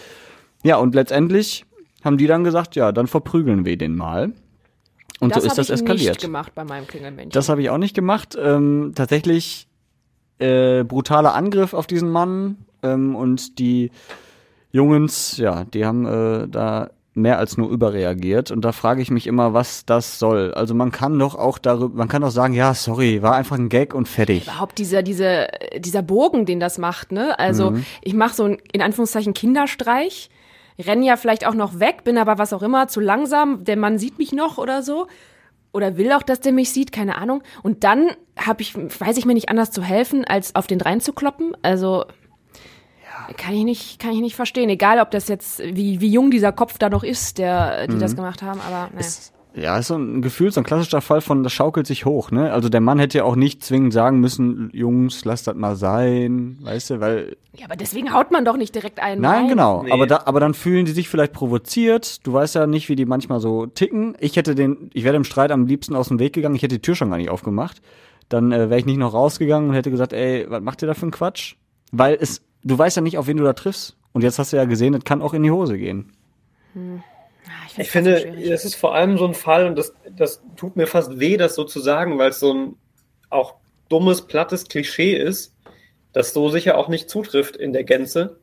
Ja, 0.62 0.76
und 0.76 0.94
letztendlich 0.94 1.64
haben 2.04 2.18
die 2.18 2.26
dann 2.26 2.44
gesagt, 2.44 2.76
ja, 2.76 2.92
dann 2.92 3.06
verprügeln 3.06 3.64
wir 3.64 3.76
den 3.76 3.96
mal. 3.96 4.32
Und 5.20 5.34
das 5.34 5.42
so 5.42 5.46
ist 5.46 5.52
habe 5.52 5.60
das 5.60 5.68
ich 5.68 5.74
eskaliert. 5.74 6.14
nicht 6.14 6.20
gemacht 6.20 6.54
bei 6.54 6.64
meinem 6.64 6.86
Klingelmännchen. 6.86 7.30
Das 7.30 7.48
habe 7.48 7.62
ich 7.62 7.70
auch 7.70 7.78
nicht 7.78 7.94
gemacht. 7.94 8.36
Ähm, 8.40 8.92
tatsächlich 8.94 9.66
äh, 10.38 10.84
brutaler 10.84 11.34
Angriff 11.34 11.72
auf 11.72 11.86
diesen 11.86 12.10
Mann 12.10 12.58
ähm, 12.82 13.16
und 13.16 13.58
die 13.58 13.90
Jungens, 14.72 15.38
ja, 15.38 15.64
die 15.64 15.86
haben 15.86 16.06
äh, 16.06 16.48
da 16.48 16.90
mehr 17.16 17.38
als 17.38 17.56
nur 17.56 17.70
überreagiert 17.70 18.50
und 18.50 18.64
da 18.64 18.72
frage 18.72 19.00
ich 19.02 19.10
mich 19.10 19.26
immer, 19.26 19.54
was 19.54 19.84
das 19.86 20.18
soll. 20.18 20.52
Also 20.54 20.74
man 20.74 20.92
kann 20.92 21.18
doch 21.18 21.34
auch 21.34 21.58
darüber, 21.58 21.96
man 21.96 22.08
kann 22.08 22.22
doch 22.22 22.30
sagen, 22.30 22.54
ja, 22.54 22.74
sorry, 22.74 23.22
war 23.22 23.34
einfach 23.34 23.56
ein 23.56 23.68
Gag 23.68 23.94
und 23.94 24.06
fertig. 24.08 24.44
überhaupt 24.44 24.78
dieser, 24.78 25.02
diese, 25.02 25.48
dieser 25.78 26.02
Bogen, 26.02 26.46
den 26.46 26.60
das 26.60 26.78
macht, 26.78 27.12
ne? 27.12 27.38
Also 27.38 27.70
Mhm. 27.72 27.84
ich 28.02 28.14
mache 28.14 28.34
so 28.34 28.44
ein, 28.44 28.58
in 28.72 28.82
Anführungszeichen, 28.82 29.34
Kinderstreich, 29.34 30.28
renn 30.78 31.02
ja 31.02 31.16
vielleicht 31.16 31.46
auch 31.46 31.54
noch 31.54 31.80
weg, 31.80 32.04
bin 32.04 32.18
aber 32.18 32.36
was 32.38 32.52
auch 32.52 32.62
immer 32.62 32.86
zu 32.88 33.00
langsam, 33.00 33.64
der 33.64 33.76
Mann 33.76 33.98
sieht 33.98 34.18
mich 34.18 34.32
noch 34.32 34.58
oder 34.58 34.82
so. 34.82 35.06
Oder 35.72 35.98
will 35.98 36.10
auch, 36.12 36.22
dass 36.22 36.40
der 36.40 36.52
mich 36.52 36.70
sieht, 36.72 36.90
keine 36.90 37.18
Ahnung. 37.18 37.42
Und 37.62 37.84
dann 37.84 38.10
habe 38.38 38.62
ich, 38.62 38.74
weiß 38.76 39.18
ich 39.18 39.26
mir 39.26 39.34
nicht 39.34 39.50
anders 39.50 39.70
zu 39.70 39.82
helfen, 39.82 40.24
als 40.24 40.54
auf 40.54 40.66
den 40.66 40.80
reinzukloppen. 40.80 41.54
Also 41.62 42.04
kann 43.36 43.54
ich 43.54 43.64
nicht, 43.64 43.98
kann 43.98 44.12
ich 44.12 44.20
nicht 44.20 44.36
verstehen. 44.36 44.68
Egal, 44.68 45.00
ob 45.00 45.10
das 45.10 45.28
jetzt, 45.28 45.60
wie, 45.60 46.00
wie 46.00 46.08
jung 46.10 46.30
dieser 46.30 46.52
Kopf 46.52 46.78
da 46.78 46.88
noch 46.90 47.02
ist, 47.04 47.38
der, 47.38 47.86
die 47.86 47.98
das 47.98 48.12
Mhm. 48.12 48.16
gemacht 48.16 48.42
haben, 48.42 48.60
aber 48.66 48.88
naja. 48.94 49.06
Ja, 49.58 49.78
ist 49.78 49.86
so 49.86 49.96
ein 49.96 50.20
Gefühl, 50.20 50.52
so 50.52 50.60
ein 50.60 50.64
klassischer 50.64 51.00
Fall 51.00 51.22
von, 51.22 51.42
das 51.42 51.50
schaukelt 51.54 51.86
sich 51.86 52.04
hoch, 52.04 52.30
ne? 52.30 52.52
Also 52.52 52.68
der 52.68 52.82
Mann 52.82 52.98
hätte 52.98 53.16
ja 53.16 53.24
auch 53.24 53.36
nicht 53.36 53.64
zwingend 53.64 53.94
sagen 53.94 54.20
müssen, 54.20 54.68
Jungs, 54.74 55.24
lass 55.24 55.44
das 55.44 55.54
mal 55.56 55.76
sein, 55.76 56.58
weißt 56.60 56.90
du, 56.90 57.00
weil 57.00 57.36
Ja, 57.56 57.64
aber 57.64 57.76
deswegen 57.76 58.12
haut 58.12 58.30
man 58.30 58.44
doch 58.44 58.58
nicht 58.58 58.74
direkt 58.74 59.00
einen 59.00 59.22
Nein, 59.22 59.32
rein. 59.44 59.48
genau. 59.48 59.82
Nee. 59.84 59.92
Aber, 59.92 60.06
da, 60.06 60.24
aber 60.26 60.40
dann 60.40 60.52
fühlen 60.52 60.84
die 60.84 60.92
sich 60.92 61.08
vielleicht 61.08 61.32
provoziert. 61.32 62.26
Du 62.26 62.34
weißt 62.34 62.54
ja 62.54 62.66
nicht, 62.66 62.90
wie 62.90 62.96
die 62.96 63.06
manchmal 63.06 63.40
so 63.40 63.64
ticken. 63.64 64.14
Ich 64.20 64.36
hätte 64.36 64.54
den, 64.54 64.90
ich 64.92 65.04
wäre 65.04 65.16
im 65.16 65.24
Streit 65.24 65.50
am 65.50 65.66
liebsten 65.66 65.96
aus 65.96 66.08
dem 66.08 66.18
Weg 66.18 66.34
gegangen. 66.34 66.54
Ich 66.54 66.62
hätte 66.62 66.74
die 66.74 66.82
Tür 66.82 66.94
schon 66.94 67.08
gar 67.08 67.16
nicht 67.16 67.30
aufgemacht. 67.30 67.80
Dann 68.28 68.52
äh, 68.52 68.68
wäre 68.68 68.78
ich 68.78 68.84
nicht 68.84 68.98
noch 68.98 69.14
rausgegangen 69.14 69.70
und 69.70 69.74
hätte 69.74 69.90
gesagt, 69.90 70.12
ey, 70.12 70.44
was 70.50 70.60
macht 70.60 70.82
ihr 70.82 70.88
da 70.88 70.92
für 70.92 71.02
einen 71.02 71.12
Quatsch? 71.12 71.54
Weil 71.92 72.18
es, 72.20 72.42
du 72.66 72.76
weißt 72.76 72.96
ja 72.96 73.02
nicht, 73.02 73.16
auf 73.18 73.26
wen 73.26 73.36
du 73.36 73.44
da 73.44 73.52
triffst. 73.52 73.96
Und 74.12 74.22
jetzt 74.22 74.38
hast 74.38 74.52
du 74.52 74.56
ja 74.56 74.64
gesehen, 74.64 74.92
das 74.92 75.04
kann 75.04 75.22
auch 75.22 75.34
in 75.34 75.42
die 75.42 75.50
Hose 75.50 75.78
gehen. 75.78 76.12
Ah, 76.74 76.78
find's 77.68 77.78
Ich 77.78 77.90
finde, 77.90 78.20
schwierig. 78.20 78.50
es 78.50 78.64
ist 78.64 78.74
vor 78.74 78.94
allem 78.94 79.18
so 79.18 79.26
ein 79.26 79.34
Fall, 79.34 79.66
und 79.66 79.76
das, 79.76 79.94
das 80.16 80.42
tut 80.56 80.76
mir 80.76 80.86
fast 80.86 81.18
weh, 81.20 81.36
das 81.36 81.54
so 81.54 81.64
zu 81.64 81.80
sagen, 81.80 82.18
weil 82.18 82.30
es 82.30 82.40
so 82.40 82.52
ein 82.52 82.76
auch 83.30 83.54
dummes, 83.88 84.22
plattes 84.22 84.64
Klischee 84.68 85.16
ist, 85.16 85.54
das 86.12 86.32
so 86.32 86.48
sicher 86.48 86.78
auch 86.78 86.88
nicht 86.88 87.10
zutrifft 87.10 87.56
in 87.56 87.72
der 87.72 87.84
Gänze. 87.84 88.40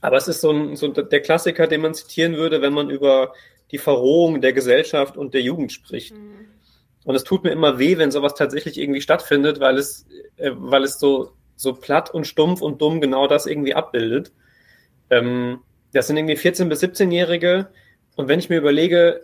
Aber 0.00 0.16
es 0.16 0.28
ist 0.28 0.40
so, 0.40 0.50
ein, 0.50 0.76
so 0.76 0.88
der 0.88 1.20
Klassiker, 1.20 1.66
den 1.66 1.80
man 1.80 1.94
zitieren 1.94 2.36
würde, 2.36 2.62
wenn 2.62 2.72
man 2.72 2.90
über 2.90 3.32
die 3.70 3.78
Verrohung 3.78 4.40
der 4.40 4.52
Gesellschaft 4.52 5.16
und 5.16 5.34
der 5.34 5.42
Jugend 5.42 5.72
spricht. 5.72 6.14
Und 7.04 7.14
es 7.14 7.24
tut 7.24 7.42
mir 7.44 7.50
immer 7.50 7.78
weh, 7.78 7.98
wenn 7.98 8.10
sowas 8.10 8.34
tatsächlich 8.34 8.78
irgendwie 8.78 9.00
stattfindet, 9.00 9.60
weil 9.60 9.78
es, 9.78 10.06
äh, 10.36 10.52
weil 10.54 10.84
es 10.84 10.98
so, 10.98 11.32
so 11.62 11.74
platt 11.74 12.10
und 12.10 12.26
stumpf 12.26 12.60
und 12.60 12.80
dumm 12.80 13.00
genau 13.00 13.26
das 13.26 13.46
irgendwie 13.46 13.74
abbildet. 13.74 14.32
Ähm, 15.10 15.60
das 15.92 16.06
sind 16.06 16.16
irgendwie 16.16 16.36
14- 16.36 16.68
bis 16.68 16.82
17-Jährige. 16.82 17.68
Und 18.16 18.28
wenn 18.28 18.38
ich 18.38 18.48
mir 18.48 18.58
überlege, 18.58 19.22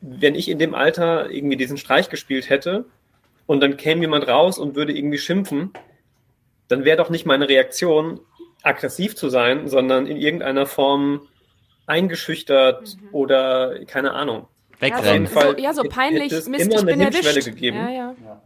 wenn 0.00 0.34
ich 0.34 0.48
in 0.48 0.58
dem 0.58 0.74
Alter 0.74 1.30
irgendwie 1.30 1.56
diesen 1.56 1.76
Streich 1.76 2.08
gespielt 2.08 2.48
hätte 2.48 2.84
und 3.46 3.60
dann 3.60 3.76
käme 3.76 4.02
jemand 4.02 4.28
raus 4.28 4.58
und 4.58 4.76
würde 4.76 4.96
irgendwie 4.96 5.18
schimpfen, 5.18 5.72
dann 6.68 6.84
wäre 6.84 6.96
doch 6.96 7.10
nicht 7.10 7.26
meine 7.26 7.48
Reaktion, 7.48 8.20
aggressiv 8.62 9.16
zu 9.16 9.28
sein, 9.28 9.68
sondern 9.68 10.06
in 10.06 10.16
irgendeiner 10.16 10.66
Form 10.66 11.26
eingeschüchtert 11.86 12.96
oder 13.10 13.84
keine 13.86 14.12
Ahnung. 14.12 14.46
Ja, 14.80 15.12
jeden 15.12 15.26
so, 15.26 15.32
Fall 15.32 15.56
so, 15.56 15.62
ja, 15.62 15.74
so 15.74 15.82
peinlich, 15.84 16.30
Mist, 16.30 16.46
immer 16.46 16.76
ich 16.76 16.84
bin 16.86 17.00
erwischt. 17.00 17.44
gegeben. 17.44 17.76
Ja, 17.76 17.90
ja. 17.90 18.42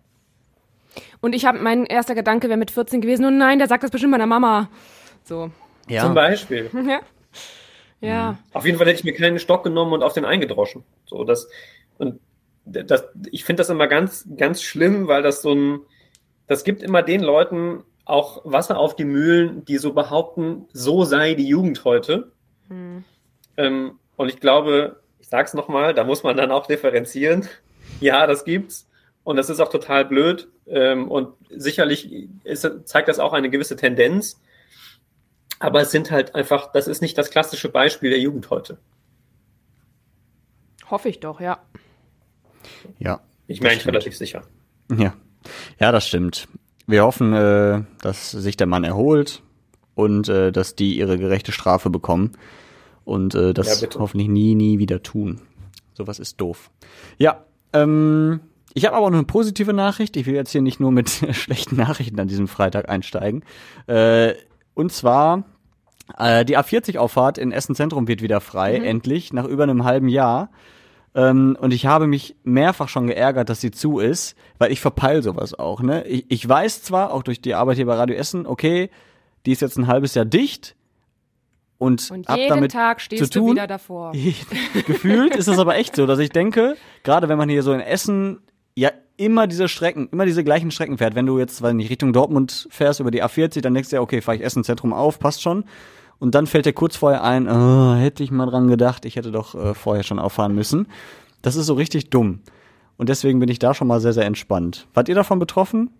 Und 1.24 1.34
ich 1.34 1.46
habe, 1.46 1.58
mein 1.58 1.86
erster 1.86 2.14
Gedanke 2.14 2.50
wäre 2.50 2.58
mit 2.58 2.70
14 2.70 3.00
gewesen, 3.00 3.24
oh 3.24 3.30
nein, 3.30 3.58
der 3.58 3.66
sagt 3.66 3.82
das 3.82 3.90
bestimmt 3.90 4.10
meiner 4.10 4.26
Mama. 4.26 4.68
So, 5.22 5.50
Zum 6.02 6.12
Beispiel. 6.12 6.68
ja. 6.86 7.00
Ja, 8.02 8.38
Auf 8.52 8.66
jeden 8.66 8.76
Fall 8.76 8.86
hätte 8.86 8.98
ich 8.98 9.04
mir 9.04 9.14
keinen 9.14 9.38
Stock 9.38 9.64
genommen 9.64 9.94
und 9.94 10.02
auf 10.02 10.12
den 10.12 10.26
eingedroschen. 10.26 10.84
So, 11.06 11.24
das, 11.24 11.48
und 11.96 12.20
das, 12.66 13.04
ich 13.30 13.46
finde 13.46 13.62
das 13.62 13.70
immer 13.70 13.86
ganz, 13.86 14.28
ganz 14.36 14.60
schlimm, 14.60 15.08
weil 15.08 15.22
das 15.22 15.40
so 15.40 15.54
ein, 15.54 15.80
das 16.46 16.62
gibt 16.62 16.82
immer 16.82 17.00
den 17.00 17.22
Leuten 17.22 17.84
auch 18.04 18.42
Wasser 18.44 18.76
auf 18.76 18.94
die 18.94 19.06
Mühlen, 19.06 19.64
die 19.64 19.78
so 19.78 19.94
behaupten, 19.94 20.66
so 20.74 21.04
sei 21.04 21.32
die 21.32 21.48
Jugend 21.48 21.86
heute. 21.86 22.32
Ähm, 23.56 23.98
und 24.16 24.28
ich 24.28 24.40
glaube, 24.40 25.00
ich 25.20 25.28
sag's 25.28 25.54
nochmal, 25.54 25.94
da 25.94 26.04
muss 26.04 26.22
man 26.22 26.36
dann 26.36 26.50
auch 26.50 26.66
differenzieren. 26.66 27.48
Ja, 28.00 28.26
das 28.26 28.44
gibt's. 28.44 28.88
Und 29.24 29.36
das 29.36 29.50
ist 29.50 29.60
auch 29.60 29.70
total 29.70 30.04
blöd. 30.04 30.48
Ähm, 30.66 31.10
und 31.10 31.34
sicherlich 31.50 32.28
ist, 32.44 32.70
zeigt 32.84 33.08
das 33.08 33.18
auch 33.18 33.32
eine 33.32 33.50
gewisse 33.50 33.76
Tendenz. 33.76 34.40
Aber 35.58 35.80
es 35.80 35.90
sind 35.90 36.10
halt 36.10 36.34
einfach, 36.34 36.72
das 36.72 36.86
ist 36.86 37.00
nicht 37.00 37.16
das 37.16 37.30
klassische 37.30 37.70
Beispiel 37.70 38.10
der 38.10 38.20
Jugend 38.20 38.50
heute. 38.50 38.78
hoffe 40.90 41.08
ich 41.08 41.20
doch, 41.20 41.40
ja. 41.40 41.58
Ja. 42.98 43.20
Ich 43.46 43.60
meine, 43.60 43.74
ich 43.74 43.86
relativ 43.86 44.16
sicher. 44.16 44.42
Ja. 44.94 45.14
Ja, 45.78 45.92
das 45.92 46.06
stimmt. 46.06 46.48
Wir 46.86 47.04
hoffen, 47.04 47.32
äh, 47.32 47.82
dass 48.02 48.30
sich 48.30 48.56
der 48.56 48.66
Mann 48.66 48.84
erholt 48.84 49.42
und 49.94 50.28
äh, 50.28 50.52
dass 50.52 50.74
die 50.76 50.98
ihre 50.98 51.18
gerechte 51.18 51.52
Strafe 51.52 51.88
bekommen 51.90 52.32
und 53.04 53.34
äh, 53.34 53.54
das 53.54 53.80
Ja, 53.80 53.88
hoffentlich 53.98 54.28
nie, 54.28 54.54
nie 54.54 54.78
wieder 54.78 55.02
tun. 55.02 55.40
Sowas 55.94 56.18
ist 56.18 56.40
doof. 56.40 56.70
Ja, 57.18 57.44
ähm, 57.72 58.40
ich 58.74 58.84
habe 58.84 58.96
aber 58.96 59.10
noch 59.10 59.18
eine 59.18 59.26
positive 59.26 59.72
Nachricht. 59.72 60.16
Ich 60.16 60.26
will 60.26 60.34
jetzt 60.34 60.50
hier 60.50 60.62
nicht 60.62 60.80
nur 60.80 60.92
mit 60.92 61.08
schlechten 61.32 61.76
Nachrichten 61.76 62.18
an 62.20 62.28
diesem 62.28 62.48
Freitag 62.48 62.88
einsteigen. 62.88 63.44
Äh, 63.86 64.34
und 64.74 64.92
zwar 64.92 65.44
äh, 66.18 66.44
die 66.44 66.58
A40-Auffahrt 66.58 67.38
in 67.38 67.52
Essen 67.52 67.74
Zentrum 67.74 68.08
wird 68.08 68.20
wieder 68.20 68.40
frei, 68.40 68.76
endlich, 68.76 69.32
nach 69.32 69.46
über 69.46 69.62
einem 69.62 69.84
halben 69.84 70.08
Jahr. 70.08 70.50
Ähm, 71.14 71.56
und 71.60 71.72
ich 71.72 71.86
habe 71.86 72.06
mich 72.08 72.36
mehrfach 72.42 72.88
schon 72.88 73.06
geärgert, 73.06 73.48
dass 73.48 73.60
sie 73.60 73.70
zu 73.70 74.00
ist, 74.00 74.36
weil 74.58 74.72
ich 74.72 74.80
verpeil 74.80 75.22
sowas 75.22 75.54
auch. 75.54 75.80
Ne? 75.80 76.04
Ich, 76.06 76.26
ich 76.28 76.48
weiß 76.48 76.82
zwar, 76.82 77.12
auch 77.12 77.22
durch 77.22 77.40
die 77.40 77.54
Arbeit 77.54 77.76
hier 77.76 77.86
bei 77.86 77.94
Radio 77.94 78.16
Essen, 78.16 78.46
okay, 78.46 78.90
die 79.46 79.52
ist 79.52 79.62
jetzt 79.62 79.78
ein 79.78 79.86
halbes 79.86 80.14
Jahr 80.14 80.24
dicht 80.24 80.74
und, 81.78 82.10
Und 82.10 82.28
jeden 82.30 82.48
damit 82.48 82.72
Tag 82.72 82.98
zu 82.98 83.04
stehst 83.04 83.34
du 83.34 83.40
tun. 83.40 83.50
wieder 83.52 83.66
davor. 83.66 84.12
Gefühlt 84.86 85.36
ist 85.36 85.48
es 85.48 85.58
aber 85.58 85.76
echt 85.76 85.94
so, 85.96 86.06
dass 86.06 86.18
ich 86.18 86.30
denke, 86.30 86.76
gerade 87.04 87.28
wenn 87.28 87.38
man 87.38 87.48
hier 87.48 87.62
so 87.62 87.72
in 87.72 87.80
Essen 87.80 88.40
ja 88.76 88.90
immer 89.16 89.46
diese 89.46 89.68
Strecken, 89.68 90.08
immer 90.10 90.26
diese 90.26 90.44
gleichen 90.44 90.70
Strecken 90.70 90.98
fährt. 90.98 91.14
Wenn 91.14 91.26
du 91.26 91.38
jetzt, 91.38 91.62
weil 91.62 91.74
nicht 91.74 91.90
Richtung 91.90 92.12
Dortmund 92.12 92.66
fährst 92.70 93.00
über 93.00 93.10
die 93.10 93.22
A40, 93.22 93.60
dann 93.60 93.74
denkst 93.74 93.90
du 93.90 93.96
ja, 93.96 94.02
okay, 94.02 94.20
fahre 94.20 94.36
ich 94.36 94.44
Essen 94.44 94.64
Zentrum 94.64 94.92
auf, 94.92 95.18
passt 95.18 95.42
schon. 95.42 95.64
Und 96.18 96.34
dann 96.34 96.46
fällt 96.46 96.66
dir 96.66 96.72
kurz 96.72 96.96
vorher 96.96 97.22
ein, 97.22 97.48
oh, 97.48 97.94
hätte 97.94 98.22
ich 98.22 98.30
mal 98.30 98.46
dran 98.46 98.68
gedacht, 98.68 99.04
ich 99.04 99.16
hätte 99.16 99.30
doch 99.30 99.54
äh, 99.54 99.74
vorher 99.74 100.02
schon 100.02 100.18
auffahren 100.18 100.54
müssen. 100.54 100.86
Das 101.42 101.56
ist 101.56 101.66
so 101.66 101.74
richtig 101.74 102.10
dumm. 102.10 102.40
Und 102.96 103.08
deswegen 103.08 103.40
bin 103.40 103.48
ich 103.48 103.58
da 103.58 103.74
schon 103.74 103.88
mal 103.88 104.00
sehr, 104.00 104.12
sehr 104.12 104.24
entspannt. 104.24 104.86
Wart 104.94 105.08
ihr 105.08 105.14
davon 105.14 105.38
betroffen? 105.38 105.90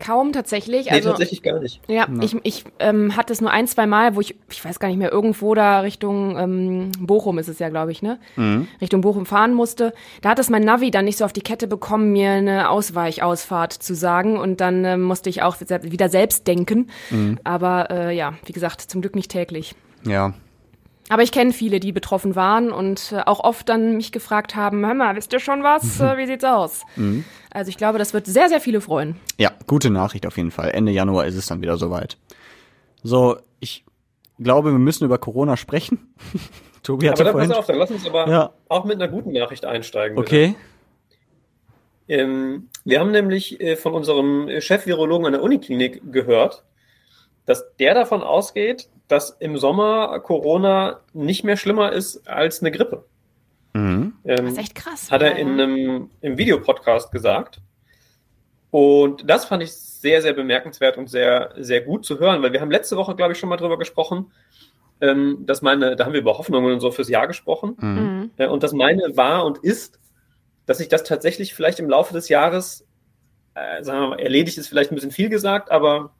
Kaum 0.00 0.32
tatsächlich. 0.32 0.86
Nee, 0.86 0.92
Also, 0.92 1.10
tatsächlich 1.10 1.42
gar 1.42 1.60
nicht. 1.60 1.80
ja, 1.88 2.08
ich, 2.20 2.36
ich 2.42 2.64
ähm, 2.78 3.16
hatte 3.16 3.32
es 3.32 3.40
nur 3.40 3.50
ein, 3.50 3.66
zwei 3.66 3.86
Mal, 3.86 4.16
wo 4.16 4.20
ich, 4.20 4.34
ich 4.50 4.64
weiß 4.64 4.80
gar 4.80 4.88
nicht 4.88 4.96
mehr, 4.96 5.12
irgendwo 5.12 5.54
da 5.54 5.80
Richtung 5.80 6.36
ähm, 6.38 6.90
Bochum 6.98 7.38
ist 7.38 7.48
es 7.48 7.58
ja, 7.58 7.68
glaube 7.68 7.92
ich, 7.92 8.02
ne? 8.02 8.18
Richtung 8.80 9.02
Bochum 9.02 9.26
fahren 9.26 9.54
musste. 9.54 9.92
Da 10.22 10.30
hat 10.30 10.38
es 10.38 10.50
mein 10.50 10.62
Navi 10.62 10.90
dann 10.90 11.04
nicht 11.04 11.18
so 11.18 11.24
auf 11.24 11.32
die 11.32 11.42
Kette 11.42 11.66
bekommen, 11.66 12.12
mir 12.12 12.30
eine 12.30 12.70
Ausweichausfahrt 12.70 13.72
zu 13.72 13.94
sagen. 13.94 14.38
Und 14.38 14.60
dann 14.60 14.84
ähm, 14.84 15.02
musste 15.02 15.28
ich 15.30 15.42
auch 15.42 15.56
wieder 15.60 16.08
selbst 16.08 16.46
denken. 16.46 16.88
Aber 17.44 17.90
äh, 17.90 18.16
ja, 18.16 18.34
wie 18.46 18.52
gesagt, 18.52 18.80
zum 18.80 19.02
Glück 19.02 19.14
nicht 19.14 19.30
täglich. 19.30 19.74
Ja. 20.06 20.32
Aber 21.10 21.24
ich 21.24 21.32
kenne 21.32 21.52
viele, 21.52 21.80
die 21.80 21.90
betroffen 21.90 22.36
waren 22.36 22.70
und 22.70 23.10
äh, 23.10 23.22
auch 23.26 23.40
oft 23.40 23.68
dann 23.68 23.96
mich 23.96 24.12
gefragt 24.12 24.54
haben, 24.54 24.86
hör 24.86 24.94
mal, 24.94 25.16
wisst 25.16 25.32
ihr 25.32 25.40
schon 25.40 25.64
was? 25.64 25.98
Mhm. 25.98 26.16
Wie 26.18 26.26
sieht's 26.26 26.44
aus? 26.44 26.84
Mhm. 26.94 27.24
Also 27.50 27.68
ich 27.68 27.76
glaube, 27.76 27.98
das 27.98 28.14
wird 28.14 28.26
sehr, 28.26 28.48
sehr 28.48 28.60
viele 28.60 28.80
freuen. 28.80 29.16
Ja, 29.36 29.50
gute 29.66 29.90
Nachricht 29.90 30.24
auf 30.24 30.36
jeden 30.36 30.52
Fall. 30.52 30.70
Ende 30.70 30.92
Januar 30.92 31.26
ist 31.26 31.34
es 31.34 31.46
dann 31.46 31.62
wieder 31.62 31.76
soweit. 31.78 32.16
So, 33.02 33.38
ich 33.58 33.84
glaube, 34.38 34.70
wir 34.70 34.78
müssen 34.78 35.04
über 35.04 35.18
Corona 35.18 35.56
sprechen. 35.56 36.14
Tobi 36.84 37.10
hat 37.10 37.20
aber 37.20 37.24
dann 37.24 37.32
vorhin... 37.32 37.50
pass 37.50 37.58
auf, 37.58 37.66
dann 37.66 37.76
lass 37.78 37.90
uns 37.90 38.06
aber 38.06 38.28
ja. 38.28 38.52
auch 38.68 38.84
mit 38.84 39.02
einer 39.02 39.08
guten 39.08 39.32
Nachricht 39.32 39.64
einsteigen. 39.64 40.14
Bitte. 40.14 40.28
Okay. 40.28 40.54
Ähm, 42.06 42.68
wir 42.84 43.00
haben 43.00 43.10
nämlich 43.10 43.60
äh, 43.60 43.74
von 43.74 43.94
unserem 43.94 44.48
Chef-Virologen 44.60 45.26
an 45.26 45.32
der 45.32 45.42
Uniklinik 45.42 46.12
gehört, 46.12 46.62
dass 47.46 47.64
der 47.78 47.94
davon 47.94 48.22
ausgeht, 48.22 48.88
dass 49.10 49.30
im 49.30 49.56
Sommer 49.56 50.20
Corona 50.20 51.00
nicht 51.12 51.42
mehr 51.42 51.56
schlimmer 51.56 51.92
ist 51.92 52.28
als 52.28 52.60
eine 52.60 52.70
Grippe. 52.70 53.04
Mhm. 53.72 54.14
Ähm, 54.24 54.36
das 54.36 54.52
ist 54.52 54.58
echt 54.58 54.74
krass. 54.76 55.10
Hat 55.10 55.22
er 55.22 55.36
in 55.36 55.60
einem 55.60 56.10
im 56.20 56.38
Videopodcast 56.38 57.10
gesagt. 57.10 57.60
Und 58.70 59.28
das 59.28 59.46
fand 59.46 59.64
ich 59.64 59.72
sehr, 59.72 60.22
sehr 60.22 60.32
bemerkenswert 60.32 60.96
und 60.96 61.10
sehr, 61.10 61.52
sehr 61.58 61.80
gut 61.80 62.04
zu 62.04 62.20
hören, 62.20 62.40
weil 62.42 62.52
wir 62.52 62.60
haben 62.60 62.70
letzte 62.70 62.96
Woche, 62.96 63.16
glaube 63.16 63.32
ich, 63.32 63.38
schon 63.38 63.48
mal 63.48 63.56
drüber 63.56 63.78
gesprochen, 63.78 64.30
ähm, 65.00 65.44
dass 65.44 65.60
meine, 65.60 65.96
da 65.96 66.04
haben 66.04 66.12
wir 66.12 66.20
über 66.20 66.38
Hoffnungen 66.38 66.72
und 66.72 66.80
so 66.80 66.92
fürs 66.92 67.08
Jahr 67.08 67.26
gesprochen. 67.26 67.76
Mhm. 67.80 68.30
Äh, 68.36 68.46
und 68.46 68.62
dass 68.62 68.72
meine 68.72 69.16
war 69.16 69.44
und 69.44 69.58
ist, 69.58 69.98
dass 70.66 70.78
sich 70.78 70.88
das 70.88 71.02
tatsächlich 71.02 71.52
vielleicht 71.52 71.80
im 71.80 71.88
Laufe 71.88 72.14
des 72.14 72.28
Jahres, 72.28 72.86
äh, 73.54 73.82
sagen 73.82 74.02
wir 74.02 74.08
mal, 74.10 74.20
erledigt 74.20 74.56
ist 74.56 74.68
vielleicht 74.68 74.92
ein 74.92 74.94
bisschen 74.94 75.10
viel 75.10 75.30
gesagt, 75.30 75.72
aber 75.72 76.12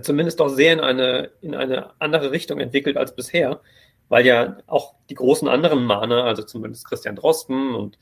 zumindest 0.00 0.40
doch 0.40 0.48
sehr 0.48 0.72
in 0.72 0.80
eine, 0.80 1.30
in 1.40 1.54
eine 1.54 1.90
andere 2.00 2.30
Richtung 2.30 2.60
entwickelt 2.60 2.96
als 2.96 3.14
bisher, 3.14 3.60
weil 4.08 4.26
ja 4.26 4.58
auch 4.66 4.94
die 5.10 5.14
großen 5.14 5.48
anderen 5.48 5.84
Mahner, 5.84 6.24
also 6.24 6.42
zumindest 6.42 6.86
Christian 6.86 7.16
Drosten 7.16 7.74
und 7.74 7.98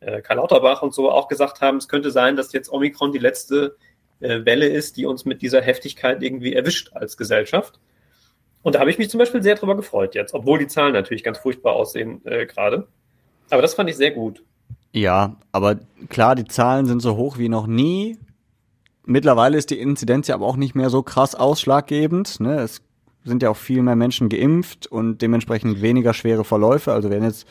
äh, 0.00 0.20
Karl 0.20 0.36
Lauterbach 0.36 0.82
und 0.82 0.94
so 0.94 1.10
auch 1.10 1.28
gesagt 1.28 1.60
haben, 1.60 1.78
es 1.78 1.88
könnte 1.88 2.10
sein, 2.10 2.36
dass 2.36 2.52
jetzt 2.52 2.70
Omikron 2.70 3.12
die 3.12 3.18
letzte 3.18 3.76
äh, 4.20 4.44
Welle 4.44 4.68
ist, 4.68 4.96
die 4.96 5.06
uns 5.06 5.24
mit 5.24 5.42
dieser 5.42 5.60
Heftigkeit 5.60 6.22
irgendwie 6.22 6.54
erwischt 6.54 6.90
als 6.94 7.16
Gesellschaft. 7.16 7.80
Und 8.62 8.76
da 8.76 8.80
habe 8.80 8.90
ich 8.90 8.98
mich 8.98 9.10
zum 9.10 9.18
Beispiel 9.18 9.42
sehr 9.42 9.56
drüber 9.56 9.76
gefreut 9.76 10.14
jetzt, 10.14 10.34
obwohl 10.34 10.58
die 10.58 10.68
Zahlen 10.68 10.92
natürlich 10.92 11.24
ganz 11.24 11.38
furchtbar 11.38 11.74
aussehen 11.74 12.24
äh, 12.24 12.46
gerade. 12.46 12.86
Aber 13.50 13.62
das 13.62 13.74
fand 13.74 13.90
ich 13.90 13.96
sehr 13.96 14.12
gut. 14.12 14.42
Ja, 14.92 15.36
aber 15.50 15.80
klar, 16.08 16.34
die 16.34 16.44
Zahlen 16.44 16.86
sind 16.86 17.00
so 17.00 17.16
hoch 17.16 17.38
wie 17.38 17.48
noch 17.48 17.66
nie. 17.66 18.18
Mittlerweile 19.04 19.58
ist 19.58 19.70
die 19.70 19.78
Inzidenz 19.78 20.28
ja 20.28 20.34
aber 20.34 20.46
auch 20.46 20.56
nicht 20.56 20.74
mehr 20.74 20.90
so 20.90 21.02
krass 21.02 21.34
ausschlaggebend. 21.34 22.40
Ne? 22.40 22.60
Es 22.60 22.82
sind 23.24 23.42
ja 23.42 23.50
auch 23.50 23.56
viel 23.56 23.82
mehr 23.82 23.96
Menschen 23.96 24.28
geimpft 24.28 24.86
und 24.86 25.22
dementsprechend 25.22 25.82
weniger 25.82 26.14
schwere 26.14 26.44
Verläufe. 26.44 26.92
Also 26.92 27.10
wenn 27.10 27.22
jetzt 27.22 27.46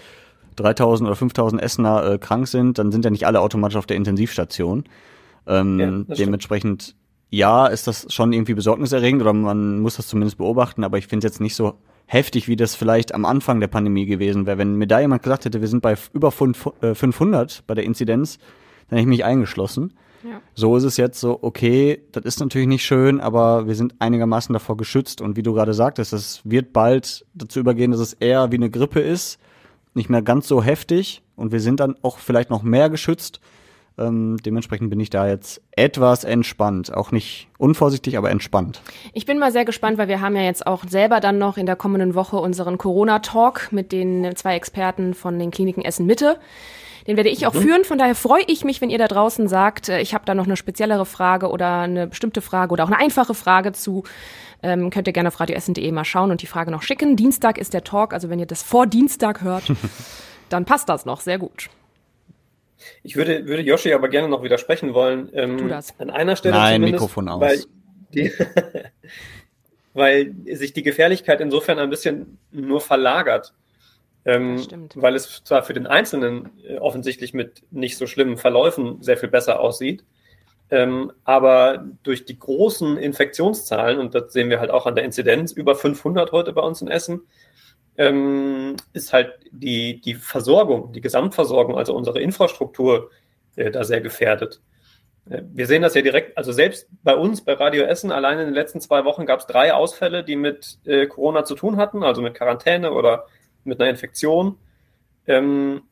3000 0.55 1.07
oder 1.07 1.15
5000 1.15 1.61
Essener 1.61 2.05
äh, 2.05 2.17
krank 2.17 2.47
sind, 2.47 2.77
dann 2.77 2.91
sind 2.91 3.05
ja 3.05 3.11
nicht 3.11 3.25
alle 3.25 3.41
automatisch 3.41 3.77
auf 3.77 3.85
der 3.85 3.97
Intensivstation. 3.97 4.83
Ähm, 5.47 6.05
ja, 6.07 6.15
dementsprechend, 6.15 6.95
ja, 7.29 7.67
ist 7.67 7.87
das 7.87 8.13
schon 8.13 8.33
irgendwie 8.33 8.53
besorgniserregend 8.53 9.21
oder 9.21 9.33
man 9.33 9.79
muss 9.79 9.95
das 9.95 10.07
zumindest 10.07 10.37
beobachten, 10.37 10.83
aber 10.83 10.97
ich 10.97 11.07
finde 11.07 11.25
es 11.25 11.33
jetzt 11.33 11.41
nicht 11.41 11.55
so 11.55 11.75
heftig, 12.05 12.47
wie 12.47 12.57
das 12.57 12.75
vielleicht 12.75 13.13
am 13.15 13.25
Anfang 13.25 13.59
der 13.59 13.67
Pandemie 13.67 14.05
gewesen 14.05 14.45
wäre. 14.45 14.57
Wenn 14.57 14.75
mir 14.75 14.87
da 14.87 14.99
jemand 14.99 15.23
gesagt 15.23 15.45
hätte, 15.45 15.61
wir 15.61 15.67
sind 15.67 15.81
bei 15.81 15.95
über 16.13 16.31
500 16.31 17.59
äh, 17.59 17.61
bei 17.65 17.73
der 17.73 17.85
Inzidenz, 17.85 18.37
dann 18.89 18.97
hätte 18.97 19.03
ich 19.03 19.07
mich 19.07 19.23
eingeschlossen. 19.23 19.93
Ja. 20.23 20.41
So 20.53 20.75
ist 20.75 20.83
es 20.83 20.97
jetzt 20.97 21.19
so, 21.19 21.39
okay, 21.41 22.01
das 22.11 22.25
ist 22.25 22.39
natürlich 22.39 22.67
nicht 22.67 22.85
schön, 22.85 23.19
aber 23.19 23.67
wir 23.67 23.75
sind 23.75 23.95
einigermaßen 23.99 24.53
davor 24.53 24.77
geschützt. 24.77 25.21
Und 25.21 25.35
wie 25.35 25.43
du 25.43 25.53
gerade 25.53 25.73
sagtest, 25.73 26.13
es 26.13 26.41
wird 26.43 26.73
bald 26.73 27.25
dazu 27.33 27.59
übergehen, 27.59 27.91
dass 27.91 27.99
es 27.99 28.13
eher 28.13 28.51
wie 28.51 28.57
eine 28.57 28.69
Grippe 28.69 28.99
ist, 28.99 29.39
nicht 29.93 30.09
mehr 30.09 30.21
ganz 30.21 30.47
so 30.47 30.63
heftig. 30.63 31.23
Und 31.35 31.51
wir 31.51 31.59
sind 31.59 31.79
dann 31.79 31.95
auch 32.01 32.19
vielleicht 32.19 32.49
noch 32.49 32.63
mehr 32.63 32.89
geschützt. 32.89 33.39
Ähm, 33.97 34.37
dementsprechend 34.45 34.89
bin 34.89 34.99
ich 34.99 35.09
da 35.09 35.27
jetzt 35.27 35.61
etwas 35.71 36.23
entspannt. 36.23 36.93
Auch 36.93 37.11
nicht 37.11 37.49
unvorsichtig, 37.57 38.17
aber 38.17 38.31
entspannt. 38.31 38.81
Ich 39.13 39.25
bin 39.25 39.37
mal 39.37 39.51
sehr 39.51 39.65
gespannt, 39.65 39.97
weil 39.97 40.07
wir 40.07 40.21
haben 40.21 40.35
ja 40.35 40.43
jetzt 40.43 40.65
auch 40.65 40.83
selber 40.87 41.19
dann 41.19 41.37
noch 41.37 41.57
in 41.57 41.65
der 41.65 41.75
kommenden 41.75 42.15
Woche 42.15 42.37
unseren 42.37 42.77
Corona-Talk 42.77 43.69
mit 43.71 43.91
den 43.91 44.35
zwei 44.35 44.55
Experten 44.55 45.13
von 45.13 45.37
den 45.39 45.51
Kliniken 45.51 45.83
Essen 45.83 46.05
Mitte. 46.05 46.37
Den 47.07 47.17
werde 47.17 47.29
ich 47.29 47.47
auch 47.47 47.53
mhm. 47.53 47.61
führen. 47.61 47.83
Von 47.83 47.97
daher 47.97 48.15
freue 48.15 48.43
ich 48.47 48.63
mich, 48.63 48.81
wenn 48.81 48.89
ihr 48.89 48.97
da 48.97 49.07
draußen 49.07 49.47
sagt, 49.47 49.89
äh, 49.89 50.01
ich 50.01 50.13
habe 50.13 50.25
da 50.25 50.35
noch 50.35 50.45
eine 50.45 50.57
speziellere 50.57 51.05
Frage 51.05 51.49
oder 51.49 51.81
eine 51.81 52.07
bestimmte 52.07 52.41
Frage 52.41 52.71
oder 52.71 52.83
auch 52.83 52.89
eine 52.89 52.99
einfache 52.99 53.33
Frage 53.33 53.71
zu. 53.71 54.03
Ähm, 54.63 54.91
könnt 54.91 55.07
ihr 55.07 55.13
gerne 55.13 55.29
auf 55.29 55.39
radioessen.de 55.39 55.91
mal 55.91 56.05
schauen 56.05 56.29
und 56.29 56.41
die 56.41 56.47
Frage 56.47 56.69
noch 56.69 56.83
schicken. 56.83 57.15
Dienstag 57.15 57.57
ist 57.57 57.73
der 57.73 57.83
Talk, 57.83 58.13
also 58.13 58.29
wenn 58.29 58.39
ihr 58.39 58.45
das 58.45 58.61
vor 58.61 58.85
Dienstag 58.85 59.41
hört, 59.41 59.63
dann 60.49 60.65
passt 60.65 60.87
das 60.89 61.05
noch 61.05 61.21
sehr 61.21 61.39
gut. 61.39 61.69
Ich 63.03 63.15
würde, 63.15 63.45
würde 63.47 63.61
Yoshi 63.63 63.93
aber 63.93 64.09
gerne 64.09 64.27
noch 64.27 64.43
widersprechen 64.43 64.93
wollen. 64.93 65.29
Ähm, 65.33 65.57
tu 65.57 65.67
das. 65.67 65.93
An 65.99 66.09
einer 66.09 66.35
Stelle 66.35 66.55
Nein, 66.55 66.81
Mikrofon 66.81 67.29
aus. 67.29 67.41
Weil, 67.41 67.63
die, 68.13 68.31
weil 69.93 70.33
sich 70.53 70.73
die 70.73 70.83
Gefährlichkeit 70.83 71.41
insofern 71.41 71.79
ein 71.79 71.89
bisschen 71.89 72.37
nur 72.51 72.81
verlagert. 72.81 73.53
Ähm, 74.23 74.63
weil 74.93 75.15
es 75.15 75.43
zwar 75.43 75.63
für 75.63 75.73
den 75.73 75.87
Einzelnen 75.87 76.51
äh, 76.67 76.77
offensichtlich 76.77 77.33
mit 77.33 77.63
nicht 77.71 77.97
so 77.97 78.05
schlimmen 78.05 78.37
Verläufen 78.37 79.01
sehr 79.01 79.17
viel 79.17 79.29
besser 79.29 79.59
aussieht, 79.59 80.03
ähm, 80.69 81.11
aber 81.25 81.85
durch 82.03 82.25
die 82.25 82.39
großen 82.39 82.97
Infektionszahlen, 82.97 83.99
und 83.99 84.15
das 84.15 84.31
sehen 84.31 84.49
wir 84.49 84.59
halt 84.59 84.71
auch 84.71 84.85
an 84.85 84.95
der 84.95 85.03
Inzidenz, 85.03 85.51
über 85.51 85.75
500 85.75 86.31
heute 86.31 86.53
bei 86.53 86.61
uns 86.61 86.81
in 86.81 86.87
Essen, 86.87 87.21
ähm, 87.97 88.77
ist 88.93 89.11
halt 89.11 89.33
die, 89.51 89.99
die 89.99 90.13
Versorgung, 90.15 90.93
die 90.93 91.01
Gesamtversorgung, 91.01 91.77
also 91.77 91.93
unsere 91.93 92.21
Infrastruktur 92.21 93.11
äh, 93.57 93.69
da 93.69 93.83
sehr 93.83 94.01
gefährdet. 94.01 94.61
Äh, 95.29 95.41
wir 95.51 95.67
sehen 95.67 95.81
das 95.81 95.93
ja 95.93 96.01
direkt, 96.01 96.37
also 96.37 96.53
selbst 96.53 96.87
bei 97.03 97.15
uns, 97.15 97.41
bei 97.41 97.53
Radio 97.53 97.83
Essen, 97.83 98.11
allein 98.11 98.39
in 98.39 98.45
den 98.45 98.53
letzten 98.53 98.79
zwei 98.79 99.03
Wochen 99.03 99.25
gab 99.25 99.41
es 99.41 99.47
drei 99.47 99.73
Ausfälle, 99.73 100.23
die 100.23 100.37
mit 100.37 100.79
äh, 100.85 101.05
Corona 101.07 101.43
zu 101.43 101.55
tun 101.55 101.75
hatten, 101.75 102.03
also 102.03 102.21
mit 102.21 102.33
Quarantäne 102.33 102.93
oder 102.93 103.25
mit 103.63 103.79
einer 103.79 103.89
Infektion. 103.89 104.57
Ähm, 105.27 105.83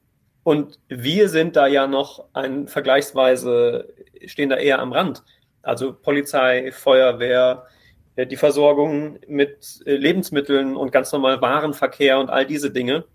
und 0.43 0.79
wir 0.87 1.29
sind 1.29 1.55
da 1.55 1.67
ja 1.67 1.87
noch 1.87 2.25
ein 2.33 2.67
vergleichsweise, 2.67 3.93
stehen 4.25 4.49
da 4.49 4.57
eher 4.57 4.79
am 4.79 4.93
Rand. 4.93 5.23
Also 5.61 5.93
Polizei, 5.93 6.71
Feuerwehr, 6.71 7.67
äh, 8.15 8.25
die 8.25 8.37
Versorgung 8.37 9.19
mit 9.27 9.81
äh, 9.85 9.95
Lebensmitteln 9.95 10.75
und 10.75 10.91
ganz 10.91 11.11
normal 11.11 11.41
Warenverkehr 11.41 12.19
und 12.19 12.29
all 12.29 12.45
diese 12.45 12.71
Dinge. 12.71 13.05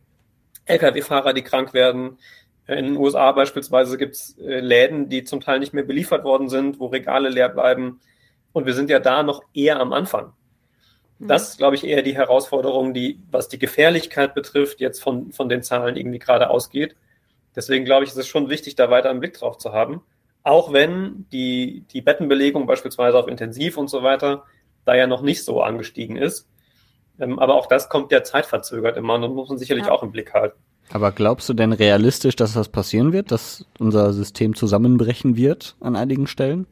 Lkw-Fahrer, 0.66 1.32
die 1.32 1.42
krank 1.42 1.74
werden. 1.74 2.18
In 2.66 2.86
den 2.86 2.96
USA 2.96 3.32
beispielsweise 3.32 3.98
gibt 3.98 4.14
es 4.14 4.38
äh, 4.38 4.60
Läden, 4.60 5.08
die 5.08 5.24
zum 5.24 5.40
Teil 5.40 5.58
nicht 5.58 5.74
mehr 5.74 5.84
beliefert 5.84 6.24
worden 6.24 6.48
sind, 6.48 6.80
wo 6.80 6.86
Regale 6.86 7.28
leer 7.28 7.50
bleiben. 7.50 8.00
Und 8.52 8.66
wir 8.66 8.74
sind 8.74 8.88
ja 8.88 9.00
da 9.00 9.22
noch 9.22 9.42
eher 9.52 9.80
am 9.80 9.92
Anfang. 9.92 10.32
Mhm. 11.18 11.28
Das 11.28 11.50
ist, 11.50 11.58
glaube 11.58 11.76
ich, 11.76 11.84
eher 11.84 12.02
die 12.02 12.14
Herausforderung, 12.14 12.94
die, 12.94 13.20
was 13.30 13.48
die 13.48 13.58
Gefährlichkeit 13.58 14.34
betrifft, 14.34 14.80
jetzt 14.80 15.02
von, 15.02 15.32
von 15.32 15.48
den 15.48 15.62
Zahlen 15.62 15.96
irgendwie 15.96 16.18
gerade 16.18 16.50
ausgeht. 16.50 16.96
Deswegen 17.56 17.84
glaube 17.84 18.04
ich, 18.04 18.10
ist 18.10 18.16
es 18.16 18.26
schon 18.26 18.50
wichtig, 18.50 18.74
da 18.74 18.90
weiter 18.90 19.10
einen 19.10 19.20
Blick 19.20 19.34
drauf 19.34 19.58
zu 19.58 19.72
haben. 19.72 20.02
Auch 20.42 20.72
wenn 20.72 21.26
die, 21.32 21.84
die 21.92 22.02
Bettenbelegung 22.02 22.66
beispielsweise 22.66 23.18
auf 23.18 23.28
Intensiv 23.28 23.76
und 23.76 23.88
so 23.88 24.02
weiter 24.02 24.44
da 24.84 24.94
ja 24.94 25.06
noch 25.06 25.22
nicht 25.22 25.44
so 25.44 25.62
angestiegen 25.62 26.16
ist. 26.16 26.46
Ähm, 27.18 27.38
aber 27.38 27.54
auch 27.54 27.66
das 27.66 27.88
kommt 27.88 28.12
ja 28.12 28.22
zeitverzögert 28.22 28.96
immer 28.96 29.14
und 29.14 29.34
muss 29.34 29.48
man 29.48 29.58
sicherlich 29.58 29.86
ja. 29.86 29.92
auch 29.92 30.02
im 30.02 30.12
Blick 30.12 30.34
halten. 30.34 30.58
Aber 30.92 31.12
glaubst 31.12 31.48
du 31.48 31.54
denn 31.54 31.72
realistisch, 31.72 32.36
dass 32.36 32.52
das 32.52 32.68
passieren 32.68 33.12
wird, 33.12 33.30
dass 33.30 33.64
unser 33.78 34.12
System 34.12 34.54
zusammenbrechen 34.54 35.36
wird 35.36 35.76
an 35.80 35.96
einigen 35.96 36.26
Stellen? 36.26 36.66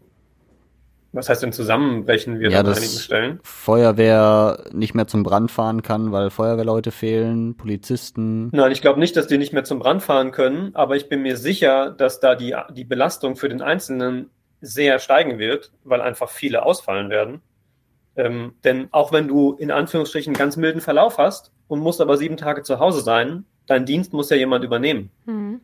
Was 1.12 1.29
heißt 1.29 1.42
denn 1.42 1.53
zusammenbrechen 1.53 2.40
wir 2.40 2.51
ja, 2.51 2.61
an 2.61 2.66
einigen 2.66 2.98
Stellen? 2.98 3.40
Feuerwehr 3.42 4.64
nicht 4.72 4.94
mehr 4.94 5.07
zum 5.07 5.22
Brand 5.22 5.51
fahren 5.51 5.83
kann, 5.83 6.11
weil 6.11 6.31
Feuerwehrleute 6.31 6.90
fehlen, 6.90 7.55
Polizisten. 7.57 8.48
Nein, 8.53 8.72
ich 8.72 8.81
glaube 8.81 8.98
nicht, 8.98 9.14
dass 9.16 9.27
die 9.27 9.37
nicht 9.37 9.53
mehr 9.53 9.64
zum 9.64 9.79
Brand 9.79 10.03
fahren 10.03 10.33
können, 10.33 10.75
aber 10.75 10.96
ich 10.96 11.11
bin 11.11 11.20
mir 11.20 11.37
sicher, 11.37 11.90
dass 11.90 12.20
da 12.20 12.35
die, 12.35 12.57
die 12.75 12.85
Belastung 12.85 13.37
für 13.37 13.51
den 13.51 13.61
Einzelnen 13.61 14.31
sehr 14.62 14.98
steigen 14.98 15.38
wird, 15.38 15.72
weil 15.85 16.01
einfach 16.01 16.31
viele 16.31 16.64
ausfallen 16.64 17.11
werden. 17.11 17.42
Ähm, 18.16 18.55
denn 18.64 18.88
auch 18.90 19.12
wenn 19.12 19.29
du 19.29 19.53
in 19.53 19.70
Anführungsstrichen 19.70 20.33
ganz 20.35 20.57
milden 20.57 20.81
Verlauf 20.81 21.18
hast 21.18 21.53
und 21.68 21.81
musst 21.81 22.01
aber 22.01 22.16
sieben 22.16 22.37
Tage 22.37 22.62
zu 22.62 22.79
Hause 22.79 23.01
sein, 23.01 23.44
dein 23.66 23.85
Dienst 23.85 24.12
muss 24.12 24.31
ja 24.31 24.37
jemand 24.37 24.64
übernehmen. 24.64 25.11
Mhm. 25.27 25.61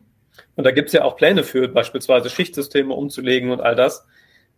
Und 0.55 0.63
da 0.63 0.71
gibt 0.71 0.87
es 0.87 0.93
ja 0.93 1.03
auch 1.03 1.15
Pläne 1.15 1.43
für, 1.43 1.67
beispielsweise 1.67 2.29
Schichtsysteme 2.29 2.93
umzulegen 2.93 3.51
und 3.51 3.61
all 3.61 3.75
das. 3.75 4.05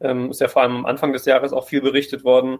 Ähm, 0.01 0.31
ist 0.31 0.41
ja 0.41 0.47
vor 0.47 0.61
allem 0.61 0.77
am 0.77 0.85
Anfang 0.85 1.13
des 1.13 1.25
Jahres 1.25 1.53
auch 1.53 1.67
viel 1.67 1.81
berichtet 1.81 2.23
worden. 2.23 2.59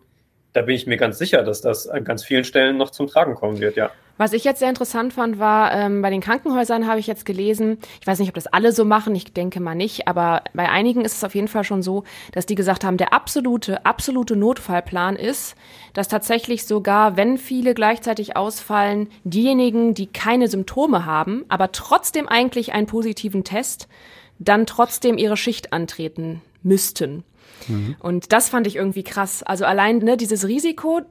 Da 0.54 0.62
bin 0.62 0.76
ich 0.76 0.86
mir 0.86 0.98
ganz 0.98 1.18
sicher, 1.18 1.44
dass 1.44 1.62
das 1.62 1.88
an 1.88 2.04
ganz 2.04 2.24
vielen 2.24 2.44
Stellen 2.44 2.78
noch 2.78 2.90
zum 2.90 3.08
Tragen 3.08 3.36
kommen 3.36 3.60
wird, 3.60 3.78
ja. 3.78 3.90
Was 4.18 4.34
ich 4.34 4.44
jetzt 4.44 4.60
sehr 4.60 4.70
interessant 4.70 5.14
fand, 5.14 5.40
war, 5.40 5.74
ähm, 5.74 6.04
bei 6.04 6.12
den 6.12 6.22
Krankenhäusern 6.22 6.86
habe 6.86 7.00
ich 7.00 7.08
jetzt 7.08 7.26
gelesen, 7.26 7.80
ich 8.00 8.06
weiß 8.06 8.20
nicht, 8.20 8.28
ob 8.28 8.36
das 8.36 8.46
alle 8.46 8.72
so 8.72 8.86
machen, 8.86 9.16
ich 9.16 9.34
denke 9.34 9.60
mal 9.60 9.74
nicht, 9.74 10.08
aber 10.08 10.44
bei 10.54 10.70
einigen 10.70 11.04
ist 11.04 11.16
es 11.16 11.24
auf 11.24 11.34
jeden 11.34 11.48
Fall 11.48 11.64
schon 11.64 11.82
so, 11.82 12.04
dass 12.32 12.46
die 12.46 12.54
gesagt 12.54 12.84
haben, 12.84 12.98
der 12.98 13.14
absolute, 13.14 13.84
absolute 13.84 14.36
Notfallplan 14.36 15.16
ist, 15.16 15.56
dass 15.94 16.08
tatsächlich 16.08 16.68
sogar, 16.68 17.18
wenn 17.18 17.40
viele 17.40 17.74
gleichzeitig 17.74 18.36
ausfallen, 18.36 19.10
diejenigen, 19.24 19.96
die 19.96 20.06
keine 20.06 20.50
Symptome 20.50 21.06
haben, 21.06 21.46
aber 21.50 21.72
trotzdem 21.72 22.28
eigentlich 22.28 22.74
einen 22.74 22.86
positiven 22.86 23.44
Test, 23.44 23.88
dann 24.38 24.68
trotzdem 24.68 25.18
ihre 25.18 25.38
Schicht 25.38 25.74
antreten 25.74 26.42
müssten. 26.62 27.24
Mhm. 27.68 27.96
Und 28.00 28.32
das 28.32 28.50
fand 28.50 28.68
ich 28.68 28.76
irgendwie 28.76 29.04
krass. 29.04 29.44
Also 29.44 29.66
allein 29.66 30.00
ne, 30.00 30.18
dieses 30.18 30.48
Risiko, 30.48 31.02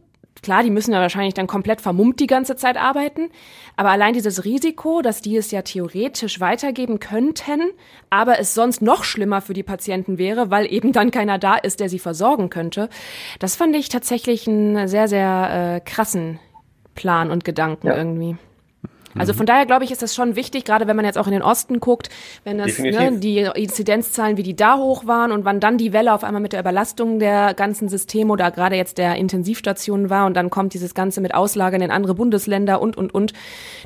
klar, 0.42 0.62
die 0.62 0.70
müssen 0.70 0.92
ja 0.92 1.00
wahrscheinlich 1.00 1.34
dann 1.34 1.46
komplett 1.46 1.80
vermummt 1.80 2.20
die 2.20 2.26
ganze 2.26 2.56
Zeit 2.56 2.76
arbeiten, 2.76 3.30
aber 3.76 3.90
allein 3.90 4.14
dieses 4.14 4.44
Risiko, 4.44 5.02
dass 5.02 5.22
die 5.22 5.36
es 5.36 5.50
ja 5.50 5.62
theoretisch 5.62 6.40
weitergeben 6.40 6.98
könnten, 7.00 7.60
aber 8.10 8.38
es 8.38 8.54
sonst 8.54 8.82
noch 8.82 9.04
schlimmer 9.04 9.40
für 9.40 9.54
die 9.54 9.62
Patienten 9.62 10.18
wäre, 10.18 10.50
weil 10.50 10.70
eben 10.72 10.92
dann 10.92 11.10
keiner 11.10 11.38
da 11.38 11.56
ist, 11.56 11.80
der 11.80 11.88
sie 11.88 11.98
versorgen 11.98 12.50
könnte, 12.50 12.88
das 13.38 13.56
fand 13.56 13.76
ich 13.76 13.88
tatsächlich 13.88 14.48
einen 14.48 14.88
sehr, 14.88 15.08
sehr 15.08 15.76
äh, 15.76 15.80
krassen 15.80 16.38
Plan 16.94 17.30
und 17.30 17.44
Gedanken 17.44 17.88
ja. 17.88 17.96
irgendwie. 17.96 18.36
Also 19.18 19.32
von 19.32 19.46
daher 19.46 19.66
glaube 19.66 19.84
ich, 19.84 19.90
ist 19.90 20.02
das 20.02 20.14
schon 20.14 20.36
wichtig, 20.36 20.64
gerade 20.64 20.86
wenn 20.86 20.96
man 20.96 21.04
jetzt 21.04 21.18
auch 21.18 21.26
in 21.26 21.32
den 21.32 21.42
Osten 21.42 21.80
guckt, 21.80 22.10
wenn 22.44 22.58
das 22.58 22.78
ne, 22.78 23.18
die 23.18 23.38
Inzidenzzahlen, 23.38 24.36
wie 24.36 24.42
die 24.42 24.54
da 24.54 24.76
hoch 24.76 25.06
waren 25.06 25.32
und 25.32 25.44
wann 25.44 25.60
dann 25.60 25.78
die 25.78 25.92
Welle 25.92 26.12
auf 26.12 26.24
einmal 26.24 26.40
mit 26.40 26.52
der 26.52 26.60
Überlastung 26.60 27.18
der 27.18 27.54
ganzen 27.54 27.88
Systeme 27.88 28.32
oder 28.32 28.50
gerade 28.50 28.76
jetzt 28.76 28.98
der 28.98 29.16
Intensivstationen 29.16 30.10
war 30.10 30.26
und 30.26 30.34
dann 30.34 30.50
kommt 30.50 30.74
dieses 30.74 30.94
Ganze 30.94 31.20
mit 31.20 31.34
Auslagern 31.34 31.82
in 31.82 31.90
andere 31.90 32.14
Bundesländer 32.14 32.80
und 32.80 32.96
und 32.96 33.12
und. 33.12 33.32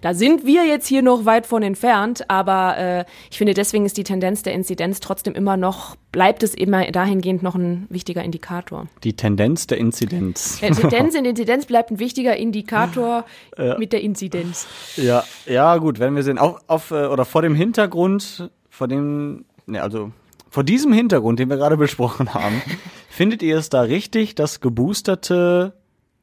Da 0.03 0.15
sind 0.15 0.45
wir 0.45 0.67
jetzt 0.67 0.87
hier 0.87 1.03
noch 1.03 1.25
weit 1.25 1.47
von 1.47 1.63
entfernt, 1.63 2.29
aber 2.29 2.77
äh, 2.77 3.05
ich 3.31 3.39
finde 3.39 3.55
deswegen 3.55 3.87
ist 3.87 3.97
die 3.97 4.05
Tendenz 4.05 4.43
der 4.43 4.53
Inzidenz 4.53 5.01
trotzdem 5.01 5.35
immer 5.35 5.57
noch 5.57 5.97
bleibt 6.15 6.45
es 6.45 6.55
immer 6.55 6.89
dahingehend 6.93 7.43
noch 7.43 7.57
ein 7.57 7.87
wichtiger 7.89 8.23
Indikator. 8.23 8.87
Die 9.03 9.15
Tendenz 9.15 9.67
der 9.67 9.79
Inzidenz. 9.79 10.61
Die 10.61 10.71
Tendenz 10.71 11.15
in 11.19 11.25
Inzidenz 11.25 11.67
bleibt 11.67 11.91
ein 11.91 11.99
wichtiger 11.99 12.37
Indikator 12.37 13.25
ja. 13.59 13.77
mit 13.79 13.93
der 13.93 14.01
Inzidenz. 14.01 14.69
Ja, 14.95 15.14
ja, 15.47 15.77
gut, 15.77 16.01
wenn 16.01 16.17
wir 16.17 16.23
sehen, 16.23 16.39
auch 16.39 16.61
auf 16.67 16.91
äh, 16.91 17.07
oder 17.07 17.25
vor 17.25 17.43
dem 17.43 17.55
Hintergrund, 17.55 18.51
vor 18.69 18.89
dem, 18.89 19.45
ne, 19.67 19.83
also 19.83 20.11
vor 20.51 20.65
diesem 20.65 20.93
Hintergrund, 20.93 21.39
den 21.39 21.51
wir 21.51 21.57
gerade 21.57 21.77
besprochen 21.77 22.35
haben, 22.35 22.63
findet 23.09 23.43
ihr 23.43 23.59
es 23.59 23.69
da 23.69 23.83
richtig, 23.83 24.35
dass 24.35 24.61
Geboosterte 24.61 25.75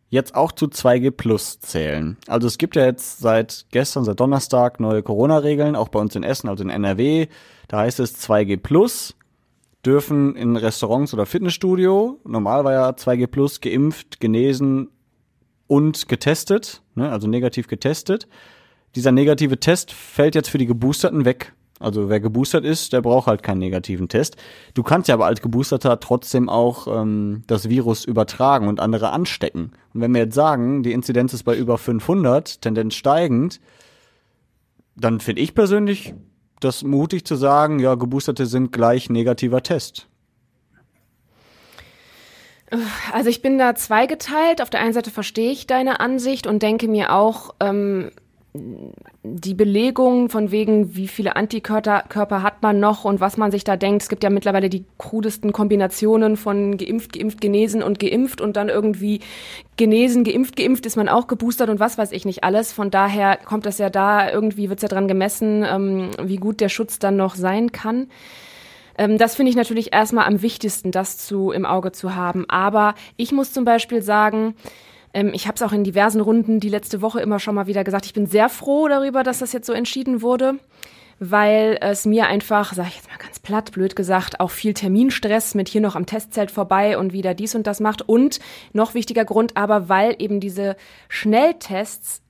jetzt 0.10 0.36
auch 0.36 0.52
zu 0.52 0.66
2G 0.66 1.12
Plus 1.12 1.60
zählen? 1.60 2.18
Also 2.28 2.48
es 2.48 2.58
gibt 2.58 2.76
ja 2.76 2.86
jetzt 2.86 3.20
seit 3.20 3.66
gestern, 3.72 4.04
seit 4.04 4.20
Donnerstag 4.20 4.80
neue 4.80 5.04
Corona-Regeln, 5.04 5.76
auch 5.76 5.90
bei 5.90 6.00
uns 6.00 6.16
in 6.16 6.24
Essen, 6.24 6.50
also 6.50 6.64
in 6.64 6.70
NRW. 6.70 7.28
Da 7.68 7.80
heißt 7.80 8.00
es 8.00 8.20
2G 8.28 8.58
Plus 8.58 9.16
dürfen 9.86 10.36
in 10.36 10.56
Restaurants 10.56 11.14
oder 11.14 11.26
Fitnessstudio, 11.26 12.20
normal 12.24 12.64
war 12.64 12.72
ja 12.72 12.90
2G 12.90 13.28
Plus, 13.28 13.62
geimpft, 13.62 14.20
genesen 14.20 14.90
und 15.68 16.08
getestet, 16.08 16.82
ne, 16.96 17.12
also 17.12 17.28
negativ 17.28 17.68
getestet. 17.68 18.28
Dieser 18.96 19.12
negative 19.12 19.60
Test 19.60 19.92
fällt 19.94 20.36
jetzt 20.36 20.50
für 20.50 20.58
die 20.58 20.66
Geboosterten 20.66 21.26
weg. 21.26 21.54
Also 21.80 22.10
wer 22.10 22.20
geboostert 22.20 22.64
ist, 22.64 22.94
der 22.94 23.02
braucht 23.02 23.28
halt 23.28 23.42
keinen 23.42 23.58
negativen 23.58 24.08
Test. 24.08 24.36
Du 24.76 24.84
kannst 24.84 25.08
ja 25.08 25.16
aber 25.16 25.26
als 25.26 25.42
Geboosterter 25.42 26.00
trotzdem 26.00 26.48
auch 26.48 26.88
ähm, 26.88 27.44
das 27.48 27.70
Virus 27.70 28.06
übertragen 28.06 28.68
und 28.68 28.80
andere 28.80 29.12
anstecken. 29.12 29.72
Und 29.94 30.02
wenn 30.02 30.14
wir 30.14 30.22
jetzt 30.22 30.36
sagen, 30.36 30.84
die 30.84 30.92
Inzidenz 30.92 31.34
ist 31.34 31.44
bei 31.44 31.58
über 31.58 31.80
500, 31.80 32.62
Tendenz 32.62 32.94
steigend, 32.94 33.60
dann 34.96 35.20
finde 35.20 35.42
ich 35.42 35.56
persönlich 35.56 36.14
das 36.60 36.84
mutig 36.84 37.26
zu 37.26 37.36
sagen, 37.36 37.80
ja, 37.80 37.96
Geboosterte 37.96 38.46
sind 38.46 38.72
gleich 38.72 39.10
negativer 39.10 39.64
Test? 39.64 40.08
Also 43.12 43.30
ich 43.30 43.42
bin 43.42 43.58
da 43.58 43.76
zweigeteilt. 43.76 44.62
Auf 44.62 44.70
der 44.70 44.80
einen 44.80 44.94
Seite 44.94 45.12
verstehe 45.12 45.52
ich 45.52 45.68
deine 45.68 46.00
Ansicht 46.00 46.48
und 46.48 46.62
denke 46.62 46.88
mir 46.88 47.14
auch, 47.14 47.56
ähm, 47.60 48.12
die 48.54 49.54
Belegung 49.54 50.30
von 50.30 50.52
wegen, 50.52 50.94
wie 50.94 51.08
viele 51.08 51.38
Antikörper 51.38 52.44
hat 52.44 52.62
man 52.62 52.82
noch 52.82 53.06
und 53.06 53.22
was 53.22 53.38
man 53.38 53.50
sich 53.50 53.64
da 53.64 53.78
denkt. 53.78 54.02
Es 54.04 54.10
gibt 54.10 54.24
ja 54.24 54.30
mittlerweile 54.30 54.70
die 54.70 54.84
krudesten 54.98 55.54
Kombinationen 55.54 56.36
von 56.36 56.78
geimpft, 56.78 57.14
geimpft, 57.14 57.40
genesen 57.40 57.82
und 57.82 58.00
geimpft 58.00 58.42
und 58.42 58.58
dann 58.58 58.68
irgendwie 58.68 59.22
genesen, 59.78 60.26
geimpft, 60.26 60.58
geimpft 60.58 60.86
ist 60.86 60.98
man 60.98 61.08
auch 61.08 61.28
geboostert 61.28 61.70
und 61.70 61.80
was 61.80 61.98
weiß 61.98 62.12
ich 62.12 62.26
nicht 62.26 62.44
alles. 62.44 62.74
Von 62.74 62.92
daher 62.92 63.38
kommt 63.38 63.66
das 63.66 63.78
ja 63.78 63.90
da, 63.90 64.30
irgendwie 64.30 64.70
wird 64.70 64.80
es 64.80 64.84
ja 64.84 64.90
dran 64.90 65.08
gemessen, 65.08 65.64
ähm, 65.64 66.12
wie 66.22 66.38
gut 66.38 66.60
der 66.60 66.70
Schutz 66.70 67.00
dann 67.00 67.16
noch 67.16 67.36
sein 67.36 67.72
kann. 67.72 68.08
Ähm, 68.98 69.18
das 69.18 69.36
finde 69.36 69.52
ich 69.52 69.56
natürlich 69.56 69.94
erstmal 69.94 70.26
am 70.26 70.42
wichtigsten, 70.42 70.92
das 70.92 71.18
zu 71.18 71.52
im 71.52 71.66
Auge 71.66 71.94
zu 71.94 72.16
haben. 72.16 72.50
Aber 72.50 72.96
ich 73.16 73.32
muss 73.32 73.54
zum 73.54 73.64
Beispiel 73.64 74.02
sagen, 74.02 74.56
ähm, 75.14 75.32
ich 75.34 75.48
habe 75.48 75.56
es 75.56 75.62
auch 75.62 75.74
in 75.74 75.84
diversen 75.84 76.22
Runden 76.22 76.60
die 76.60 76.70
letzte 76.70 77.02
Woche 77.02 77.22
immer 77.22 77.40
schon 77.40 77.56
mal 77.56 77.68
wieder 77.68 77.84
gesagt. 77.84 78.06
Ich 78.06 78.14
bin 78.14 78.26
sehr 78.26 78.50
froh 78.50 78.88
darüber, 78.88 79.24
dass 79.24 79.40
das 79.40 79.54
jetzt 79.54 79.68
so 79.68 79.74
entschieden 79.74 80.22
wurde, 80.22 80.56
weil 81.20 81.78
es 81.82 82.06
mir 82.06 82.28
einfach, 82.28 82.74
sage 82.74 82.90
ich 82.90 82.96
jetzt 82.96 83.10
mal 83.10 83.18
ganz 83.18 83.40
platt, 83.40 83.72
blöd 83.72 83.96
gesagt, 83.96 84.40
auch 84.40 84.52
viel 84.52 84.74
Terminstress 84.74 85.56
mit 85.56 85.70
hier 85.70 85.82
noch 85.82 85.96
am 85.96 86.06
Testzelt 86.06 86.52
vorbei 86.52 86.98
und 86.98 87.14
wieder 87.14 87.34
dies 87.34 87.56
und 87.56 87.68
das 87.68 87.80
macht. 87.80 88.02
Und 88.08 88.40
noch 88.74 88.94
wichtiger 88.94 89.26
Grund 89.26 89.58
aber, 89.58 89.90
weil 89.90 90.16
eben 90.20 90.40
diese 90.40 90.76
Schnelltests 91.10 92.22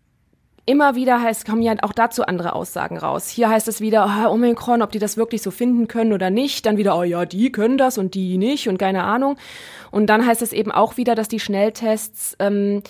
immer 0.66 0.96
wieder 0.96 1.22
heißt, 1.22 1.46
kommen 1.46 1.62
ja 1.62 1.74
auch 1.82 1.94
dazu 1.94 2.26
andere 2.26 2.54
Aussagen 2.54 2.98
raus. 2.98 3.30
Hier 3.30 3.50
heißt 3.50 3.68
es 3.68 3.82
wieder, 3.82 4.06
oh, 4.06 4.32
Omikron, 4.32 4.82
ob 4.82 4.92
die 4.92 5.00
das 5.00 5.18
wirklich 5.18 5.42
so 5.42 5.52
finden 5.52 5.88
können 5.88 6.14
oder 6.14 6.30
nicht. 6.30 6.66
Dann 6.66 6.78
wieder, 6.78 6.98
oh 6.98 7.04
ja, 7.04 7.26
die 7.26 7.52
können 7.52 7.78
das 7.78 7.98
und 7.98 8.14
die 8.14 8.38
nicht 8.38 8.68
und 8.68 8.78
keine 8.78 9.04
Ahnung. 9.04 9.38
Und 9.92 10.08
dann 10.08 10.26
heißt 10.26 10.42
es 10.42 10.54
eben 10.54 10.72
auch 10.72 10.98
wieder, 10.98 11.16
dass 11.16 11.28
die 11.28 11.40
Schnelltests 11.40 12.36
ähm, 12.40 12.84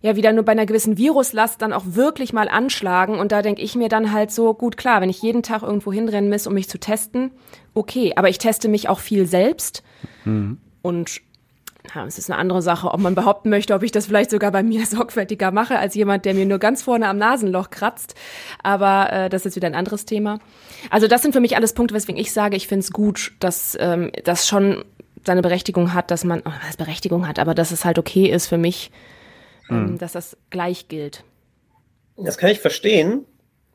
ja 0.00 0.16
wieder 0.16 0.32
nur 0.32 0.44
bei 0.44 0.52
einer 0.52 0.66
gewissen 0.66 0.96
Viruslast 0.96 1.60
dann 1.60 1.72
auch 1.72 1.84
wirklich 1.86 2.32
mal 2.32 2.48
anschlagen. 2.48 3.18
Und 3.18 3.32
da 3.32 3.42
denke 3.42 3.62
ich 3.62 3.74
mir 3.74 3.88
dann 3.88 4.12
halt 4.12 4.30
so, 4.30 4.54
gut, 4.54 4.76
klar, 4.76 5.00
wenn 5.00 5.10
ich 5.10 5.22
jeden 5.22 5.42
Tag 5.42 5.62
irgendwo 5.62 5.92
hinrennen 5.92 6.30
muss, 6.30 6.46
um 6.46 6.54
mich 6.54 6.68
zu 6.68 6.78
testen, 6.78 7.32
okay, 7.74 8.14
aber 8.16 8.28
ich 8.28 8.38
teste 8.38 8.68
mich 8.68 8.88
auch 8.88 9.00
viel 9.00 9.26
selbst. 9.26 9.82
Mhm. 10.24 10.58
Und 10.82 11.20
ja, 11.94 12.06
es 12.06 12.18
ist 12.18 12.30
eine 12.30 12.38
andere 12.38 12.62
Sache, 12.62 12.88
ob 12.92 13.00
man 13.00 13.14
behaupten 13.14 13.48
möchte, 13.50 13.74
ob 13.74 13.82
ich 13.82 13.92
das 13.92 14.06
vielleicht 14.06 14.30
sogar 14.30 14.50
bei 14.50 14.62
mir 14.62 14.86
sorgfältiger 14.86 15.50
mache, 15.50 15.78
als 15.78 15.94
jemand, 15.94 16.24
der 16.24 16.34
mir 16.34 16.46
nur 16.46 16.58
ganz 16.58 16.82
vorne 16.82 17.08
am 17.08 17.18
Nasenloch 17.18 17.70
kratzt. 17.70 18.14
Aber 18.62 19.12
äh, 19.12 19.28
das 19.28 19.46
ist 19.46 19.56
wieder 19.56 19.66
ein 19.66 19.74
anderes 19.74 20.04
Thema. 20.04 20.38
Also 20.90 21.08
das 21.08 21.22
sind 21.22 21.32
für 21.32 21.40
mich 21.40 21.56
alles 21.56 21.72
Punkte, 21.72 21.94
weswegen 21.94 22.20
ich 22.20 22.32
sage, 22.32 22.56
ich 22.56 22.68
finde 22.68 22.84
es 22.84 22.92
gut, 22.92 23.32
dass 23.40 23.76
ähm, 23.80 24.10
das 24.24 24.46
schon 24.46 24.84
seine 25.24 25.42
Berechtigung 25.42 25.94
hat, 25.94 26.10
dass 26.10 26.24
man, 26.24 26.42
oh, 26.44 26.52
was 26.66 26.76
Berechtigung 26.76 27.26
hat, 27.26 27.38
aber 27.38 27.54
dass 27.54 27.70
es 27.70 27.84
halt 27.84 27.98
okay 27.98 28.26
ist 28.26 28.46
für 28.46 28.58
mich, 28.58 28.90
ähm, 29.70 29.92
mhm. 29.92 29.98
dass 29.98 30.12
das 30.12 30.36
gleich 30.50 30.88
gilt. 30.88 31.24
Das 32.16 32.38
kann 32.38 32.50
ich 32.50 32.60
verstehen. 32.60 33.24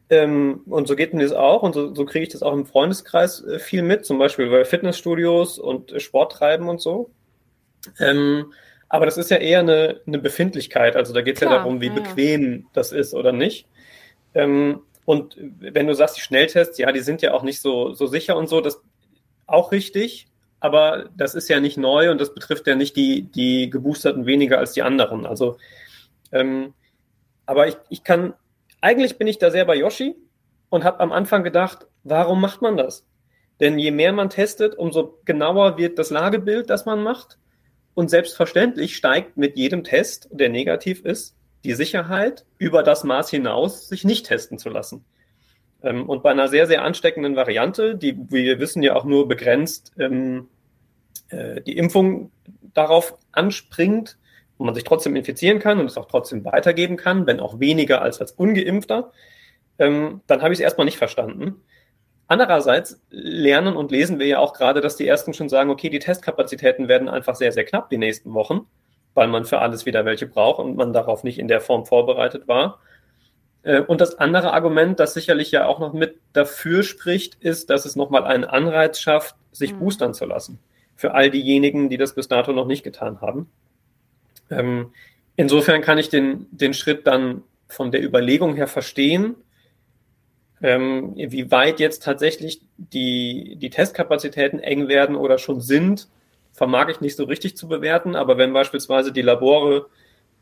Ähm, 0.09 0.61
und 0.65 0.87
so 0.87 0.95
geht 0.95 1.13
mir 1.13 1.23
das 1.23 1.31
auch. 1.31 1.63
Und 1.63 1.73
so, 1.73 1.95
so 1.95 2.05
kriege 2.05 2.23
ich 2.23 2.31
das 2.31 2.43
auch 2.43 2.53
im 2.53 2.65
Freundeskreis 2.65 3.43
äh, 3.43 3.59
viel 3.59 3.83
mit, 3.83 4.05
zum 4.05 4.19
Beispiel 4.19 4.49
bei 4.49 4.65
Fitnessstudios 4.65 5.59
und 5.59 5.91
äh, 5.91 5.99
Sporttreiben 5.99 6.67
und 6.67 6.81
so. 6.81 7.09
Ähm, 7.99 8.53
aber 8.89 9.05
das 9.05 9.17
ist 9.17 9.31
ja 9.31 9.37
eher 9.37 9.59
eine, 9.59 10.01
eine 10.05 10.19
Befindlichkeit. 10.19 10.95
Also 10.95 11.13
da 11.13 11.21
geht 11.21 11.35
es 11.35 11.41
ja 11.41 11.49
darum, 11.49 11.81
wie 11.81 11.87
ja, 11.87 11.93
bequem 11.93 12.67
das 12.73 12.91
ist 12.91 13.13
oder 13.13 13.31
nicht. 13.31 13.67
Ähm, 14.33 14.81
und 15.05 15.35
wenn 15.59 15.87
du 15.87 15.95
sagst, 15.95 16.17
die 16.17 16.21
Schnelltests, 16.21 16.77
ja, 16.77 16.91
die 16.91 17.01
sind 17.01 17.21
ja 17.21 17.33
auch 17.33 17.43
nicht 17.43 17.59
so, 17.59 17.93
so 17.93 18.07
sicher 18.07 18.37
und 18.37 18.47
so, 18.47 18.61
das 18.61 18.81
auch 19.47 19.71
richtig. 19.71 20.27
Aber 20.59 21.09
das 21.17 21.35
ist 21.35 21.49
ja 21.49 21.59
nicht 21.59 21.77
neu 21.77 22.09
und 22.09 22.21
das 22.21 22.33
betrifft 22.33 22.67
ja 22.67 22.75
nicht 22.75 22.95
die, 22.95 23.23
die 23.23 23.69
Geboosterten 23.69 24.25
weniger 24.25 24.59
als 24.59 24.71
die 24.71 24.81
anderen. 24.81 25.25
Also, 25.25 25.57
ähm, 26.31 26.73
aber 27.45 27.67
ich, 27.67 27.75
ich 27.89 28.03
kann, 28.03 28.33
eigentlich 28.79 29.17
bin 29.17 29.27
ich 29.27 29.39
da 29.39 29.51
sehr 29.51 29.65
bei 29.65 29.75
Yoshi 29.75 30.15
und 30.69 30.85
habe 30.85 31.01
am 31.01 31.11
Anfang 31.11 31.43
gedacht, 31.43 31.87
warum 32.03 32.39
macht 32.39 32.61
man 32.61 32.77
das? 32.77 33.05
Denn 33.59 33.77
je 33.77 33.91
mehr 33.91 34.13
man 34.13 34.29
testet, 34.29 34.75
umso 34.75 35.19
genauer 35.25 35.77
wird 35.77 35.99
das 35.99 36.09
Lagebild, 36.09 36.69
das 36.69 36.85
man 36.85 37.03
macht. 37.03 37.37
Und 37.95 38.09
selbstverständlich 38.09 38.95
steigt 38.95 39.37
mit 39.37 39.57
jedem 39.57 39.83
Test, 39.83 40.27
der 40.31 40.49
negativ 40.49 41.05
ist, 41.05 41.35
die 41.63 41.73
Sicherheit 41.73 42.45
über 42.57 42.83
das 42.83 43.03
Maß 43.03 43.29
hinaus, 43.29 43.87
sich 43.87 44.03
nicht 44.03 44.25
testen 44.25 44.57
zu 44.57 44.69
lassen. 44.69 45.05
Ähm, 45.81 46.09
und 46.09 46.23
bei 46.23 46.31
einer 46.31 46.47
sehr, 46.47 46.67
sehr 46.67 46.83
ansteckenden 46.83 47.35
Variante, 47.35 47.95
die, 47.95 48.17
wie 48.17 48.45
wir 48.45 48.59
wissen, 48.59 48.83
ja 48.83 48.95
auch 48.95 49.05
nur 49.05 49.27
begrenzt 49.27 49.91
ähm, 49.99 50.47
äh, 51.29 51.61
die 51.61 51.77
Impfung 51.77 52.31
darauf 52.73 53.17
anspringt 53.31 54.17
und 54.57 54.65
man 54.65 54.75
sich 54.75 54.83
trotzdem 54.83 55.15
infizieren 55.15 55.59
kann 55.59 55.79
und 55.79 55.85
es 55.85 55.97
auch 55.97 56.07
trotzdem 56.07 56.43
weitergeben 56.45 56.97
kann, 56.97 57.27
wenn 57.27 57.39
auch 57.39 57.59
weniger 57.59 58.01
als 58.01 58.19
als 58.19 58.31
ungeimpfter, 58.31 59.11
ähm, 59.79 60.21
dann 60.27 60.41
habe 60.41 60.53
ich 60.53 60.59
es 60.59 60.63
erstmal 60.63 60.85
nicht 60.85 60.97
verstanden. 60.97 61.61
Andererseits 62.27 63.01
lernen 63.09 63.75
und 63.75 63.91
lesen 63.91 64.17
wir 64.17 64.27
ja 64.27 64.39
auch 64.39 64.53
gerade, 64.53 64.81
dass 64.81 64.95
die 64.95 65.07
ersten 65.07 65.33
schon 65.33 65.49
sagen, 65.49 65.69
okay, 65.69 65.89
die 65.89 65.99
Testkapazitäten 65.99 66.87
werden 66.87 67.09
einfach 67.09 67.35
sehr, 67.35 67.51
sehr 67.51 67.65
knapp 67.65 67.89
die 67.89 67.97
nächsten 67.97 68.33
Wochen, 68.33 68.61
weil 69.13 69.27
man 69.27 69.45
für 69.45 69.59
alles 69.59 69.85
wieder 69.85 70.05
welche 70.05 70.25
braucht 70.25 70.59
und 70.59 70.75
man 70.75 70.93
darauf 70.93 71.23
nicht 71.23 71.37
in 71.37 71.47
der 71.47 71.61
Form 71.61 71.85
vorbereitet 71.85 72.47
war. 72.47 72.79
Äh, 73.63 73.81
und 73.81 74.01
das 74.01 74.19
andere 74.19 74.53
Argument, 74.53 74.99
das 74.99 75.13
sicherlich 75.13 75.51
ja 75.51 75.65
auch 75.65 75.79
noch 75.79 75.93
mit 75.93 76.19
dafür 76.33 76.83
spricht, 76.83 77.35
ist, 77.35 77.69
dass 77.69 77.85
es 77.85 77.95
nochmal 77.95 78.23
einen 78.23 78.45
Anreiz 78.45 78.99
schafft, 78.99 79.35
sich 79.51 79.73
mhm. 79.73 79.79
boostern 79.79 80.13
zu 80.13 80.25
lassen. 80.25 80.59
Für 80.95 81.13
all 81.13 81.29
diejenigen, 81.29 81.89
die 81.89 81.97
das 81.97 82.15
bis 82.15 82.27
dato 82.27 82.53
noch 82.53 82.67
nicht 82.67 82.83
getan 82.83 83.19
haben. 83.21 83.49
Ähm, 84.49 84.91
insofern 85.35 85.81
kann 85.81 85.97
ich 85.97 86.09
den, 86.09 86.47
den 86.51 86.73
Schritt 86.73 87.07
dann 87.07 87.43
von 87.67 87.91
der 87.91 88.03
Überlegung 88.03 88.55
her 88.55 88.67
verstehen, 88.67 89.35
ähm, 90.63 91.13
wie 91.15 91.51
weit 91.51 91.81
jetzt 91.81 92.03
tatsächlich 92.03 92.61
die, 92.77 93.57
die 93.57 93.69
Testkapazitäten 93.69 94.59
eng 94.59 94.87
werden 94.87 95.17
oder 95.17 95.37
schon 95.37 95.59
sind, 95.59 96.07
vermag 96.53 96.87
ich 96.87 97.01
nicht 97.01 97.17
so 97.17 97.25
richtig 97.25 97.57
zu 97.57 97.67
bewerten. 97.67 98.15
Aber 98.15 98.37
wenn 98.37 98.53
beispielsweise 98.53 99.11
die 99.11 99.21
Labore 99.21 99.87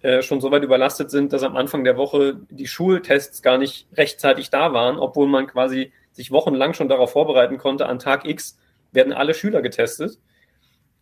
äh, 0.01 0.21
schon 0.21 0.39
so 0.39 0.51
weit 0.51 0.63
überlastet 0.63 1.09
sind, 1.09 1.33
dass 1.33 1.41
am 1.41 1.57
Anfang 1.57 1.83
der 1.83 1.97
Woche 1.97 2.39
die 2.51 2.67
Schultests 2.67 3.41
gar 3.41 3.57
nicht 3.57 3.87
rechtzeitig 3.97 4.51
da 4.51 4.73
waren, 4.73 4.99
obwohl 4.99 5.27
man 5.27 5.47
quasi 5.47 5.91
sich 6.11 6.31
wochenlang 6.31 6.75
schon 6.75 6.87
darauf 6.87 7.13
vorbereiten 7.13 7.57
konnte, 7.57 7.87
an 7.87 7.97
Tag 7.97 8.27
X 8.27 8.59
werden 8.91 9.13
alle 9.13 9.33
Schüler 9.33 9.63
getestet. 9.63 10.19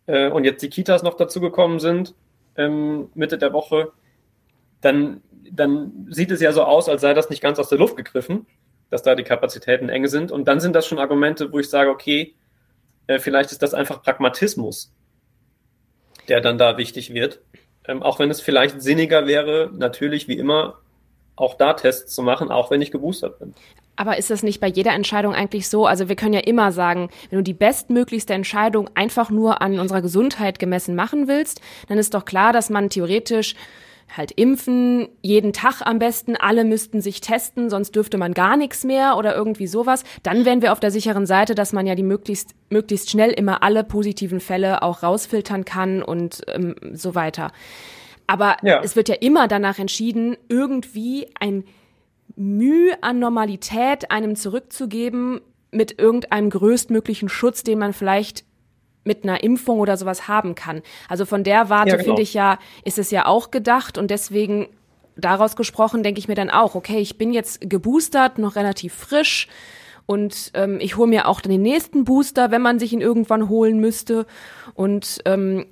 Äh, 0.06 0.30
und 0.30 0.44
jetzt 0.44 0.62
die 0.62 0.70
Kitas 0.70 1.02
noch 1.02 1.14
dazugekommen 1.14 1.78
sind, 1.78 2.14
ähm, 2.56 3.10
Mitte 3.14 3.36
der 3.36 3.52
Woche, 3.52 3.92
dann, 4.80 5.20
dann 5.50 6.06
sieht 6.08 6.30
es 6.30 6.40
ja 6.40 6.52
so 6.52 6.62
aus, 6.62 6.88
als 6.88 7.02
sei 7.02 7.12
das 7.12 7.28
nicht 7.28 7.42
ganz 7.42 7.58
aus 7.58 7.68
der 7.68 7.78
Luft 7.78 7.96
gegriffen, 7.96 8.46
dass 8.90 9.02
da 9.02 9.14
die 9.14 9.24
Kapazitäten 9.24 9.88
eng 9.88 10.06
sind. 10.08 10.32
Und 10.32 10.46
dann 10.46 10.60
sind 10.60 10.74
das 10.74 10.86
schon 10.86 10.98
Argumente, 10.98 11.52
wo 11.52 11.58
ich 11.58 11.70
sage, 11.70 11.90
okay, 11.90 12.34
äh, 13.06 13.18
vielleicht 13.18 13.52
ist 13.52 13.62
das 13.62 13.74
einfach 13.74 14.02
Pragmatismus, 14.02 14.92
der 16.28 16.40
dann 16.40 16.58
da 16.58 16.76
wichtig 16.76 17.14
wird. 17.14 17.40
Ähm, 17.86 18.02
auch 18.02 18.18
wenn 18.18 18.30
es 18.30 18.40
vielleicht 18.40 18.82
sinniger 18.82 19.26
wäre, 19.26 19.70
natürlich 19.72 20.28
wie 20.28 20.38
immer 20.38 20.78
auch 21.36 21.54
da 21.54 21.72
Tests 21.72 22.14
zu 22.14 22.22
machen, 22.22 22.50
auch 22.50 22.70
wenn 22.70 22.82
ich 22.82 22.90
geboostert 22.90 23.38
bin. 23.38 23.54
Aber 23.96 24.16
ist 24.16 24.30
das 24.30 24.42
nicht 24.42 24.60
bei 24.60 24.66
jeder 24.66 24.92
Entscheidung 24.92 25.34
eigentlich 25.34 25.68
so? 25.68 25.86
Also 25.86 26.08
wir 26.08 26.16
können 26.16 26.34
ja 26.34 26.40
immer 26.40 26.72
sagen, 26.72 27.10
wenn 27.28 27.38
du 27.38 27.42
die 27.42 27.54
bestmöglichste 27.54 28.32
Entscheidung 28.32 28.88
einfach 28.94 29.30
nur 29.30 29.60
an 29.60 29.78
unserer 29.78 30.02
Gesundheit 30.02 30.58
gemessen 30.58 30.94
machen 30.94 31.28
willst, 31.28 31.60
dann 31.88 31.98
ist 31.98 32.14
doch 32.14 32.24
klar, 32.24 32.52
dass 32.52 32.70
man 32.70 32.88
theoretisch 32.88 33.54
halt 34.16 34.32
impfen, 34.32 35.08
jeden 35.22 35.52
Tag 35.52 35.82
am 35.82 35.98
besten, 35.98 36.36
alle 36.36 36.64
müssten 36.64 37.00
sich 37.00 37.20
testen, 37.20 37.70
sonst 37.70 37.94
dürfte 37.94 38.18
man 38.18 38.34
gar 38.34 38.56
nichts 38.56 38.84
mehr 38.84 39.16
oder 39.16 39.34
irgendwie 39.34 39.66
sowas. 39.66 40.04
Dann 40.22 40.44
wären 40.44 40.62
wir 40.62 40.72
auf 40.72 40.80
der 40.80 40.90
sicheren 40.90 41.26
Seite, 41.26 41.54
dass 41.54 41.72
man 41.72 41.86
ja 41.86 41.94
die 41.94 42.02
möglichst, 42.02 42.54
möglichst 42.70 43.10
schnell 43.10 43.30
immer 43.30 43.62
alle 43.62 43.84
positiven 43.84 44.40
Fälle 44.40 44.82
auch 44.82 45.02
rausfiltern 45.02 45.64
kann 45.64 46.02
und 46.02 46.42
ähm, 46.48 46.74
so 46.92 47.14
weiter. 47.14 47.52
Aber 48.26 48.56
ja. 48.62 48.80
es 48.82 48.96
wird 48.96 49.08
ja 49.08 49.16
immer 49.16 49.48
danach 49.48 49.78
entschieden, 49.78 50.36
irgendwie 50.48 51.28
ein 51.38 51.64
Mühe 52.36 53.02
an 53.02 53.18
Normalität 53.18 54.10
einem 54.10 54.36
zurückzugeben 54.36 55.40
mit 55.72 55.98
irgendeinem 56.00 56.50
größtmöglichen 56.50 57.28
Schutz, 57.28 57.62
den 57.62 57.78
man 57.78 57.92
vielleicht 57.92 58.44
mit 59.04 59.24
einer 59.24 59.42
Impfung 59.42 59.78
oder 59.78 59.96
sowas 59.96 60.28
haben 60.28 60.54
kann. 60.54 60.82
Also 61.08 61.24
von 61.24 61.44
der 61.44 61.68
Warte 61.68 61.90
ja, 61.90 61.96
genau. 61.96 62.06
finde 62.06 62.22
ich 62.22 62.34
ja, 62.34 62.58
ist 62.84 62.98
es 62.98 63.10
ja 63.10 63.26
auch 63.26 63.50
gedacht 63.50 63.98
und 63.98 64.10
deswegen 64.10 64.68
daraus 65.16 65.56
gesprochen 65.56 66.02
denke 66.02 66.18
ich 66.18 66.28
mir 66.28 66.34
dann 66.34 66.50
auch, 66.50 66.74
okay, 66.74 66.98
ich 66.98 67.18
bin 67.18 67.32
jetzt 67.32 67.68
geboostert, 67.68 68.38
noch 68.38 68.56
relativ 68.56 68.94
frisch 68.94 69.48
und 70.06 70.50
ähm, 70.54 70.78
ich 70.80 70.96
hole 70.96 71.08
mir 71.08 71.28
auch 71.28 71.40
dann 71.40 71.52
den 71.52 71.62
nächsten 71.62 72.04
Booster, 72.04 72.50
wenn 72.50 72.62
man 72.62 72.78
sich 72.78 72.92
ihn 72.92 73.00
irgendwann 73.00 73.48
holen 73.48 73.78
müsste 73.80 74.26
und 74.74 75.20
ähm, 75.24 75.66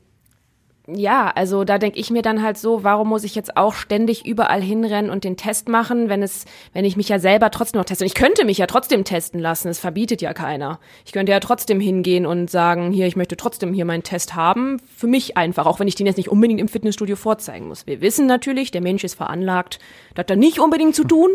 ja, 0.91 1.31
also 1.35 1.65
da 1.65 1.77
denke 1.77 1.99
ich 1.99 2.11
mir 2.11 2.23
dann 2.23 2.43
halt 2.43 2.57
so, 2.57 2.83
warum 2.83 3.09
muss 3.09 3.23
ich 3.23 3.35
jetzt 3.35 3.59
auch 3.59 3.75
ständig 3.75 4.25
überall 4.25 4.63
hinrennen 4.63 5.11
und 5.11 5.23
den 5.23 5.37
Test 5.37 5.69
machen, 5.69 6.09
wenn 6.09 6.23
es, 6.23 6.47
wenn 6.73 6.87
ich 6.87 6.97
mich 6.97 7.11
ja 7.11 7.19
selber 7.19 7.51
trotzdem 7.51 7.79
noch 7.79 7.85
teste. 7.85 8.07
Ich 8.07 8.15
könnte 8.15 8.47
mich 8.47 8.57
ja 8.57 8.67
trotzdem 8.67 9.05
testen 9.05 9.39
lassen, 9.39 9.69
es 9.69 9.79
verbietet 9.79 10.23
ja 10.23 10.33
keiner. 10.33 10.81
Ich 11.05 11.13
könnte 11.13 11.31
ja 11.31 11.41
trotzdem 11.41 11.79
hingehen 11.79 12.25
und 12.25 12.51
sagen, 12.51 12.91
hier, 12.91 13.07
ich 13.07 13.17
möchte 13.17 13.37
trotzdem 13.37 13.75
hier 13.75 13.85
meinen 13.85 14.03
Test 14.03 14.35
haben, 14.35 14.81
für 14.97 15.09
mich 15.09 15.37
einfach, 15.37 15.67
auch 15.67 15.79
wenn 15.79 15.89
ich 15.89 15.95
den 15.95 16.07
jetzt 16.07 16.17
nicht 16.17 16.31
unbedingt 16.31 16.61
im 16.61 16.69
Fitnessstudio 16.69 17.17
vorzeigen 17.17 17.69
muss. 17.69 17.87
Wir 17.87 18.01
wissen 18.01 18.27
natürlich, 18.27 18.71
der 18.71 18.81
Mensch 18.81 19.05
ist 19.05 19.15
veranlagt, 19.15 19.79
das 20.15 20.23
hat 20.23 20.31
da 20.31 20.37
nicht 20.37 20.59
unbedingt 20.59 20.95
zu 20.95 21.05
tun, 21.05 21.31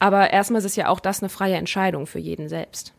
aber 0.00 0.32
erstmal 0.32 0.58
ist 0.58 0.64
es 0.64 0.74
ja 0.74 0.88
auch 0.88 0.98
das 0.98 1.22
eine 1.22 1.28
freie 1.28 1.54
Entscheidung 1.54 2.08
für 2.08 2.18
jeden 2.18 2.48
selbst. 2.48 2.94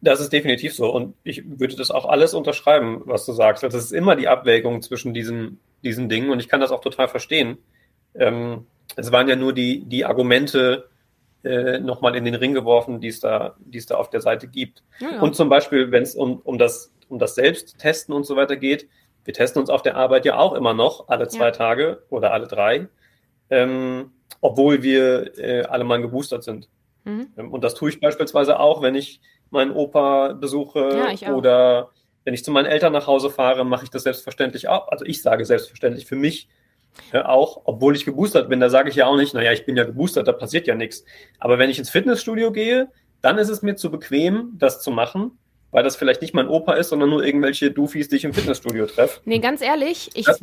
Das 0.00 0.20
ist 0.20 0.32
definitiv 0.32 0.74
so. 0.74 0.90
Und 0.90 1.14
ich 1.24 1.42
würde 1.58 1.76
das 1.76 1.90
auch 1.90 2.06
alles 2.06 2.34
unterschreiben, 2.34 3.02
was 3.04 3.26
du 3.26 3.32
sagst. 3.32 3.64
Also 3.64 3.78
es 3.78 3.86
ist 3.86 3.92
immer 3.92 4.16
die 4.16 4.28
Abwägung 4.28 4.82
zwischen 4.82 5.14
diesen, 5.14 5.60
diesen 5.82 6.08
Dingen 6.08 6.30
und 6.30 6.40
ich 6.40 6.48
kann 6.48 6.60
das 6.60 6.70
auch 6.70 6.80
total 6.80 7.08
verstehen. 7.08 7.58
Ähm, 8.14 8.66
es 8.96 9.12
waren 9.12 9.28
ja 9.28 9.36
nur 9.36 9.52
die, 9.52 9.84
die 9.84 10.04
Argumente 10.04 10.88
äh, 11.44 11.78
nochmal 11.78 12.16
in 12.16 12.24
den 12.24 12.34
Ring 12.34 12.54
geworfen, 12.54 13.00
die 13.00 13.08
es 13.08 13.20
da, 13.20 13.56
die 13.60 13.78
es 13.78 13.86
da 13.86 13.96
auf 13.96 14.10
der 14.10 14.20
Seite 14.20 14.48
gibt. 14.48 14.82
Ja, 14.98 15.12
ja. 15.12 15.20
Und 15.20 15.36
zum 15.36 15.48
Beispiel, 15.48 15.90
wenn 15.90 16.02
es 16.02 16.14
um, 16.14 16.38
um, 16.40 16.58
das, 16.58 16.92
um 17.08 17.18
das 17.18 17.34
Selbsttesten 17.34 18.14
und 18.14 18.24
so 18.24 18.36
weiter 18.36 18.56
geht, 18.56 18.88
wir 19.24 19.34
testen 19.34 19.60
uns 19.60 19.70
auf 19.70 19.82
der 19.82 19.96
Arbeit 19.96 20.24
ja 20.24 20.38
auch 20.38 20.54
immer 20.54 20.74
noch 20.74 21.08
alle 21.08 21.28
zwei 21.28 21.46
ja. 21.46 21.50
Tage 21.50 22.02
oder 22.10 22.32
alle 22.32 22.46
drei, 22.46 22.88
ähm, 23.50 24.12
obwohl 24.40 24.82
wir 24.82 25.38
äh, 25.38 25.62
alle 25.62 25.84
mal 25.84 26.00
geboostert 26.00 26.42
sind. 26.42 26.68
Mhm. 27.04 27.28
Ähm, 27.36 27.52
und 27.52 27.62
das 27.64 27.74
tue 27.74 27.90
ich 27.90 28.00
beispielsweise 28.00 28.58
auch, 28.58 28.82
wenn 28.82 28.94
ich 28.94 29.20
meinen 29.50 29.72
Opa 29.72 30.32
besuche 30.32 31.14
ja, 31.20 31.34
oder 31.34 31.90
wenn 32.24 32.34
ich 32.34 32.44
zu 32.44 32.50
meinen 32.50 32.66
Eltern 32.66 32.92
nach 32.92 33.06
Hause 33.06 33.30
fahre, 33.30 33.64
mache 33.64 33.84
ich 33.84 33.90
das 33.90 34.02
selbstverständlich 34.02 34.68
auch. 34.68 34.88
Also 34.88 35.04
ich 35.04 35.22
sage 35.22 35.44
selbstverständlich 35.44 36.06
für 36.06 36.16
mich 36.16 36.48
ja, 37.12 37.28
auch, 37.28 37.62
obwohl 37.64 37.96
ich 37.96 38.04
geboostert 38.04 38.48
bin, 38.48 38.60
da 38.60 38.68
sage 38.68 38.90
ich 38.90 38.96
ja 38.96 39.06
auch 39.06 39.16
nicht, 39.16 39.34
naja, 39.34 39.52
ich 39.52 39.64
bin 39.64 39.76
ja 39.76 39.84
geboostert, 39.84 40.28
da 40.28 40.32
passiert 40.32 40.66
ja 40.66 40.74
nichts. 40.74 41.04
Aber 41.38 41.58
wenn 41.58 41.70
ich 41.70 41.78
ins 41.78 41.90
Fitnessstudio 41.90 42.52
gehe, 42.52 42.88
dann 43.20 43.38
ist 43.38 43.48
es 43.48 43.62
mir 43.62 43.76
zu 43.76 43.90
bequem, 43.90 44.52
das 44.54 44.82
zu 44.82 44.90
machen, 44.90 45.38
weil 45.72 45.84
das 45.84 45.96
vielleicht 45.96 46.22
nicht 46.22 46.34
mein 46.34 46.48
Opa 46.48 46.74
ist, 46.74 46.88
sondern 46.88 47.10
nur 47.10 47.24
irgendwelche 47.24 47.70
Doofies, 47.70 48.08
die 48.08 48.16
ich 48.16 48.24
im 48.24 48.34
Fitnessstudio 48.34 48.86
treffe. 48.86 49.20
Nee, 49.24 49.38
ganz 49.38 49.62
ehrlich, 49.62 50.10
ich, 50.14 50.26
halt 50.26 50.40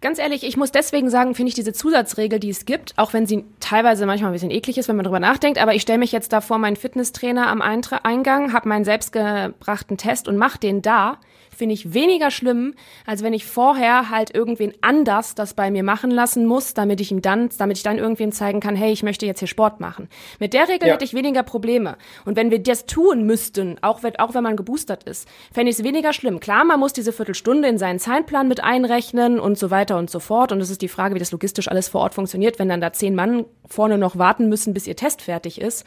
ganz 0.00 0.18
ehrlich, 0.18 0.44
ich 0.44 0.56
muss 0.56 0.72
deswegen 0.72 1.10
sagen, 1.10 1.34
finde 1.34 1.48
ich 1.48 1.54
diese 1.54 1.72
Zusatzregel, 1.72 2.40
die 2.40 2.50
es 2.50 2.64
gibt, 2.64 2.94
auch 2.96 3.12
wenn 3.12 3.26
sie 3.26 3.44
teilweise 3.60 4.06
manchmal 4.06 4.30
ein 4.30 4.34
bisschen 4.34 4.50
eklig 4.50 4.78
ist, 4.78 4.88
wenn 4.88 4.96
man 4.96 5.04
drüber 5.04 5.20
nachdenkt, 5.20 5.58
aber 5.58 5.74
ich 5.74 5.82
stelle 5.82 5.98
mich 5.98 6.12
jetzt 6.12 6.32
da 6.32 6.40
vor 6.40 6.58
meinen 6.58 6.76
Fitnesstrainer 6.76 7.48
am 7.48 7.62
Eingang, 7.62 8.52
habe 8.52 8.68
meinen 8.68 8.84
selbstgebrachten 8.84 9.96
Test 9.96 10.28
und 10.28 10.36
mache 10.36 10.58
den 10.58 10.82
da 10.82 11.18
finde 11.54 11.74
ich 11.74 11.94
weniger 11.94 12.30
schlimm, 12.30 12.74
als 13.06 13.22
wenn 13.22 13.32
ich 13.32 13.44
vorher 13.44 14.10
halt 14.10 14.34
irgendwen 14.34 14.72
anders 14.80 15.34
das 15.34 15.54
bei 15.54 15.70
mir 15.70 15.82
machen 15.82 16.10
lassen 16.10 16.46
muss, 16.46 16.74
damit 16.74 17.00
ich 17.00 17.10
ihm 17.10 17.22
dann, 17.22 17.50
damit 17.58 17.76
ich 17.76 17.82
dann 17.82 17.98
irgendwen 17.98 18.32
zeigen 18.32 18.60
kann, 18.60 18.76
hey, 18.76 18.92
ich 18.92 19.02
möchte 19.02 19.26
jetzt 19.26 19.38
hier 19.38 19.48
Sport 19.48 19.80
machen. 19.80 20.08
Mit 20.38 20.52
der 20.54 20.68
Regel 20.68 20.88
ja. 20.88 20.94
hätte 20.94 21.04
ich 21.04 21.14
weniger 21.14 21.42
Probleme. 21.42 21.96
Und 22.24 22.36
wenn 22.36 22.50
wir 22.50 22.62
das 22.62 22.86
tun 22.86 23.24
müssten, 23.24 23.76
auch 23.82 24.02
wenn, 24.02 24.16
auch 24.16 24.34
wenn 24.34 24.42
man 24.42 24.56
geboostert 24.56 25.04
ist, 25.04 25.28
fände 25.52 25.70
ich 25.70 25.78
es 25.78 25.84
weniger 25.84 26.12
schlimm. 26.12 26.40
Klar, 26.40 26.64
man 26.64 26.80
muss 26.80 26.92
diese 26.92 27.12
Viertelstunde 27.12 27.68
in 27.68 27.78
seinen 27.78 27.98
Zeitplan 27.98 28.48
mit 28.48 28.62
einrechnen 28.62 29.38
und 29.40 29.58
so 29.58 29.70
weiter 29.70 29.98
und 29.98 30.10
so 30.10 30.20
fort. 30.20 30.52
Und 30.52 30.60
es 30.60 30.70
ist 30.70 30.82
die 30.82 30.88
Frage, 30.88 31.14
wie 31.14 31.18
das 31.18 31.32
logistisch 31.32 31.68
alles 31.68 31.88
vor 31.88 32.00
Ort 32.02 32.14
funktioniert, 32.14 32.58
wenn 32.58 32.68
dann 32.68 32.80
da 32.80 32.92
zehn 32.92 33.14
Mann 33.14 33.44
vorne 33.66 33.98
noch 33.98 34.18
warten 34.18 34.48
müssen, 34.48 34.74
bis 34.74 34.86
ihr 34.86 34.96
Test 34.96 35.22
fertig 35.22 35.60
ist. 35.60 35.84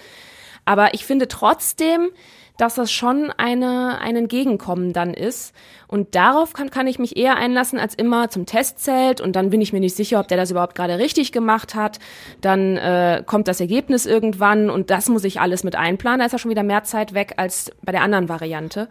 Aber 0.66 0.94
ich 0.94 1.06
finde 1.06 1.30
trotzdem, 1.30 2.10
dass 2.58 2.76
das 2.76 2.92
schon 2.92 3.32
eine, 3.38 4.00
ein 4.02 4.16
Entgegenkommen 4.16 4.94
dann 4.94 5.14
ist. 5.14 5.54
Und 5.88 6.16
darauf 6.16 6.54
kann, 6.54 6.70
kann 6.70 6.88
ich 6.88 7.00
mich 7.00 7.16
eher 7.16 7.38
einlassen 7.38 7.80
als 7.80 7.96
immer 7.96 8.30
zum 8.30 8.46
Testzelt 8.46 9.22
und 9.22 9.36
dann 9.36 9.50
bin 9.50 9.62
ich 9.62 9.74
mir 9.74 9.80
nicht 9.80 9.96
sicher, 9.96 10.20
ob 10.20 10.28
der 10.28 10.38
das 10.38 10.52
überhaupt 10.52 10.76
gerade 10.76 10.98
richtig 11.00 11.32
gemacht 11.32 11.76
hat. 11.76 12.00
Dann 12.42 12.78
äh, 12.78 13.24
kommt 13.26 13.48
das 13.48 13.62
Ergebnis 13.62 14.06
irgendwann 14.06 14.70
und 14.70 14.90
das 14.90 15.08
muss 15.08 15.24
ich 15.24 15.40
alles 15.40 15.64
mit 15.64 15.76
einplanen. 15.76 16.20
Da 16.20 16.26
ist 16.26 16.34
ja 16.34 16.40
schon 16.40 16.52
wieder 16.52 16.64
mehr 16.64 16.84
Zeit 16.84 17.14
weg 17.14 17.36
als 17.38 17.72
bei 17.84 17.92
der 17.92 18.02
anderen 18.02 18.28
Variante. 18.28 18.90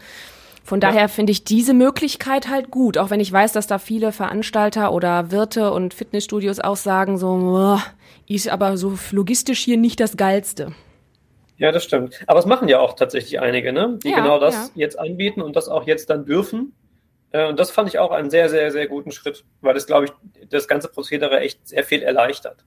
Von 0.67 0.81
daher 0.81 1.03
ja. 1.03 1.09
finde 1.09 1.31
ich 1.31 1.45
diese 1.45 1.75
Möglichkeit 1.75 2.49
halt 2.49 2.73
gut, 2.73 2.99
auch 2.99 3.11
wenn 3.11 3.21
ich 3.21 3.31
weiß, 3.31 3.53
dass 3.53 3.69
da 3.69 3.79
viele 3.79 4.11
Veranstalter 4.11 4.93
oder 4.93 5.31
Wirte 5.31 5.73
und 5.73 5.95
Fitnessstudios 5.95 6.59
auch 6.59 6.75
sagen, 6.75 7.19
so, 7.19 7.79
ist 8.27 8.49
aber 8.49 8.77
so 8.77 8.99
logistisch 9.13 9.61
hier 9.61 9.77
nicht 9.77 10.01
das 10.01 10.17
Geilste. 10.17 10.73
Ja, 11.59 11.73
das 11.73 11.85
stimmt. 11.85 12.23
Aber 12.27 12.39
es 12.39 12.47
machen 12.47 12.69
ja 12.69 12.81
auch 12.81 12.95
tatsächlich 12.95 13.41
einige, 13.41 13.73
ne? 13.73 13.99
die 14.03 14.11
ja, 14.11 14.17
genau 14.17 14.39
das 14.39 14.55
ja. 14.55 14.71
jetzt 14.75 14.99
anbieten 14.99 15.41
und 15.41 15.57
das 15.57 15.69
auch 15.69 15.87
jetzt 15.87 16.11
dann 16.11 16.25
dürfen. 16.25 16.75
Äh, 17.31 17.49
und 17.49 17.59
das 17.59 17.71
fand 17.71 17.89
ich 17.89 17.99
auch 17.99 18.11
einen 18.11 18.31
sehr, 18.31 18.49
sehr, 18.49 18.71
sehr 18.71 18.87
guten 18.87 19.11
Schritt, 19.13 19.45
weil 19.61 19.77
es, 19.77 19.87
glaube 19.87 20.07
ich, 20.07 20.49
das 20.49 20.69
ganze 20.69 20.89
Prozedere 20.89 21.41
echt 21.41 21.67
sehr 21.67 21.85
viel 21.85 22.03
erleichtert. 22.03 22.65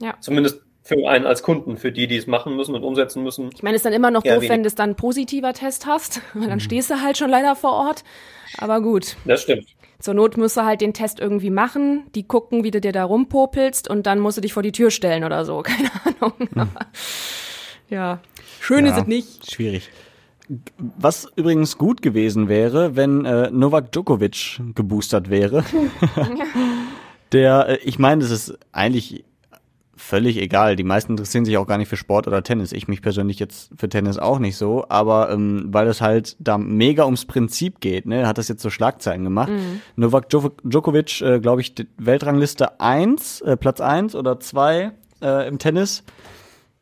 Ja. 0.00 0.14
Zumindest 0.20 0.62
für 0.82 1.08
einen 1.08 1.26
als 1.26 1.42
Kunden, 1.42 1.76
für 1.76 1.92
die, 1.92 2.06
die 2.06 2.16
es 2.16 2.26
machen 2.26 2.56
müssen 2.56 2.74
und 2.74 2.82
umsetzen 2.82 3.22
müssen. 3.22 3.50
Ich 3.54 3.62
meine, 3.62 3.76
es 3.76 3.80
ist 3.80 3.84
dann 3.84 3.92
immer 3.92 4.10
noch 4.10 4.22
doof, 4.22 4.42
wenn 4.48 4.62
du 4.62 4.70
dann 4.70 4.96
positiver 4.96 5.52
Test 5.52 5.86
hast, 5.86 6.20
weil 6.34 6.48
dann 6.48 6.54
mhm. 6.54 6.60
stehst 6.60 6.90
du 6.90 7.00
halt 7.00 7.18
schon 7.18 7.30
leider 7.30 7.54
vor 7.54 7.72
Ort. 7.72 8.02
Aber 8.58 8.80
gut. 8.80 9.16
Das 9.24 9.42
stimmt. 9.42 9.66
Zur 10.00 10.14
Not 10.14 10.38
musst 10.38 10.56
du 10.56 10.64
halt 10.64 10.80
den 10.80 10.94
Test 10.94 11.20
irgendwie 11.20 11.50
machen, 11.50 12.06
die 12.14 12.26
gucken, 12.26 12.64
wie 12.64 12.70
du 12.70 12.80
dir 12.80 12.92
da 12.92 13.04
rumpopelst 13.04 13.88
und 13.88 14.06
dann 14.06 14.18
musst 14.18 14.38
du 14.38 14.40
dich 14.40 14.54
vor 14.54 14.62
die 14.62 14.72
Tür 14.72 14.90
stellen 14.90 15.24
oder 15.24 15.44
so. 15.44 15.60
Keine 15.62 15.90
Ahnung. 16.04 16.32
Mhm. 16.38 16.68
Ja, 17.90 18.20
schön 18.60 18.86
ja, 18.86 18.92
ist 18.92 19.02
es 19.02 19.06
nicht. 19.06 19.52
Schwierig. 19.52 19.90
Was 20.78 21.28
übrigens 21.36 21.76
gut 21.76 22.02
gewesen 22.02 22.48
wäre, 22.48 22.96
wenn 22.96 23.24
äh, 23.24 23.50
Novak 23.50 23.92
Djokovic 23.92 24.60
geboostert 24.74 25.30
wäre. 25.30 25.64
Der, 27.32 27.68
äh, 27.68 27.76
ich 27.84 27.98
meine, 27.98 28.22
das 28.22 28.30
ist 28.30 28.58
eigentlich 28.72 29.24
völlig 29.96 30.38
egal. 30.38 30.76
Die 30.76 30.84
meisten 30.84 31.12
interessieren 31.12 31.44
sich 31.44 31.56
auch 31.56 31.66
gar 31.66 31.78
nicht 31.78 31.88
für 31.88 31.96
Sport 31.96 32.26
oder 32.26 32.42
Tennis. 32.42 32.72
Ich 32.72 32.88
mich 32.88 33.02
persönlich 33.02 33.38
jetzt 33.38 33.70
für 33.76 33.88
Tennis 33.88 34.18
auch 34.18 34.38
nicht 34.38 34.56
so, 34.56 34.86
aber 34.88 35.30
ähm, 35.30 35.66
weil 35.68 35.86
es 35.86 36.00
halt 36.00 36.36
da 36.40 36.58
mega 36.58 37.04
ums 37.04 37.26
Prinzip 37.26 37.80
geht, 37.80 38.06
ne, 38.06 38.26
hat 38.26 38.38
das 38.38 38.48
jetzt 38.48 38.62
so 38.62 38.70
Schlagzeilen 38.70 39.22
gemacht. 39.22 39.50
Mhm. 39.50 39.80
Novak 39.96 40.28
Djokovic, 40.28 41.20
äh, 41.20 41.38
glaube 41.38 41.60
ich, 41.60 41.74
Weltrangliste 41.98 42.80
eins, 42.80 43.40
äh, 43.42 43.56
Platz 43.56 43.80
eins 43.80 44.14
oder 44.14 44.40
zwei 44.40 44.92
äh, 45.22 45.46
im 45.46 45.58
Tennis. 45.58 46.02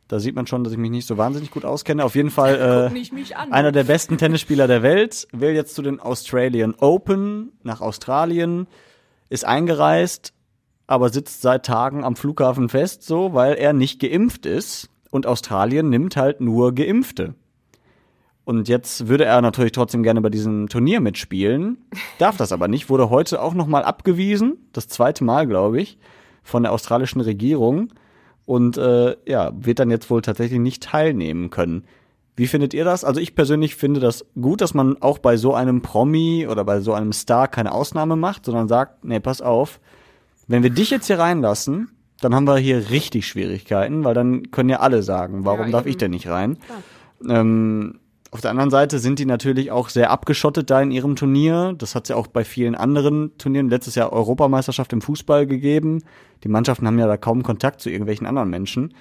Da 0.09 0.19
sieht 0.19 0.35
man 0.35 0.47
schon, 0.47 0.65
dass 0.65 0.73
ich 0.73 0.79
mich 0.79 0.91
nicht 0.91 1.07
so 1.07 1.19
wahnsinnig 1.19 1.51
gut 1.51 1.67
auskenne. 1.67 2.05
Auf 2.05 2.15
jeden 2.15 2.31
Fall 2.31 2.91
äh, 2.95 3.51
einer 3.51 3.73
der 3.73 3.85
besten 3.85 4.17
Tennisspieler 4.17 4.67
der 4.67 4.83
Welt, 4.83 5.29
will 5.33 5.53
jetzt 5.53 5.75
zu 5.75 5.83
den 5.83 6.01
Australian 6.01 6.75
Open 6.75 7.53
nach 7.63 7.83
Australien, 7.83 8.67
ist 9.29 9.45
eingereist, 9.45 10.33
aber 10.87 11.11
sitzt 11.11 11.43
seit 11.43 11.67
Tagen 11.67 12.05
am 12.05 12.17
Flughafen 12.17 12.71
fest, 12.71 13.03
so, 13.03 13.35
weil 13.35 13.55
er 13.55 13.75
nicht 13.75 14.01
geimpft 14.01 14.47
ist. 14.47 14.89
Und 15.11 15.27
Australien 15.27 15.89
nimmt 15.89 16.17
halt 16.17 16.41
nur 16.41 16.75
Geimpfte. 16.75 17.35
Und 18.45 18.69
jetzt 18.69 19.09
würde 19.09 19.27
er 19.27 19.43
natürlich 19.43 19.73
trotzdem 19.73 20.03
gerne 20.03 20.23
bei 20.23 20.31
diesem 20.31 20.69
Turnier 20.69 21.01
mitspielen, 21.01 21.85
darf 22.19 22.39
das 22.39 22.51
aber 22.51 22.67
nicht, 22.67 22.89
wurde 22.89 23.11
heute 23.11 23.43
auch 23.43 23.53
nochmal 23.53 23.85
abgewiesen, 23.85 24.57
das 24.73 24.89
zweite 24.89 25.23
Mal, 25.23 25.47
glaube 25.47 25.83
ich, 25.83 25.99
von 26.43 26.63
der 26.63 26.73
australischen 26.73 27.21
Regierung 27.21 27.93
und 28.49 28.79
äh, 28.79 29.15
ja, 29.27 29.53
wird 29.55 29.79
dann 29.79 29.91
jetzt 29.91 30.09
wohl 30.09 30.23
tatsächlich 30.23 30.59
nicht 30.59 30.83
teilnehmen 30.83 31.51
können. 31.51 31.85
Wie 32.35 32.47
findet 32.47 32.73
ihr 32.73 32.83
das? 32.83 33.05
Also 33.05 33.21
ich 33.21 33.35
persönlich 33.35 33.75
finde 33.75 34.01
das 34.01 34.25
gut, 34.41 34.63
dass 34.63 34.73
man 34.73 34.97
auch 35.03 35.19
bei 35.19 35.37
so 35.37 35.53
einem 35.53 35.83
Promi 35.83 36.47
oder 36.49 36.65
bei 36.65 36.81
so 36.81 36.95
einem 36.95 37.13
Star 37.13 37.47
keine 37.47 37.73
Ausnahme 37.73 38.17
macht, 38.17 38.47
sondern 38.47 38.67
sagt, 38.67 39.05
nee, 39.05 39.21
pass 39.21 39.43
auf, 39.43 39.81
wenn 40.47 40.63
wir 40.63 40.71
dich 40.71 40.89
jetzt 40.89 41.09
hier 41.09 41.19
reinlassen, 41.19 41.91
dann 42.23 42.35
haben 42.35 42.47
wir 42.47 42.57
hier 42.57 42.89
richtig 42.89 43.29
Schwierigkeiten, 43.29 44.03
weil 44.05 44.15
dann 44.15 44.51
können 44.51 44.71
ja 44.71 44.81
alle 44.81 45.03
sagen, 45.03 45.45
warum 45.45 45.67
ja, 45.67 45.73
darf 45.73 45.85
ich 45.85 45.99
denn 45.99 46.13
nicht 46.13 46.29
rein? 46.29 46.57
Ähm, 47.29 48.01
auf 48.31 48.43
der 48.43 48.51
anderen 48.51 48.71
Seite 48.71 48.99
sind 48.99 49.19
die 49.19 49.25
natürlich 49.25 49.71
auch 49.71 49.89
sehr 49.89 50.11
abgeschottet 50.11 50.69
da 50.71 50.83
in 50.83 50.91
ihrem 50.91 51.17
Turnier. 51.17 51.75
Das 51.79 51.95
hat 51.95 52.05
es 52.05 52.09
ja 52.11 52.17
auch 52.17 52.27
bei 52.27 52.45
vielen 52.45 52.75
anderen 52.75 53.37
Turnieren 53.39 53.71
letztes 53.71 53.95
Jahr 53.95 54.13
Europameisterschaft 54.13 54.93
im 54.93 55.01
Fußball 55.01 55.47
gegeben. 55.47 56.03
Die 56.45 56.49
Mannschaften 56.49 56.87
haben 56.87 56.99
ja 56.99 57.07
da 57.07 57.17
kaum 57.17 57.43
Kontakt 57.43 57.81
zu 57.81 57.89
irgendwelchen 57.89 58.27
anderen 58.27 58.51
Menschen. 58.51 58.95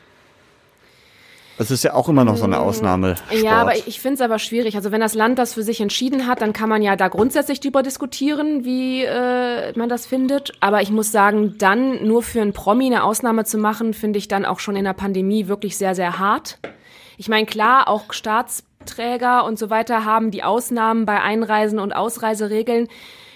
Das 1.57 1.71
ist 1.71 1.83
ja 1.83 1.95
auch 1.95 2.07
immer 2.07 2.23
noch 2.23 2.37
so 2.37 2.43
eine 2.43 2.57
mm, 2.57 2.59
Ausnahme. 2.59 3.15
Ja, 3.31 3.53
aber 3.61 3.75
ich 3.75 3.99
finde 3.99 4.15
es 4.15 4.21
aber 4.21 4.37
schwierig. 4.37 4.75
Also 4.75 4.91
wenn 4.91 5.01
das 5.01 5.15
Land 5.15 5.39
das 5.39 5.55
für 5.55 5.63
sich 5.63 5.81
entschieden 5.81 6.27
hat, 6.27 6.41
dann 6.41 6.53
kann 6.53 6.69
man 6.69 6.83
ja 6.83 6.95
da 6.95 7.07
grundsätzlich 7.07 7.59
drüber 7.59 7.81
diskutieren, 7.81 8.63
wie 8.63 9.03
äh, 9.03 9.73
man 9.75 9.89
das 9.89 10.05
findet. 10.05 10.53
Aber 10.59 10.83
ich 10.83 10.91
muss 10.91 11.11
sagen, 11.11 11.55
dann 11.57 12.07
nur 12.07 12.21
für 12.21 12.41
einen 12.41 12.53
Promi 12.53 12.85
eine 12.85 13.03
Ausnahme 13.03 13.43
zu 13.43 13.57
machen, 13.57 13.95
finde 13.95 14.19
ich 14.19 14.27
dann 14.27 14.45
auch 14.45 14.59
schon 14.59 14.75
in 14.75 14.85
der 14.85 14.93
Pandemie 14.93 15.47
wirklich 15.47 15.77
sehr, 15.77 15.95
sehr 15.95 16.19
hart. 16.19 16.59
Ich 17.17 17.27
meine, 17.27 17.47
klar, 17.47 17.87
auch 17.87 18.13
Staatsträger 18.87 19.45
und 19.45 19.59
so 19.59 19.69
weiter 19.69 20.05
haben 20.05 20.31
die 20.31 20.43
Ausnahmen 20.43 21.05
bei 21.05 21.21
Einreisen 21.21 21.79
und 21.79 21.93
Ausreiseregeln. 21.93 22.87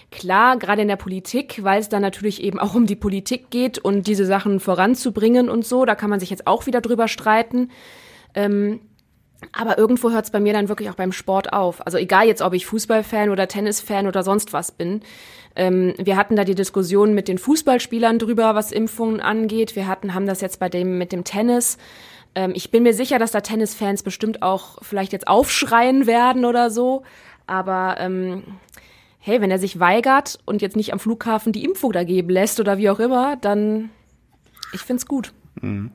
Klar, 0.09 0.57
gerade 0.57 0.81
in 0.81 0.87
der 0.87 0.97
Politik, 0.97 1.63
weil 1.63 1.79
es 1.79 1.89
dann 1.89 2.01
natürlich 2.01 2.43
eben 2.43 2.59
auch 2.59 2.75
um 2.75 2.85
die 2.85 2.95
Politik 2.95 3.49
geht 3.49 3.77
und 3.79 4.07
diese 4.07 4.25
Sachen 4.25 4.59
voranzubringen 4.59 5.49
und 5.49 5.65
so. 5.65 5.85
Da 5.85 5.95
kann 5.95 6.09
man 6.09 6.19
sich 6.19 6.29
jetzt 6.29 6.47
auch 6.47 6.65
wieder 6.65 6.81
drüber 6.81 7.07
streiten. 7.07 7.69
Ähm, 8.33 8.81
aber 9.53 9.77
irgendwo 9.77 10.11
hört 10.11 10.25
es 10.25 10.31
bei 10.31 10.39
mir 10.39 10.53
dann 10.53 10.69
wirklich 10.69 10.89
auch 10.89 10.95
beim 10.95 11.11
Sport 11.11 11.53
auf. 11.53 11.85
Also 11.85 11.97
egal 11.97 12.27
jetzt, 12.27 12.41
ob 12.41 12.53
ich 12.53 12.65
Fußballfan 12.65 13.29
oder 13.29 13.47
Tennisfan 13.47 14.07
oder 14.07 14.23
sonst 14.23 14.53
was 14.53 14.71
bin. 14.71 15.01
Ähm, 15.55 15.93
wir 15.97 16.17
hatten 16.17 16.35
da 16.35 16.43
die 16.43 16.55
Diskussion 16.55 17.13
mit 17.13 17.27
den 17.27 17.37
Fußballspielern 17.37 18.19
drüber, 18.19 18.53
was 18.53 18.71
Impfungen 18.71 19.21
angeht. 19.21 19.75
Wir 19.75 19.87
hatten, 19.87 20.13
haben 20.13 20.27
das 20.27 20.41
jetzt 20.41 20.59
bei 20.59 20.69
dem 20.69 20.97
mit 20.97 21.11
dem 21.11 21.23
Tennis. 21.23 21.77
Ähm, 22.35 22.53
ich 22.55 22.71
bin 22.71 22.83
mir 22.83 22.93
sicher, 22.93 23.19
dass 23.19 23.31
da 23.31 23.41
Tennisfans 23.41 24.03
bestimmt 24.03 24.41
auch 24.41 24.77
vielleicht 24.81 25.13
jetzt 25.13 25.27
aufschreien 25.27 26.07
werden 26.07 26.45
oder 26.45 26.69
so. 26.69 27.03
Aber 27.47 27.95
ähm, 27.99 28.43
hey, 29.19 29.41
wenn 29.41 29.51
er 29.51 29.59
sich 29.59 29.79
weigert 29.79 30.39
und 30.45 30.61
jetzt 30.61 30.75
nicht 30.75 30.93
am 30.93 30.99
Flughafen 30.99 31.51
die 31.51 31.63
Impfung 31.63 31.91
da 31.91 32.03
geben 32.03 32.29
lässt 32.29 32.59
oder 32.59 32.77
wie 32.77 32.89
auch 32.89 32.99
immer, 32.99 33.35
dann 33.37 33.89
ich 34.73 34.81
find's 34.81 35.05
gut. 35.05 35.33
Mhm. 35.61 35.91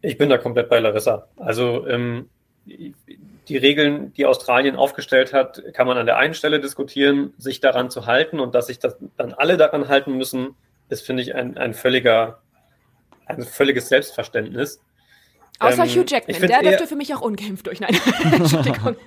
Ich 0.00 0.18
bin 0.18 0.28
da 0.28 0.38
komplett 0.38 0.68
bei 0.68 0.80
Larissa. 0.80 1.28
Also 1.36 1.86
ähm, 1.86 2.28
die 2.66 3.56
Regeln, 3.56 4.12
die 4.14 4.26
Australien 4.26 4.76
aufgestellt 4.76 5.32
hat, 5.32 5.62
kann 5.74 5.86
man 5.86 5.98
an 5.98 6.06
der 6.06 6.16
einen 6.16 6.34
Stelle 6.34 6.60
diskutieren, 6.60 7.34
sich 7.38 7.60
daran 7.60 7.90
zu 7.90 8.06
halten 8.06 8.40
und 8.40 8.54
dass 8.54 8.66
sich 8.66 8.78
das 8.78 8.96
dann 9.16 9.32
alle 9.32 9.56
daran 9.56 9.88
halten 9.88 10.16
müssen, 10.16 10.54
ist, 10.88 11.04
finde 11.04 11.22
ich, 11.22 11.34
ein, 11.34 11.56
ein 11.56 11.74
völliger, 11.74 12.40
ein 13.26 13.42
völliges 13.42 13.88
Selbstverständnis. 13.88 14.80
Außer 15.62 15.84
ähm, 15.84 15.90
Hugh 15.90 16.04
Jackman, 16.06 16.40
der 16.40 16.62
dürfte 16.62 16.86
für 16.86 16.96
mich 16.96 17.14
auch 17.14 17.20
ungeimpft 17.20 17.66
durch. 17.66 17.80
Nein, 17.80 17.98
Entschuldigung. 18.32 18.96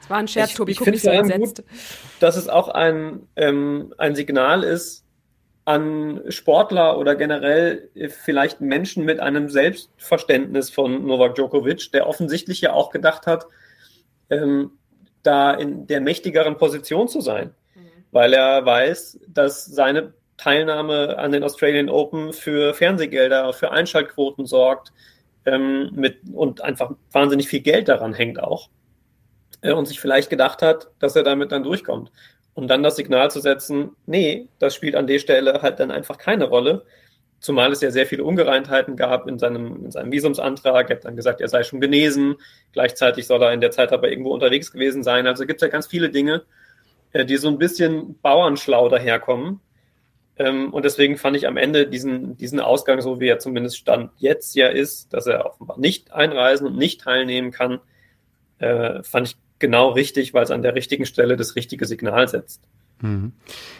Das 0.00 0.10
war 0.10 0.18
ein 0.18 0.28
Scherz, 0.28 0.50
ich, 0.50 0.56
Tobi, 0.56 0.72
ich 0.72 0.78
guck 0.78 0.88
nicht 0.88 1.00
so 1.02 1.08
entsetzt. 1.08 1.56
Gut, 1.56 1.66
dass 2.20 2.36
es 2.36 2.46
auch 2.50 2.68
ein, 2.68 3.26
ähm, 3.36 3.94
ein 3.96 4.14
Signal 4.14 4.62
ist, 4.62 5.04
an 5.64 6.20
Sportler 6.28 6.98
oder 6.98 7.16
generell 7.16 7.88
vielleicht 8.08 8.60
Menschen 8.60 9.06
mit 9.06 9.20
einem 9.20 9.48
Selbstverständnis 9.48 10.68
von 10.68 11.06
Novak 11.06 11.36
Djokovic, 11.36 11.90
der 11.92 12.06
offensichtlich 12.06 12.60
ja 12.60 12.74
auch 12.74 12.90
gedacht 12.90 13.26
hat, 13.26 13.46
ähm, 14.28 14.72
da 15.22 15.52
in 15.52 15.86
der 15.86 16.02
mächtigeren 16.02 16.58
Position 16.58 17.08
zu 17.08 17.22
sein, 17.22 17.54
mhm. 17.74 17.80
weil 18.10 18.34
er 18.34 18.66
weiß, 18.66 19.20
dass 19.26 19.64
seine 19.64 20.12
Teilnahme 20.44 21.16
an 21.16 21.32
den 21.32 21.42
Australian 21.42 21.88
Open 21.88 22.34
für 22.34 22.74
Fernsehgelder, 22.74 23.54
für 23.54 23.70
Einschaltquoten 23.70 24.44
sorgt 24.44 24.92
ähm, 25.46 25.90
mit, 25.94 26.18
und 26.34 26.60
einfach 26.60 26.90
wahnsinnig 27.12 27.48
viel 27.48 27.60
Geld 27.60 27.88
daran 27.88 28.12
hängt 28.12 28.38
auch. 28.38 28.68
Äh, 29.62 29.72
und 29.72 29.86
sich 29.86 30.00
vielleicht 30.00 30.28
gedacht 30.28 30.60
hat, 30.60 30.90
dass 30.98 31.16
er 31.16 31.22
damit 31.22 31.50
dann 31.50 31.62
durchkommt 31.62 32.12
und 32.52 32.68
dann 32.68 32.82
das 32.82 32.96
Signal 32.96 33.30
zu 33.30 33.40
setzen, 33.40 33.96
nee, 34.04 34.48
das 34.58 34.74
spielt 34.74 34.96
an 34.96 35.06
der 35.06 35.18
Stelle 35.18 35.62
halt 35.62 35.80
dann 35.80 35.90
einfach 35.90 36.18
keine 36.18 36.44
Rolle. 36.44 36.84
Zumal 37.40 37.72
es 37.72 37.80
ja 37.80 37.90
sehr 37.90 38.06
viele 38.06 38.24
Ungereimtheiten 38.24 38.96
gab 38.96 39.26
in 39.26 39.38
seinem, 39.38 39.86
in 39.86 39.90
seinem 39.90 40.12
Visumsantrag. 40.12 40.90
Er 40.90 40.96
hat 40.96 41.04
dann 41.06 41.16
gesagt, 41.16 41.40
er 41.40 41.48
sei 41.48 41.62
schon 41.62 41.80
genesen. 41.80 42.36
Gleichzeitig 42.72 43.26
soll 43.26 43.42
er 43.42 43.52
in 43.54 43.62
der 43.62 43.70
Zeit 43.70 43.92
aber 43.92 44.10
irgendwo 44.10 44.34
unterwegs 44.34 44.70
gewesen 44.70 45.02
sein. 45.02 45.26
Also 45.26 45.46
gibt 45.46 45.62
es 45.62 45.66
ja 45.66 45.72
ganz 45.72 45.86
viele 45.86 46.10
Dinge, 46.10 46.42
äh, 47.12 47.24
die 47.24 47.38
so 47.38 47.48
ein 47.48 47.58
bisschen 47.58 48.18
bauernschlau 48.20 48.90
daherkommen. 48.90 49.60
Ähm, 50.36 50.72
und 50.72 50.84
deswegen 50.84 51.16
fand 51.16 51.36
ich 51.36 51.46
am 51.46 51.56
Ende 51.56 51.86
diesen, 51.86 52.36
diesen 52.36 52.60
Ausgang, 52.60 53.00
so 53.00 53.20
wie 53.20 53.28
er 53.28 53.38
zumindest 53.38 53.78
Stand 53.78 54.10
jetzt 54.18 54.56
ja 54.56 54.68
ist, 54.68 55.12
dass 55.12 55.26
er 55.26 55.46
offenbar 55.46 55.78
nicht 55.78 56.12
einreisen 56.12 56.66
und 56.66 56.76
nicht 56.76 57.02
teilnehmen 57.02 57.50
kann, 57.52 57.80
äh, 58.58 59.02
fand 59.02 59.28
ich 59.28 59.36
genau 59.58 59.90
richtig, 59.90 60.34
weil 60.34 60.44
es 60.44 60.50
an 60.50 60.62
der 60.62 60.74
richtigen 60.74 61.06
Stelle 61.06 61.36
das 61.36 61.56
richtige 61.56 61.86
Signal 61.86 62.28
setzt. 62.28 62.62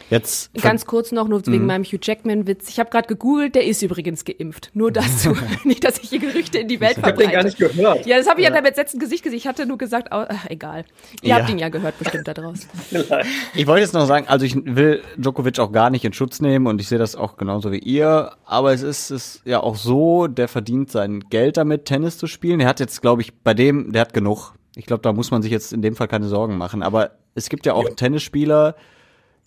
Jetzt 0.09 0.53
ganz 0.61 0.85
kurz 0.85 1.11
noch 1.11 1.27
nur 1.27 1.45
wegen 1.47 1.61
mhm. 1.61 1.65
meinem 1.65 1.83
Hugh 1.83 1.97
Jackman 1.99 2.45
Witz. 2.45 2.69
Ich 2.69 2.79
habe 2.79 2.91
gerade 2.91 3.07
gegoogelt, 3.07 3.55
der 3.55 3.65
ist 3.65 3.81
übrigens 3.81 4.23
geimpft. 4.23 4.69
Nur 4.73 4.91
dazu, 4.91 5.35
nicht, 5.63 5.83
dass 5.83 5.97
ich 5.97 6.09
hier 6.09 6.19
Gerüchte 6.19 6.59
in 6.59 6.67
die 6.67 6.79
Welt 6.79 6.93
verbreite. 6.93 7.23
Ich 7.23 7.27
habe 7.27 7.31
den 7.31 7.31
gar 7.31 7.43
nicht 7.43 7.57
gehört. 7.57 8.05
Ja, 8.05 8.17
das 8.17 8.27
habe 8.27 8.39
ich 8.39 8.45
ja. 8.45 8.51
ja 8.51 8.55
damit 8.55 8.77
letzten 8.77 8.99
Gesicht 8.99 9.23
gesehen. 9.23 9.37
Ich 9.37 9.47
hatte 9.47 9.65
nur 9.65 9.77
gesagt, 9.77 10.09
oh, 10.11 10.25
ach, 10.27 10.45
egal. 10.49 10.85
Ihr 11.21 11.29
ja. 11.29 11.35
habt 11.37 11.49
ihn 11.49 11.57
ja 11.57 11.69
gehört 11.69 11.97
bestimmt 11.97 12.27
da 12.27 12.35
draußen. 12.35 12.69
ich 13.55 13.65
wollte 13.65 13.81
jetzt 13.81 13.93
noch 13.93 14.05
sagen, 14.05 14.27
also 14.27 14.45
ich 14.45 14.55
will 14.63 15.01
Djokovic 15.17 15.59
auch 15.59 15.71
gar 15.71 15.89
nicht 15.89 16.05
in 16.05 16.13
Schutz 16.13 16.39
nehmen 16.39 16.67
und 16.67 16.79
ich 16.79 16.87
sehe 16.87 16.99
das 16.99 17.15
auch 17.15 17.37
genauso 17.37 17.71
wie 17.71 17.79
ihr. 17.79 18.31
Aber 18.45 18.73
es 18.73 18.83
ist, 18.83 19.09
ist 19.09 19.41
ja 19.45 19.61
auch 19.61 19.75
so, 19.75 20.27
der 20.27 20.47
verdient 20.47 20.91
sein 20.91 21.21
Geld 21.31 21.57
damit, 21.57 21.85
Tennis 21.85 22.19
zu 22.19 22.27
spielen. 22.27 22.59
Er 22.59 22.67
hat 22.67 22.79
jetzt, 22.79 23.01
glaube 23.01 23.23
ich, 23.23 23.33
bei 23.33 23.55
dem, 23.55 23.91
der 23.91 24.01
hat 24.01 24.13
genug. 24.13 24.53
Ich 24.75 24.85
glaube, 24.85 25.01
da 25.01 25.13
muss 25.13 25.31
man 25.31 25.41
sich 25.41 25.51
jetzt 25.51 25.73
in 25.73 25.81
dem 25.81 25.95
Fall 25.95 26.07
keine 26.07 26.27
Sorgen 26.27 26.57
machen. 26.57 26.83
Aber 26.83 27.11
es 27.33 27.49
gibt 27.49 27.65
ja 27.65 27.73
auch 27.73 27.85
ja. 27.85 27.95
Tennisspieler, 27.95 28.75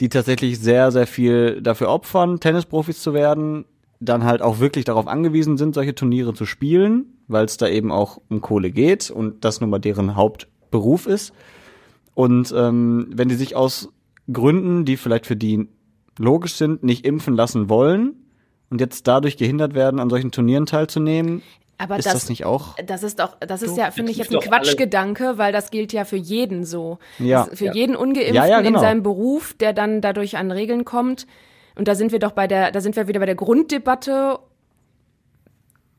die 0.01 0.09
tatsächlich 0.09 0.59
sehr, 0.59 0.91
sehr 0.93 1.07
viel 1.07 1.61
dafür 1.61 1.89
opfern, 1.89 2.41
Tennisprofis 2.41 3.03
zu 3.03 3.15
werden, 3.15 3.65
dann 4.01 4.25
halt 4.25 4.43
auch 4.43 4.61
wirklich 4.61 4.85
darauf 4.85 5.09
angewiesen 5.09 5.57
sind, 5.57 5.75
solche 5.75 5.95
Turniere 5.95 6.35
zu 6.35 6.47
spielen, 6.47 7.07
weil 7.27 7.45
es 7.45 7.57
da 7.57 7.69
eben 7.69 7.91
auch 7.91 8.21
um 8.29 8.41
Kohle 8.41 8.71
geht 8.71 9.11
und 9.11 9.45
das 9.45 9.61
nun 9.61 9.71
mal 9.71 9.81
deren 9.81 10.15
Hauptberuf 10.15 11.07
ist. 11.07 11.33
Und 12.15 12.55
ähm, 12.57 13.11
wenn 13.13 13.29
die 13.29 13.35
sich 13.35 13.57
aus 13.57 13.93
Gründen, 14.33 14.85
die 14.85 14.97
vielleicht 14.97 15.27
für 15.27 15.37
die 15.37 15.69
logisch 16.19 16.55
sind, 16.55 16.83
nicht 16.83 17.05
impfen 17.05 17.35
lassen 17.35 17.69
wollen 17.69 18.15
und 18.71 18.81
jetzt 18.81 19.07
dadurch 19.07 19.37
gehindert 19.37 19.75
werden, 19.75 20.01
an 20.01 20.11
solchen 20.11 20.31
Turnieren 20.31 20.67
teilzunehmen, 20.67 21.43
aber 21.79 21.97
ist 21.97 22.07
das, 22.07 22.15
das 22.15 22.29
nicht 22.29 22.45
auch? 22.45 22.75
Das 22.85 23.05
ist 23.05 23.21
doch, 23.21 23.37
das 23.39 23.63
ist 23.63 23.77
ja, 23.77 23.93
finde 23.93 24.11
ich 24.11 24.19
jetzt 24.19 24.35
ein 24.35 24.41
Quatschgedanke, 24.41 25.39
weil 25.39 25.53
das 25.53 25.71
gilt 25.71 25.93
ja 25.93 26.05
für 26.05 26.17
jeden 26.17 26.65
so. 26.65 26.99
Ja. 27.21 27.45
für 27.53 27.67
ja. 27.67 27.73
jeden 27.73 27.95
Ungeimpften 27.95 28.35
ja, 28.35 28.47
ja, 28.47 28.61
genau. 28.61 28.79
in 28.79 28.83
seinem 28.83 29.03
Beruf, 29.05 29.55
der 29.55 29.73
dann 29.73 30.01
dadurch 30.01 30.37
an 30.37 30.51
Regeln 30.51 30.85
kommt. 30.85 31.27
Und 31.77 31.87
da 31.87 31.95
sind 31.95 32.11
wir 32.11 32.19
doch 32.19 32.33
bei 32.33 32.49
der, 32.49 32.73
da 32.73 32.81
sind 32.81 32.97
wir 32.97 33.07
wieder 33.07 33.21
bei 33.21 33.27
der 33.27 33.37
Grunddebatte. 33.37 34.41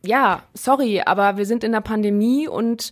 Ja, 0.06 0.44
sorry, 0.54 1.02
aber 1.06 1.38
wir 1.38 1.46
sind 1.46 1.64
in 1.64 1.72
der 1.72 1.82
Pandemie 1.82 2.50
und 2.50 2.92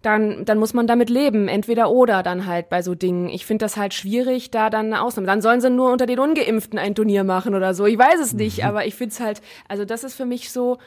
dann, 0.00 0.46
dann 0.46 0.58
muss 0.58 0.72
man 0.72 0.86
damit 0.86 1.10
leben, 1.10 1.48
entweder 1.48 1.90
oder 1.90 2.22
dann 2.22 2.46
halt 2.46 2.70
bei 2.70 2.80
so 2.80 2.94
Dingen. 2.94 3.28
Ich 3.28 3.44
finde 3.44 3.64
das 3.64 3.76
halt 3.76 3.92
schwierig, 3.92 4.50
da 4.50 4.70
dann 4.70 4.86
eine 4.86 5.02
Ausnahme. 5.02 5.26
Dann 5.26 5.42
sollen 5.42 5.60
sie 5.60 5.68
nur 5.68 5.92
unter 5.92 6.06
den 6.06 6.20
Ungeimpften 6.20 6.78
ein 6.78 6.94
Turnier 6.94 7.24
machen 7.24 7.54
oder 7.54 7.74
so. 7.74 7.84
Ich 7.84 7.98
weiß 7.98 8.20
es 8.20 8.32
nicht, 8.32 8.64
aber 8.64 8.86
ich 8.86 8.94
finde 8.94 9.12
es 9.12 9.20
halt, 9.20 9.42
also 9.68 9.84
das 9.84 10.04
ist 10.04 10.14
für 10.14 10.24
mich 10.24 10.50
so, 10.50 10.78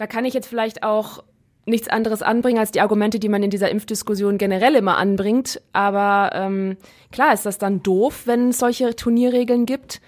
da 0.00 0.06
kann 0.06 0.24
ich 0.24 0.32
jetzt 0.32 0.46
vielleicht 0.46 0.82
auch 0.82 1.22
nichts 1.66 1.86
anderes 1.86 2.22
anbringen 2.22 2.58
als 2.58 2.70
die 2.70 2.80
Argumente, 2.80 3.18
die 3.18 3.28
man 3.28 3.42
in 3.42 3.50
dieser 3.50 3.70
Impfdiskussion 3.70 4.38
generell 4.38 4.74
immer 4.74 4.96
anbringt. 4.96 5.60
Aber 5.74 6.30
ähm, 6.32 6.78
klar 7.12 7.34
ist 7.34 7.44
das 7.44 7.58
dann 7.58 7.82
doof, 7.82 8.22
wenn 8.24 8.48
es 8.48 8.58
solche 8.58 8.96
Turnierregeln 8.96 9.66
gibt. 9.66 10.00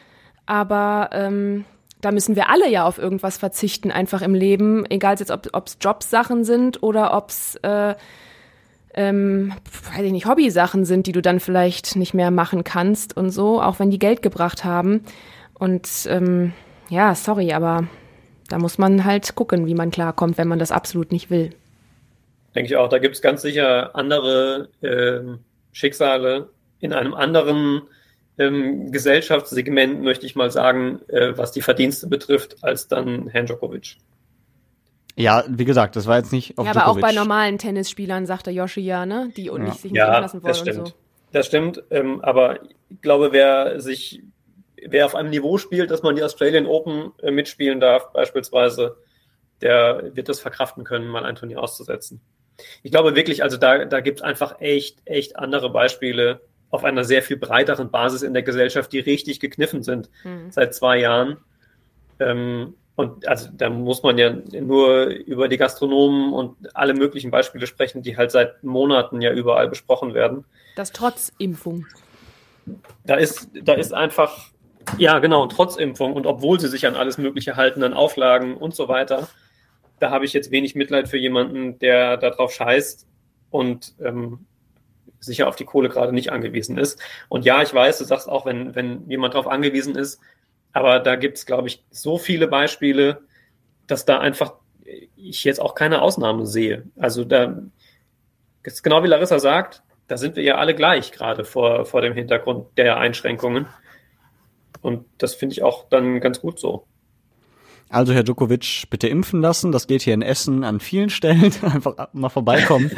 Aber 0.47 1.11
ähm, 1.13 1.67
da 2.01 2.11
müssen 2.11 2.37
wir 2.37 2.49
alle 2.49 2.71
ja 2.71 2.87
auf 2.87 2.97
irgendwas 2.97 3.37
verzichten, 3.37 3.91
einfach 3.91 4.23
im 4.23 4.35
Leben, 4.35 4.87
egal 4.89 5.17
jetzt, 5.19 5.31
ob 5.31 5.67
es 5.67 5.77
Jobsachen 5.79 6.45
sind 6.45 6.83
oder 6.83 7.15
ob 7.15 7.29
es, 7.29 7.57
äh, 7.57 7.95
ähm, 8.95 9.53
weiß 9.95 10.05
ich 10.05 10.13
nicht, 10.13 10.27
Hobbysachen 10.27 10.87
sind, 10.87 11.07
die 11.07 11.13
du 11.13 11.21
dann 11.21 11.39
vielleicht 11.39 11.97
nicht 11.97 12.15
mehr 12.15 12.31
machen 12.31 12.65
kannst 12.65 13.15
und 13.15 13.29
so, 13.29 13.61
auch 13.61 13.79
wenn 13.79 13.91
die 13.91 13.99
Geld 13.99 14.23
gebracht 14.23 14.65
haben. 14.65 15.05
Und 15.53 15.87
ähm, 16.09 16.55
ja, 16.89 17.15
sorry, 17.15 17.53
aber 17.53 17.89
da 18.53 18.59
muss 18.59 18.77
man 18.77 19.07
halt 19.07 19.35
gucken, 19.35 19.67
wie 19.67 19.75
man 19.75 19.91
klarkommt, 19.91 20.37
wenn 20.37 20.47
man 20.47 20.59
das 20.59 20.73
absolut 20.73 21.11
nicht 21.11 21.31
will. 21.31 21.55
Denke 22.55 22.67
ich 22.67 22.77
auch. 22.77 22.91
Da 22.91 22.99
gibt 22.99 23.15
es 23.15 23.23
ganz 23.23 23.41
sicher 23.41 23.97
andere 23.97 24.69
äh, 24.83 25.39
Schicksale 25.73 26.51
in 26.79 26.93
einem 26.93 27.15
anderen 27.15 27.81
ähm, 28.37 28.93
Gesellschaftssegment, 28.93 30.03
möchte 30.03 30.27
ich 30.27 30.37
mal 30.37 30.51
sagen, 30.51 31.01
äh, 31.09 31.33
was 31.35 31.53
die 31.53 31.63
Verdienste 31.63 32.09
betrifft, 32.09 32.63
als 32.63 32.89
dann 32.89 33.29
Herrn 33.29 33.47
Djokovic. 33.47 33.97
Ja, 35.17 35.45
wie 35.49 35.65
gesagt, 35.65 35.97
das 35.97 36.07
war 36.07 36.19
jetzt 36.19 36.33
nicht 36.33 36.59
auf 36.59 36.67
Ja, 36.67 36.73
aber 36.73 36.81
Djokovic. 36.81 37.05
auch 37.05 37.09
bei 37.09 37.15
normalen 37.15 37.57
Tennisspielern, 37.57 38.27
sagte 38.27 38.51
Yoshi 38.51 38.83
ja, 38.83 39.07
ne? 39.07 39.31
Die 39.35 39.49
und 39.49 39.63
ja. 39.63 39.69
nicht 39.69 39.81
sich 39.81 39.93
nicht 39.93 39.99
ja, 39.99 40.19
lassen 40.19 40.43
wollen 40.43 40.51
das 40.51 40.59
stimmt. 40.59 40.79
und 40.79 40.89
so. 40.89 40.95
Das 41.33 41.47
stimmt, 41.47 41.83
ähm, 41.91 42.21
aber 42.21 42.63
ich 42.91 43.01
glaube, 43.01 43.33
wer 43.33 43.81
sich, 43.81 44.23
wer 44.93 45.07
auf 45.07 45.15
einem 45.15 45.31
Niveau 45.31 45.59
spielt, 45.59 45.91
dass 45.91 46.03
man 46.03 46.17
die 46.17 46.23
Australian 46.23 46.67
Open 46.67 47.13
äh, 47.23 47.31
mitspielen 47.31 47.81
darf, 47.81 48.13
beispielsweise, 48.13 48.97
der 49.61 50.15
wird 50.15 50.29
das 50.29 50.41
verkraften 50.41 50.85
können, 50.85 51.09
mal 51.09 51.25
ein 51.25 51.37
Turnier 51.37 51.61
auszusetzen. 51.61 52.21
Ich 52.83 52.91
glaube 52.91 53.17
wirklich, 53.17 53.43
also 53.43 53.57
da, 53.57 53.85
da 53.85 54.01
gibt 54.01 54.21
es 54.21 54.23
einfach 54.23 54.61
echt, 54.61 54.99
echt 55.05 55.37
andere 55.37 55.71
Beispiele, 55.71 56.41
auf 56.71 56.85
einer 56.85 57.05
sehr 57.05 57.23
viel 57.23 57.37
breiteren 57.37 57.91
Basis 57.91 58.23
in 58.23 58.33
der 58.33 58.43
Gesellschaft, 58.43 58.93
die 58.93 58.99
richtig 58.99 59.41
gekniffen 59.41 59.83
sind 59.83 60.11
mhm. 60.25 60.51
seit 60.51 60.75
zwei 60.75 60.99
Jahren. 60.99 61.37
Ähm, 62.19 62.75
und 62.95 63.27
also 63.27 63.49
da 63.53 63.71
muss 63.71 64.03
man 64.03 64.19
ja 64.19 64.31
nur 64.31 65.07
über 65.07 65.49
die 65.49 65.57
Gastronomen 65.57 66.33
und 66.33 66.75
alle 66.75 66.95
möglichen 66.95 67.31
Beispiele 67.31 67.67
sprechen, 67.67 68.03
die 68.03 68.17
halt 68.17 68.31
seit 68.31 68.63
Monaten 68.65 69.21
ja 69.21 69.33
überall 69.33 69.69
besprochen 69.69 70.15
werden. 70.15 70.45
Das 70.77 70.93
trotz 70.93 71.33
Impfung. 71.39 71.87
Da 73.05 73.17
ist, 73.17 73.49
da 73.55 73.75
ist 73.75 73.93
einfach, 73.93 74.52
ja 74.99 75.19
genau, 75.19 75.47
trotz 75.47 75.77
Impfung 75.77 76.15
und 76.15 76.27
obwohl 76.27 76.61
sie 76.61 76.69
sich 76.69 76.87
an 76.87 76.97
alles 76.97 77.19
Mögliche 77.19 77.57
halten, 77.57 77.83
an 77.83 77.95
Auflagen 77.95 78.57
und 78.57 78.75
so 78.75 78.89
weiter, 78.89 79.29
da 79.99 80.11
habe 80.11 80.25
ich 80.25 80.33
jetzt 80.33 80.51
wenig 80.51 80.75
Mitleid 80.75 81.09
für 81.09 81.19
jemanden, 81.19 81.79
der 81.79 82.17
darauf 82.17 82.53
scheißt 82.53 83.07
und 83.51 83.95
ähm, 84.03 84.47
sicher 85.21 85.49
auf 85.49 85.57
die 85.57 85.65
Kohle 85.65 85.89
gerade 85.89 86.13
nicht 86.13 86.33
angewiesen 86.33 86.79
ist. 86.79 87.01
Und 87.29 87.45
ja, 87.45 87.63
ich 87.63 87.73
weiß, 87.73 87.99
du 87.99 88.05
sagst 88.05 88.29
auch, 88.29 88.45
wenn, 88.45 88.75
wenn 88.75 89.09
jemand 89.09 89.35
darauf 89.35 89.47
angewiesen 89.47 89.95
ist, 89.95 90.21
aber 90.73 90.99
da 90.99 91.17
gibt 91.17 91.39
es, 91.39 91.47
glaube 91.47 91.69
ich, 91.69 91.85
so 91.91 92.19
viele 92.19 92.49
Beispiele, 92.49 93.23
dass 93.87 94.05
da 94.05 94.19
einfach 94.19 94.55
ich 95.17 95.45
jetzt 95.45 95.61
auch 95.61 95.75
keine 95.75 96.03
Ausnahme 96.03 96.47
sehe. 96.47 96.85
Also 96.99 97.25
da 97.25 97.63
ist 98.63 98.83
genau 98.83 99.03
wie 99.03 99.09
Larissa 99.09 99.39
sagt, 99.39 99.83
da 100.09 100.17
sind 100.17 100.37
wir 100.37 100.43
ja 100.43 100.57
alle 100.57 100.75
gleich 100.75 101.13
gerade 101.13 101.45
vor, 101.45 101.87
vor 101.87 102.03
dem 102.03 102.15
Hintergrund 102.15 102.77
der 102.77 102.97
Einschränkungen. 102.99 103.67
Und 104.83 105.05
das 105.19 105.35
finde 105.35 105.55
ich 105.55 105.63
auch 105.63 105.89
dann 105.89 106.21
ganz 106.21 106.41
gut 106.41 106.59
so. 106.59 106.85
Also 107.89 108.13
Herr 108.13 108.25
Djokovic, 108.25 108.85
bitte 108.91 109.09
impfen 109.09 109.41
lassen. 109.41 109.71
Das 109.71 109.87
geht 109.87 110.03
hier 110.03 110.15
in 110.15 110.23
Essen 110.23 110.65
an 110.65 110.81
vielen 110.81 111.11
Stellen. 111.11 111.53
Einfach 111.63 112.09
mal 112.13 112.29
vorbeikommen. 112.29 112.91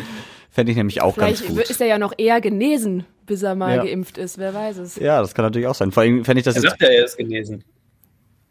Fände 0.50 0.70
ich 0.70 0.76
nämlich 0.76 1.02
auch 1.02 1.14
Vielleicht 1.14 1.44
ganz 1.44 1.56
gut. 1.56 1.68
ist 1.68 1.80
er 1.80 1.88
ja 1.88 1.98
noch 1.98 2.12
eher 2.16 2.40
genesen, 2.40 3.04
bis 3.26 3.42
er 3.42 3.56
mal 3.56 3.76
ja. 3.76 3.84
geimpft 3.84 4.18
ist. 4.18 4.38
Wer 4.38 4.54
weiß 4.54 4.78
es. 4.78 4.96
Ja, 4.96 5.20
das 5.20 5.34
kann 5.34 5.44
natürlich 5.44 5.66
auch 5.66 5.74
sein. 5.74 5.90
Vor 5.90 6.04
allem 6.04 6.24
fände 6.24 6.38
ich 6.38 6.44
das 6.44 6.54
er 6.54 6.62
jetzt. 6.62 6.70
Sagt 6.70 6.82
er, 6.82 6.90
er 6.90 7.04
ist 7.04 7.16
genesen. 7.16 7.64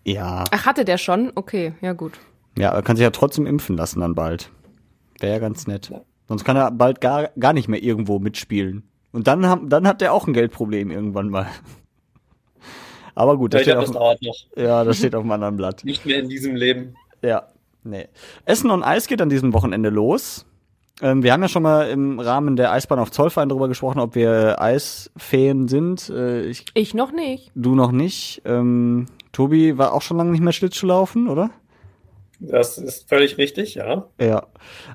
Ja. 0.05 0.43
Ach, 0.51 0.65
hatte 0.65 0.83
der 0.83 0.97
schon? 0.97 1.31
Okay, 1.33 1.73
ja 1.81 1.93
gut. 1.93 2.19
Ja, 2.57 2.71
er 2.71 2.81
kann 2.81 2.97
sich 2.97 3.03
ja 3.03 3.11
trotzdem 3.11 3.47
impfen 3.47 3.77
lassen 3.77 4.01
dann 4.01 4.15
bald. 4.15 4.51
Wäre 5.19 5.33
ja 5.33 5.39
ganz 5.39 5.65
nett. 5.65 5.89
Ja. 5.89 6.01
Sonst 6.27 6.43
kann 6.43 6.57
er 6.57 6.71
bald 6.71 6.99
gar, 6.99 7.29
gar 7.39 7.53
nicht 7.53 7.69
mehr 7.69 7.81
irgendwo 7.81 8.19
mitspielen. 8.19 8.83
Und 9.13 9.27
dann, 9.27 9.45
haben, 9.45 9.69
dann 9.69 9.87
hat 9.87 10.01
er 10.01 10.11
auch 10.11 10.27
ein 10.27 10.33
Geldproblem 10.33 10.91
irgendwann 10.91 11.29
mal. 11.29 11.47
Aber 13.15 13.37
gut, 13.37 13.53
das, 13.53 13.61
steht, 13.61 13.75
glaub, 13.75 13.95
auf, 13.95 14.17
das 14.21 14.47
Ja, 14.55 14.83
das 14.83 14.97
steht 14.97 15.15
auf 15.15 15.21
einem 15.21 15.31
anderen 15.31 15.57
Blatt. 15.57 15.81
Nicht 15.83 16.05
mehr 16.05 16.19
in 16.19 16.29
diesem 16.29 16.55
Leben. 16.55 16.95
Ja, 17.21 17.47
nee. 17.83 18.07
Essen 18.45 18.71
und 18.71 18.83
Eis 18.83 19.07
geht 19.07 19.21
an 19.21 19.29
diesem 19.29 19.53
Wochenende 19.53 19.89
los. 19.89 20.45
Ähm, 21.01 21.23
wir 21.23 21.33
haben 21.33 21.41
ja 21.41 21.47
schon 21.47 21.63
mal 21.63 21.89
im 21.89 22.19
Rahmen 22.19 22.55
der 22.55 22.71
Eisbahn 22.71 22.99
auf 22.99 23.11
Zollverein 23.11 23.49
darüber 23.49 23.67
gesprochen, 23.67 23.99
ob 23.99 24.15
wir 24.15 24.61
Eisfeen 24.61 25.67
sind. 25.67 26.09
Äh, 26.09 26.45
ich, 26.45 26.65
ich, 26.75 26.93
noch 26.93 27.11
nicht. 27.11 27.51
Du 27.55 27.75
noch 27.75 27.91
nicht. 27.91 28.41
Ähm, 28.45 29.07
Tobi 29.31 29.77
war 29.77 29.93
auch 29.93 30.01
schon 30.01 30.17
lange 30.17 30.31
nicht 30.31 30.43
mehr 30.43 30.53
Schlittschuhlaufen, 30.53 31.27
oder? 31.27 31.49
Das 32.39 32.77
ist 32.77 33.07
völlig 33.07 33.37
richtig, 33.37 33.75
ja. 33.75 34.05
Ja. 34.19 34.47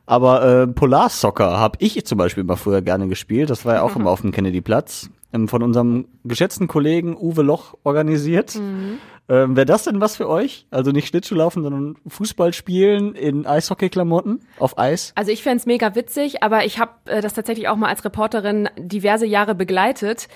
Aber 0.06 0.44
äh, 0.44 0.66
Polarsoccer 0.66 1.58
habe 1.58 1.78
ich 1.80 2.04
zum 2.06 2.18
Beispiel 2.18 2.44
mal 2.44 2.56
früher 2.56 2.82
gerne 2.82 3.08
gespielt. 3.08 3.50
Das 3.50 3.64
war 3.64 3.76
ja 3.76 3.82
auch 3.82 3.96
immer 3.96 4.10
auf 4.10 4.20
dem 4.20 4.32
Kennedy-Platz. 4.32 5.10
Ähm, 5.32 5.46
von 5.46 5.62
unserem 5.62 6.06
geschätzten 6.24 6.68
Kollegen 6.68 7.16
Uwe 7.16 7.42
Loch 7.42 7.76
organisiert. 7.84 8.54
Mhm. 8.54 8.98
Ähm, 9.28 9.56
Wäre 9.56 9.66
das 9.66 9.84
denn 9.84 10.00
was 10.00 10.16
für 10.16 10.26
euch? 10.26 10.66
Also 10.70 10.90
nicht 10.90 11.08
Schlittschuhlaufen, 11.08 11.62
sondern 11.62 11.96
Fußball 12.06 12.54
spielen 12.54 13.14
in 13.14 13.44
Eishockey-Klamotten 13.44 14.40
auf 14.58 14.78
Eis? 14.78 15.12
Also 15.16 15.30
ich 15.30 15.42
fände 15.42 15.62
mega 15.66 15.94
witzig, 15.94 16.42
aber 16.42 16.64
ich 16.64 16.78
habe 16.78 16.92
äh, 17.04 17.20
das 17.20 17.34
tatsächlich 17.34 17.68
auch 17.68 17.76
mal 17.76 17.88
als 17.88 18.06
Reporterin 18.06 18.70
diverse 18.78 19.26
Jahre 19.26 19.54
begleitet. 19.54 20.28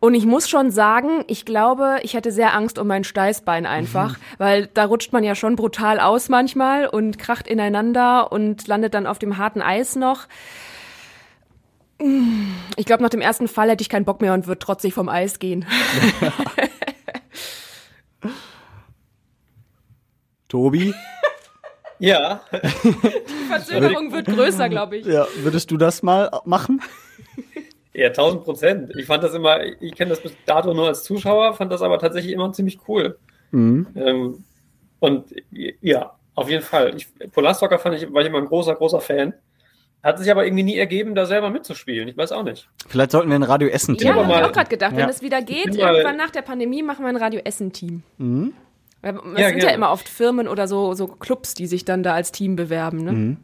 Und 0.00 0.14
ich 0.14 0.24
muss 0.24 0.48
schon 0.48 0.70
sagen, 0.70 1.24
ich 1.26 1.44
glaube, 1.44 1.98
ich 2.02 2.14
hätte 2.14 2.32
sehr 2.32 2.54
Angst 2.54 2.78
um 2.78 2.86
mein 2.86 3.04
Steißbein 3.04 3.66
einfach, 3.66 4.12
mhm. 4.12 4.22
weil 4.38 4.66
da 4.72 4.86
rutscht 4.86 5.12
man 5.12 5.24
ja 5.24 5.34
schon 5.34 5.56
brutal 5.56 6.00
aus 6.00 6.30
manchmal 6.30 6.86
und 6.86 7.18
kracht 7.18 7.48
ineinander 7.48 8.32
und 8.32 8.66
landet 8.66 8.94
dann 8.94 9.06
auf 9.06 9.18
dem 9.18 9.36
harten 9.36 9.60
Eis 9.60 9.94
noch. 9.94 10.26
Ich 12.76 12.86
glaube, 12.86 13.02
nach 13.02 13.10
dem 13.10 13.20
ersten 13.20 13.48
Fall 13.48 13.70
hätte 13.70 13.82
ich 13.82 13.88
keinen 13.88 14.04
Bock 14.04 14.20
mehr 14.20 14.32
und 14.34 14.46
würde 14.46 14.60
trotzig 14.60 14.94
vom 14.94 15.08
Eis 15.08 15.38
gehen. 15.38 15.66
Tobi? 20.48 20.94
Ja. 21.98 22.40
Die 22.52 23.48
Verzögerung 23.48 24.12
wird 24.12 24.26
größer, 24.26 24.68
glaube 24.68 24.98
ich. 24.98 25.06
Ja, 25.06 25.26
würdest 25.38 25.70
du 25.70 25.76
das 25.76 26.02
mal 26.02 26.30
machen? 26.44 26.80
Ja, 27.92 28.06
1000 28.08 28.44
Prozent. 28.44 28.92
Ich 28.96 29.06
fand 29.06 29.24
das 29.24 29.34
immer, 29.34 29.60
ich 29.64 29.94
kenne 29.96 30.10
das 30.10 30.20
bis 30.20 30.32
dato 30.46 30.72
nur 30.72 30.86
als 30.86 31.02
Zuschauer, 31.02 31.54
fand 31.54 31.72
das 31.72 31.82
aber 31.82 31.98
tatsächlich 31.98 32.32
immer 32.32 32.52
ziemlich 32.52 32.78
cool. 32.86 33.18
Mhm. 33.50 33.88
Ähm, 33.96 34.44
und 35.00 35.34
ja, 35.50 36.16
auf 36.36 36.48
jeden 36.48 36.62
Fall. 36.62 36.94
Ich, 36.96 37.08
Polarstocker 37.32 37.80
fand 37.80 37.96
ich, 37.96 38.12
war 38.12 38.22
ich 38.22 38.28
immer 38.28 38.38
ein 38.38 38.46
großer, 38.46 38.76
großer 38.76 39.00
Fan. 39.00 39.34
Hat 40.02 40.18
sich 40.18 40.30
aber 40.30 40.44
irgendwie 40.44 40.62
nie 40.62 40.76
ergeben, 40.76 41.14
da 41.14 41.26
selber 41.26 41.50
mitzuspielen. 41.50 42.08
Ich 42.08 42.16
weiß 42.16 42.30
auch 42.32 42.44
nicht. 42.44 42.68
Vielleicht 42.86 43.10
sollten 43.10 43.28
wir 43.28 43.36
ein 43.36 43.42
Radio 43.42 43.68
Essen-Team 43.68 44.06
Ja, 44.06 44.14
habe 44.14 44.32
ich 44.32 44.44
auch 44.44 44.52
gerade 44.52 44.70
gedacht. 44.70 44.92
Ja. 44.92 44.98
Wenn 44.98 45.08
es 45.08 45.22
wieder 45.22 45.42
geht, 45.42 45.74
irgendwann 45.74 46.16
nach 46.16 46.30
der 46.30 46.42
Pandemie 46.42 46.82
machen 46.82 47.04
wir 47.04 47.08
ein 47.08 47.16
Radio 47.16 47.40
Essen-Team. 47.44 48.02
Mhm. 48.18 48.52
Es 49.02 49.12
ja, 49.12 49.20
sind 49.20 49.36
gerne. 49.36 49.62
ja 49.62 49.70
immer 49.70 49.90
oft 49.90 50.08
Firmen 50.08 50.48
oder 50.48 50.66
so, 50.66 50.94
so 50.94 51.06
Clubs, 51.06 51.54
die 51.54 51.66
sich 51.66 51.84
dann 51.84 52.02
da 52.02 52.14
als 52.14 52.32
Team 52.32 52.56
bewerben. 52.56 53.04
Ne? 53.04 53.12
Mhm. 53.12 53.36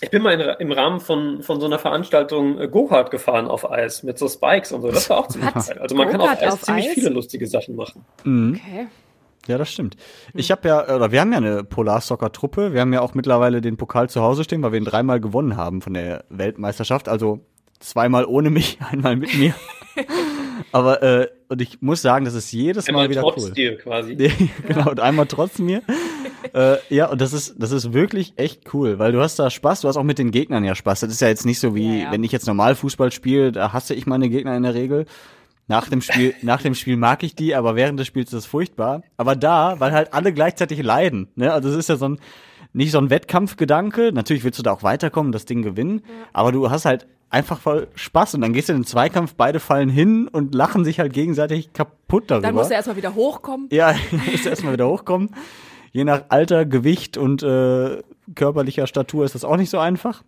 Ich 0.00 0.10
bin 0.10 0.22
mal 0.22 0.38
in, 0.38 0.40
im 0.40 0.72
Rahmen 0.72 1.00
von, 1.00 1.42
von 1.42 1.60
so 1.60 1.66
einer 1.66 1.78
Veranstaltung 1.78 2.58
äh, 2.58 2.68
Go-Kart 2.68 3.10
gefahren 3.10 3.46
auf 3.46 3.70
Eis 3.70 4.02
mit 4.02 4.18
so 4.18 4.28
Spikes 4.28 4.72
und 4.72 4.82
so. 4.82 4.90
Das 4.90 5.08
war 5.08 5.18
auch 5.18 5.28
ziemlich 5.28 5.52
geil. 5.54 5.78
Also 5.78 5.94
man 5.94 6.10
kann 6.10 6.20
auf 6.20 6.30
Eis 6.30 6.52
auf 6.52 6.62
ziemlich 6.62 6.88
Eis? 6.88 6.94
viele 6.94 7.10
lustige 7.10 7.46
Sachen 7.46 7.76
machen. 7.76 8.04
Mhm. 8.24 8.60
Okay. 8.62 8.86
Ja, 9.46 9.58
das 9.58 9.70
stimmt. 9.70 9.96
Ich 10.32 10.50
habe 10.50 10.68
ja, 10.68 10.94
oder 10.94 11.12
wir 11.12 11.20
haben 11.20 11.32
ja 11.32 11.38
eine 11.38 11.64
Polarsoccer-Truppe. 11.64 12.72
Wir 12.72 12.80
haben 12.80 12.92
ja 12.92 13.00
auch 13.00 13.14
mittlerweile 13.14 13.60
den 13.60 13.76
Pokal 13.76 14.08
zu 14.08 14.22
Hause 14.22 14.44
stehen, 14.44 14.62
weil 14.62 14.72
wir 14.72 14.78
ihn 14.78 14.86
dreimal 14.86 15.20
gewonnen 15.20 15.56
haben 15.56 15.82
von 15.82 15.94
der 15.94 16.24
Weltmeisterschaft. 16.30 17.08
Also 17.08 17.40
zweimal 17.78 18.24
ohne 18.24 18.50
mich, 18.50 18.78
einmal 18.90 19.16
mit 19.16 19.36
mir. 19.36 19.54
Aber 20.72 21.02
äh, 21.02 21.28
und 21.48 21.60
ich 21.60 21.82
muss 21.82 22.02
sagen, 22.02 22.24
das 22.24 22.34
ist 22.34 22.50
jedes 22.52 22.88
einmal 22.88 23.04
Mal 23.04 23.10
wieder 23.10 23.20
trotz 23.20 23.44
cool. 23.44 23.52
dir 23.52 23.76
quasi. 23.76 24.16
genau, 24.66 24.90
und 24.90 25.00
einmal 25.00 25.26
trotz 25.26 25.58
mir. 25.58 25.82
äh, 26.52 26.76
ja, 26.88 27.10
und 27.10 27.20
das 27.20 27.32
ist 27.32 27.56
das 27.58 27.70
ist 27.70 27.92
wirklich 27.92 28.32
echt 28.36 28.72
cool, 28.72 28.98
weil 28.98 29.12
du 29.12 29.20
hast 29.20 29.38
da 29.38 29.50
Spaß, 29.50 29.82
du 29.82 29.88
hast 29.88 29.96
auch 29.96 30.04
mit 30.04 30.18
den 30.18 30.30
Gegnern 30.30 30.64
ja 30.64 30.74
Spaß. 30.74 31.00
Das 31.00 31.12
ist 31.12 31.20
ja 31.20 31.28
jetzt 31.28 31.44
nicht 31.44 31.60
so 31.60 31.74
wie, 31.74 31.98
ja, 31.98 32.04
ja. 32.04 32.12
wenn 32.12 32.24
ich 32.24 32.32
jetzt 32.32 32.46
normal 32.46 32.74
Fußball 32.74 33.12
spiele, 33.12 33.52
da 33.52 33.72
hasse 33.72 33.94
ich 33.94 34.06
meine 34.06 34.28
Gegner 34.28 34.56
in 34.56 34.62
der 34.62 34.74
Regel. 34.74 35.06
Nach 35.66 35.88
dem 35.88 36.02
Spiel, 36.02 36.34
nach 36.42 36.60
dem 36.60 36.74
Spiel 36.74 36.96
mag 36.96 37.22
ich 37.22 37.34
die, 37.34 37.54
aber 37.54 37.74
während 37.74 37.98
des 37.98 38.06
Spiels 38.06 38.26
ist 38.26 38.34
das 38.34 38.46
furchtbar. 38.46 39.02
Aber 39.16 39.34
da, 39.34 39.80
weil 39.80 39.92
halt 39.92 40.12
alle 40.12 40.32
gleichzeitig 40.32 40.82
leiden, 40.82 41.28
ne? 41.36 41.52
Also 41.52 41.70
es 41.70 41.76
ist 41.76 41.88
ja 41.88 41.96
so 41.96 42.08
ein 42.08 42.18
nicht 42.74 42.90
so 42.90 42.98
ein 42.98 43.08
Wettkampfgedanke. 43.08 44.10
Natürlich 44.12 44.44
willst 44.44 44.58
du 44.58 44.62
da 44.62 44.72
auch 44.72 44.82
weiterkommen, 44.82 45.32
das 45.32 45.46
Ding 45.46 45.62
gewinnen, 45.62 46.02
aber 46.32 46.52
du 46.52 46.70
hast 46.70 46.84
halt 46.84 47.06
einfach 47.30 47.58
voll 47.60 47.88
Spaß 47.94 48.34
und 48.34 48.42
dann 48.42 48.52
gehst 48.52 48.68
du 48.68 48.72
in 48.72 48.80
den 48.80 48.86
Zweikampf, 48.86 49.34
beide 49.34 49.58
fallen 49.60 49.88
hin 49.88 50.28
und 50.28 50.54
lachen 50.54 50.84
sich 50.84 51.00
halt 51.00 51.12
gegenseitig 51.12 51.72
kaputt 51.72 52.30
darüber. 52.30 52.46
Dann 52.46 52.54
musst 52.54 52.70
du 52.70 52.74
erstmal 52.74 52.96
wieder 52.96 53.14
hochkommen. 53.14 53.68
Ja, 53.70 53.94
musst 54.30 54.44
du 54.44 54.50
erstmal 54.50 54.74
wieder 54.74 54.88
hochkommen. 54.88 55.30
Je 55.92 56.04
nach 56.04 56.24
Alter, 56.28 56.64
Gewicht 56.64 57.16
und 57.16 57.42
äh, 57.42 58.02
körperlicher 58.34 58.86
Statur 58.86 59.24
ist 59.24 59.34
das 59.34 59.44
auch 59.44 59.56
nicht 59.56 59.70
so 59.70 59.78
einfach. 59.78 60.22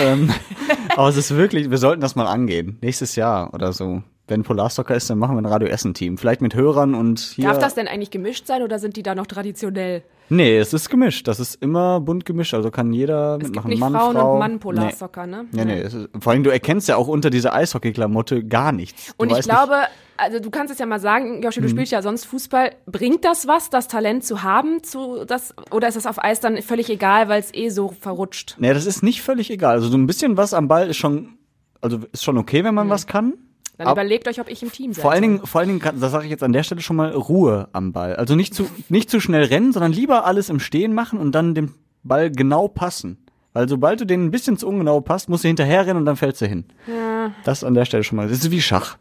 ähm, 0.00 0.32
aber 0.96 1.08
es 1.08 1.16
ist 1.16 1.36
wirklich, 1.36 1.70
wir 1.70 1.78
sollten 1.78 2.00
das 2.00 2.16
mal 2.16 2.26
angehen. 2.26 2.78
Nächstes 2.80 3.16
Jahr 3.16 3.52
oder 3.54 3.72
so. 3.72 4.02
Wenn 4.32 4.42
Polarstocker 4.44 4.94
ist, 4.94 5.10
dann 5.10 5.18
machen 5.18 5.36
wir 5.36 5.42
ein 5.42 5.46
Radio 5.46 5.68
Essen 5.68 5.92
Team. 5.92 6.16
Vielleicht 6.16 6.40
mit 6.40 6.54
Hörern 6.54 6.94
und 6.94 7.20
hier. 7.20 7.44
Darf 7.44 7.58
das 7.58 7.74
denn 7.74 7.86
eigentlich 7.86 8.10
gemischt 8.10 8.46
sein 8.46 8.62
oder 8.62 8.78
sind 8.78 8.96
die 8.96 9.02
da 9.02 9.14
noch 9.14 9.26
traditionell? 9.26 10.02
Nee, 10.30 10.56
es 10.56 10.72
ist 10.72 10.88
gemischt. 10.88 11.28
Das 11.28 11.38
ist 11.38 11.62
immer 11.62 12.00
bunt 12.00 12.24
gemischt. 12.24 12.54
Also 12.54 12.70
kann 12.70 12.94
jeder 12.94 13.34
Es 13.34 13.40
gibt 13.40 13.48
mitmachen. 13.50 13.68
nicht 13.70 13.80
Mann, 13.80 13.92
Frauen 13.92 14.16
Frau. 14.16 14.32
und 14.32 14.38
Mann 14.38 14.58
Polarstocker, 14.58 15.26
ne? 15.26 15.44
Nee, 15.52 15.64
nee. 15.66 15.74
nee 15.74 15.80
es 15.82 15.92
ist, 15.92 16.08
vor 16.18 16.32
allem, 16.32 16.42
du 16.42 16.48
erkennst 16.50 16.88
ja 16.88 16.96
auch 16.96 17.08
unter 17.08 17.28
dieser 17.28 17.52
Eishockey-Klamotte 17.54 18.42
gar 18.42 18.72
nichts. 18.72 19.08
Du 19.08 19.22
Und 19.22 19.32
ich 19.32 19.40
glaube, 19.40 19.74
also 20.16 20.40
du 20.40 20.48
kannst 20.48 20.72
es 20.72 20.78
ja 20.78 20.86
mal 20.86 21.00
sagen, 21.00 21.42
Joshi, 21.42 21.60
du 21.60 21.66
Mhm. 21.66 21.70
spielst 21.72 21.92
ja 21.92 22.00
sonst 22.00 22.24
Fußball. 22.24 22.70
Bringt 22.86 23.26
das 23.26 23.46
was, 23.46 23.68
das 23.68 23.88
Talent 23.88 24.24
zu 24.24 24.42
haben, 24.42 24.82
zu 24.82 25.24
das, 25.26 25.54
oder 25.70 25.88
ist 25.88 25.96
das 25.98 26.06
auf 26.06 26.22
Eis 26.24 26.40
dann 26.40 26.62
völlig 26.62 26.88
egal, 26.88 27.28
weil 27.28 27.40
es 27.40 27.52
eh 27.52 27.68
so 27.68 27.88
verrutscht? 28.00 28.52
Nicht, 28.52 28.60
nee, 28.60 28.72
das 28.72 28.86
ist 28.86 29.02
nicht 29.02 29.20
völlig 29.20 29.50
egal. 29.50 29.74
Also 29.74 29.88
so 29.88 29.98
ein 29.98 30.06
bisschen 30.06 30.38
was 30.38 30.54
am 30.54 30.66
Ball 30.68 30.88
ist 30.88 30.96
schon, 30.96 31.34
also 31.82 31.98
ist 32.12 32.24
schon 32.24 32.38
okay, 32.38 32.64
wenn 32.64 32.74
man 32.74 32.88
was 32.88 33.06
kann. 33.06 33.34
Dann 33.82 33.88
Ab- 33.88 33.96
überlegt 33.96 34.28
euch, 34.28 34.40
ob 34.40 34.48
ich 34.48 34.62
im 34.62 34.70
Team 34.70 34.92
sein 34.92 35.02
Vor 35.02 35.10
allen. 35.12 35.22
Dingen, 35.22 35.46
vor 35.46 35.60
allen 35.60 35.68
Dingen, 35.80 36.00
das 36.00 36.12
sage 36.12 36.24
ich 36.24 36.30
jetzt 36.30 36.42
an 36.44 36.52
der 36.52 36.62
Stelle 36.62 36.80
schon 36.80 36.96
mal, 36.96 37.10
Ruhe 37.12 37.68
am 37.72 37.92
Ball. 37.92 38.14
Also 38.16 38.36
nicht 38.36 38.54
zu, 38.54 38.68
nicht 38.88 39.10
zu 39.10 39.18
schnell 39.20 39.44
rennen, 39.44 39.72
sondern 39.72 39.92
lieber 39.92 40.24
alles 40.24 40.48
im 40.50 40.60
Stehen 40.60 40.94
machen 40.94 41.18
und 41.18 41.32
dann 41.32 41.54
dem 41.54 41.74
Ball 42.04 42.30
genau 42.30 42.68
passen. 42.68 43.18
Weil 43.54 43.68
sobald 43.68 44.00
du 44.00 44.06
den 44.06 44.24
ein 44.26 44.30
bisschen 44.30 44.56
zu 44.56 44.68
ungenau 44.68 45.00
passt, 45.00 45.28
musst 45.28 45.42
du 45.44 45.48
hinterher 45.48 45.84
rennen 45.86 45.98
und 45.98 46.06
dann 46.06 46.16
fällst 46.16 46.40
du 46.40 46.46
hin. 46.46 46.64
Ja. 46.86 47.32
Das 47.44 47.64
an 47.64 47.74
der 47.74 47.84
Stelle 47.84 48.04
schon 48.04 48.16
mal. 48.16 48.28
Das 48.28 48.38
ist 48.38 48.50
wie 48.50 48.62
Schach. 48.62 48.96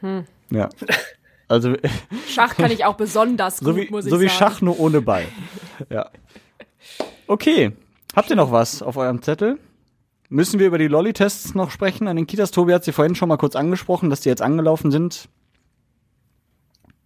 Hm. 0.00 0.24
Ja. 0.50 0.68
Also 1.48 1.74
Schach 2.28 2.54
kann 2.56 2.70
ich 2.70 2.84
auch 2.84 2.94
besonders 2.94 3.58
gut, 3.60 3.66
so 3.68 3.76
wie, 3.76 3.90
muss 3.90 4.04
ich 4.04 4.10
so 4.10 4.20
wie 4.20 4.26
sagen. 4.28 4.38
Schach 4.38 4.60
nur 4.60 4.78
ohne 4.78 5.00
Ball. 5.00 5.24
Ja. 5.90 6.10
Okay. 7.26 7.72
Habt 8.14 8.28
ihr 8.30 8.36
noch 8.36 8.52
was 8.52 8.82
auf 8.82 8.96
eurem 8.96 9.22
Zettel? 9.22 9.58
Müssen 10.32 10.58
wir 10.58 10.66
über 10.66 10.78
die 10.78 10.88
Lolli-Tests 10.88 11.54
noch 11.54 11.70
sprechen 11.70 12.08
an 12.08 12.16
den 12.16 12.26
Kitas? 12.26 12.52
Tobi 12.52 12.72
hat 12.72 12.84
sie 12.84 12.92
vorhin 12.92 13.14
schon 13.14 13.28
mal 13.28 13.36
kurz 13.36 13.54
angesprochen, 13.54 14.08
dass 14.08 14.22
die 14.22 14.30
jetzt 14.30 14.40
angelaufen 14.40 14.90
sind. 14.90 15.28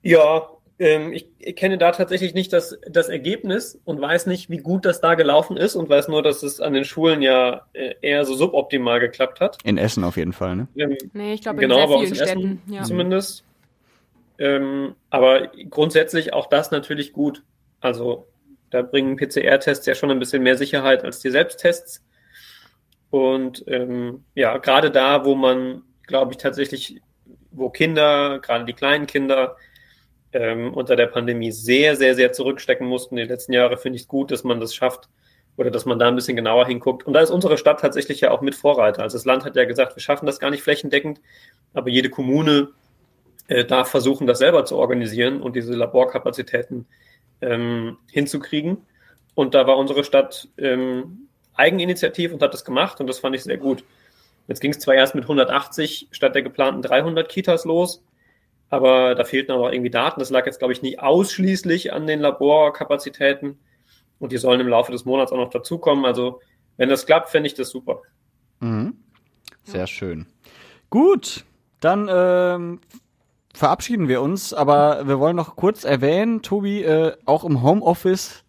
Ja, 0.02 0.48
ähm, 0.78 1.12
ich, 1.12 1.26
ich 1.40 1.56
kenne 1.56 1.76
da 1.76 1.90
tatsächlich 1.90 2.34
nicht 2.34 2.52
das, 2.52 2.78
das 2.88 3.08
Ergebnis 3.08 3.80
und 3.84 4.00
weiß 4.00 4.26
nicht, 4.26 4.48
wie 4.48 4.58
gut 4.58 4.84
das 4.84 5.00
da 5.00 5.16
gelaufen 5.16 5.56
ist 5.56 5.74
und 5.74 5.88
weiß 5.88 6.06
nur, 6.06 6.22
dass 6.22 6.44
es 6.44 6.60
an 6.60 6.72
den 6.72 6.84
Schulen 6.84 7.20
ja 7.20 7.66
äh, 7.72 7.94
eher 8.00 8.24
so 8.24 8.36
suboptimal 8.36 9.00
geklappt 9.00 9.40
hat. 9.40 9.58
In 9.64 9.76
Essen 9.76 10.04
auf 10.04 10.16
jeden 10.16 10.32
Fall, 10.32 10.54
ne? 10.54 10.68
Ähm, 10.76 10.96
Nee, 11.12 11.34
ich 11.34 11.42
glaube 11.42 11.58
genau, 11.58 11.82
in 11.82 11.88
bei 11.88 11.88
sehr 11.88 11.98
vielen 11.98 12.06
in 12.06 12.12
Essen 12.12 12.40
Städten. 12.40 12.72
Ja. 12.72 12.82
zumindest. 12.84 13.44
Ähm, 14.38 14.94
aber 15.10 15.48
grundsätzlich 15.68 16.32
auch 16.32 16.46
das 16.46 16.70
natürlich 16.70 17.12
gut. 17.12 17.42
Also 17.80 18.28
da 18.70 18.82
bringen 18.82 19.16
PCR-Tests 19.16 19.84
ja 19.86 19.96
schon 19.96 20.12
ein 20.12 20.20
bisschen 20.20 20.44
mehr 20.44 20.56
Sicherheit 20.56 21.02
als 21.02 21.18
die 21.18 21.30
Selbsttests. 21.30 22.05
Und 23.10 23.64
ähm, 23.68 24.24
ja, 24.34 24.58
gerade 24.58 24.90
da, 24.90 25.24
wo 25.24 25.34
man, 25.34 25.82
glaube 26.06 26.32
ich, 26.32 26.38
tatsächlich, 26.38 27.00
wo 27.50 27.70
Kinder, 27.70 28.40
gerade 28.40 28.64
die 28.64 28.72
kleinen 28.72 29.06
Kinder, 29.06 29.56
ähm, 30.32 30.74
unter 30.74 30.96
der 30.96 31.06
Pandemie 31.06 31.52
sehr, 31.52 31.96
sehr, 31.96 32.14
sehr 32.14 32.32
zurückstecken 32.32 32.86
mussten 32.86 33.16
die 33.16 33.22
letzten 33.22 33.52
Jahre, 33.52 33.78
finde 33.78 33.96
ich 33.96 34.02
es 34.02 34.08
gut, 34.08 34.30
dass 34.30 34.44
man 34.44 34.60
das 34.60 34.74
schafft 34.74 35.08
oder 35.56 35.70
dass 35.70 35.86
man 35.86 35.98
da 35.98 36.08
ein 36.08 36.14
bisschen 36.14 36.36
genauer 36.36 36.66
hinguckt. 36.66 37.06
Und 37.06 37.14
da 37.14 37.20
ist 37.20 37.30
unsere 37.30 37.56
Stadt 37.56 37.80
tatsächlich 37.80 38.20
ja 38.20 38.30
auch 38.30 38.42
mit 38.42 38.54
Vorreiter. 38.54 39.02
Also 39.02 39.16
das 39.16 39.24
Land 39.24 39.44
hat 39.44 39.56
ja 39.56 39.64
gesagt, 39.64 39.96
wir 39.96 40.02
schaffen 40.02 40.26
das 40.26 40.38
gar 40.38 40.50
nicht 40.50 40.62
flächendeckend, 40.62 41.20
aber 41.72 41.88
jede 41.88 42.10
Kommune 42.10 42.68
äh, 43.48 43.64
darf 43.64 43.88
versuchen, 43.88 44.26
das 44.26 44.38
selber 44.38 44.64
zu 44.64 44.76
organisieren 44.76 45.40
und 45.40 45.56
diese 45.56 45.72
Laborkapazitäten 45.72 46.86
ähm, 47.40 47.96
hinzukriegen. 48.10 48.78
Und 49.34 49.54
da 49.54 49.66
war 49.66 49.78
unsere 49.78 50.04
Stadt 50.04 50.48
ähm, 50.58 51.25
eigeninitiativ 51.56 52.32
und 52.32 52.42
hat 52.42 52.54
das 52.54 52.64
gemacht 52.64 53.00
und 53.00 53.06
das 53.06 53.18
fand 53.18 53.34
ich 53.34 53.42
sehr 53.42 53.58
gut. 53.58 53.84
Jetzt 54.48 54.60
ging 54.60 54.70
es 54.70 54.78
zwar 54.78 54.94
erst 54.94 55.14
mit 55.14 55.24
180 55.24 56.08
statt 56.10 56.34
der 56.34 56.42
geplanten 56.42 56.82
300 56.82 57.28
Kitas 57.28 57.64
los, 57.64 58.02
aber 58.70 59.14
da 59.14 59.24
fehlten 59.24 59.52
auch 59.52 59.64
noch 59.64 59.72
irgendwie 59.72 59.90
Daten. 59.90 60.20
Das 60.20 60.30
lag 60.30 60.46
jetzt, 60.46 60.58
glaube 60.58 60.72
ich, 60.72 60.82
nicht 60.82 61.00
ausschließlich 61.00 61.92
an 61.92 62.06
den 62.06 62.20
Laborkapazitäten 62.20 63.58
und 64.18 64.32
die 64.32 64.38
sollen 64.38 64.60
im 64.60 64.68
Laufe 64.68 64.92
des 64.92 65.04
Monats 65.04 65.32
auch 65.32 65.36
noch 65.36 65.50
dazukommen. 65.50 66.04
Also 66.04 66.40
wenn 66.76 66.88
das 66.88 67.06
klappt, 67.06 67.30
fände 67.30 67.48
ich 67.48 67.54
das 67.54 67.70
super. 67.70 68.02
Mhm. 68.60 68.96
Sehr 69.64 69.86
schön. 69.86 70.26
Gut, 70.90 71.44
dann 71.80 72.08
ähm, 72.10 72.80
verabschieden 73.52 74.08
wir 74.08 74.22
uns, 74.22 74.54
aber 74.54 75.08
wir 75.08 75.18
wollen 75.18 75.36
noch 75.36 75.56
kurz 75.56 75.84
erwähnen, 75.84 76.42
Tobi, 76.42 76.82
äh, 76.82 77.16
auch 77.24 77.44
im 77.44 77.62
Homeoffice 77.62 78.44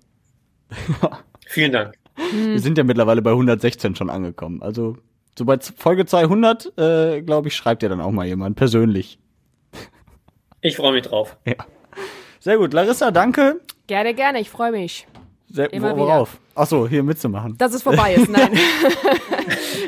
Vielen 1.45 1.71
Dank. 1.71 1.93
Wir 2.31 2.59
sind 2.59 2.79
ja 2.79 2.83
mittlerweile 2.83 3.21
bei 3.21 3.29
116 3.29 3.95
schon 3.95 4.09
angekommen. 4.09 4.63
Also 4.63 4.97
so 5.37 5.45
bei 5.45 5.59
Folge 5.59 6.07
200, 6.07 6.79
äh, 6.79 7.21
glaube 7.21 7.49
ich, 7.49 7.55
schreibt 7.55 7.83
ja 7.83 7.89
dann 7.89 8.01
auch 8.01 8.09
mal 8.09 8.25
jemand 8.25 8.55
persönlich. 8.55 9.19
Ich 10.66 10.78
freue 10.78 10.93
mich 10.93 11.03
drauf. 11.03 11.38
Ja. 11.45 11.53
Sehr 12.39 12.57
gut. 12.57 12.74
Larissa, 12.74 13.11
danke. 13.11 13.61
Gerne, 13.86 14.16
gerne, 14.16 14.39
ich 14.39 14.49
freue 14.49 14.72
mich. 14.72 15.05
Sehr, 15.47 15.72
Immer 15.72 15.95
worauf? 15.95 16.39
Ach 16.55 16.66
so, 16.66 16.88
hier 16.88 17.03
mitzumachen. 17.03 17.55
Dass 17.59 17.74
es 17.76 17.84
vorbei 17.84 18.16
ist, 18.16 18.30
nein. 18.30 18.49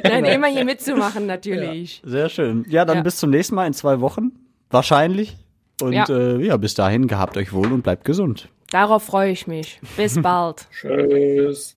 nein, 0.04 0.26
immer 0.26 0.48
hier 0.48 0.66
mitzumachen, 0.66 1.26
natürlich. 1.26 2.02
Sehr 2.06 2.30
schön. 2.30 2.64
Ja, 2.70 2.86
dann 2.86 2.98
Ja. 2.98 3.04
bis 3.04 3.18
zum 3.18 3.32
nächsten 3.32 3.56
Mal 3.56 3.66
in 3.66 3.74
zwei 3.74 4.02
Wochen. 4.02 4.34
Wahrscheinlich. 4.70 5.36
Und 5.82 5.94
Ja. 5.94 6.06
Äh, 6.10 6.46
ja, 6.46 6.58
bis 6.58 6.76
dahin 6.76 7.08
gehabt 7.08 7.38
euch 7.38 7.54
wohl 7.54 7.72
und 7.72 7.82
bleibt 7.82 8.06
gesund. 8.06 8.48
Darauf 8.70 9.04
freue 9.04 9.32
ich 9.32 9.48
mich. 9.48 9.80
Bis 9.98 10.22
bald. 10.22 10.68
Tschüss. 10.72 11.76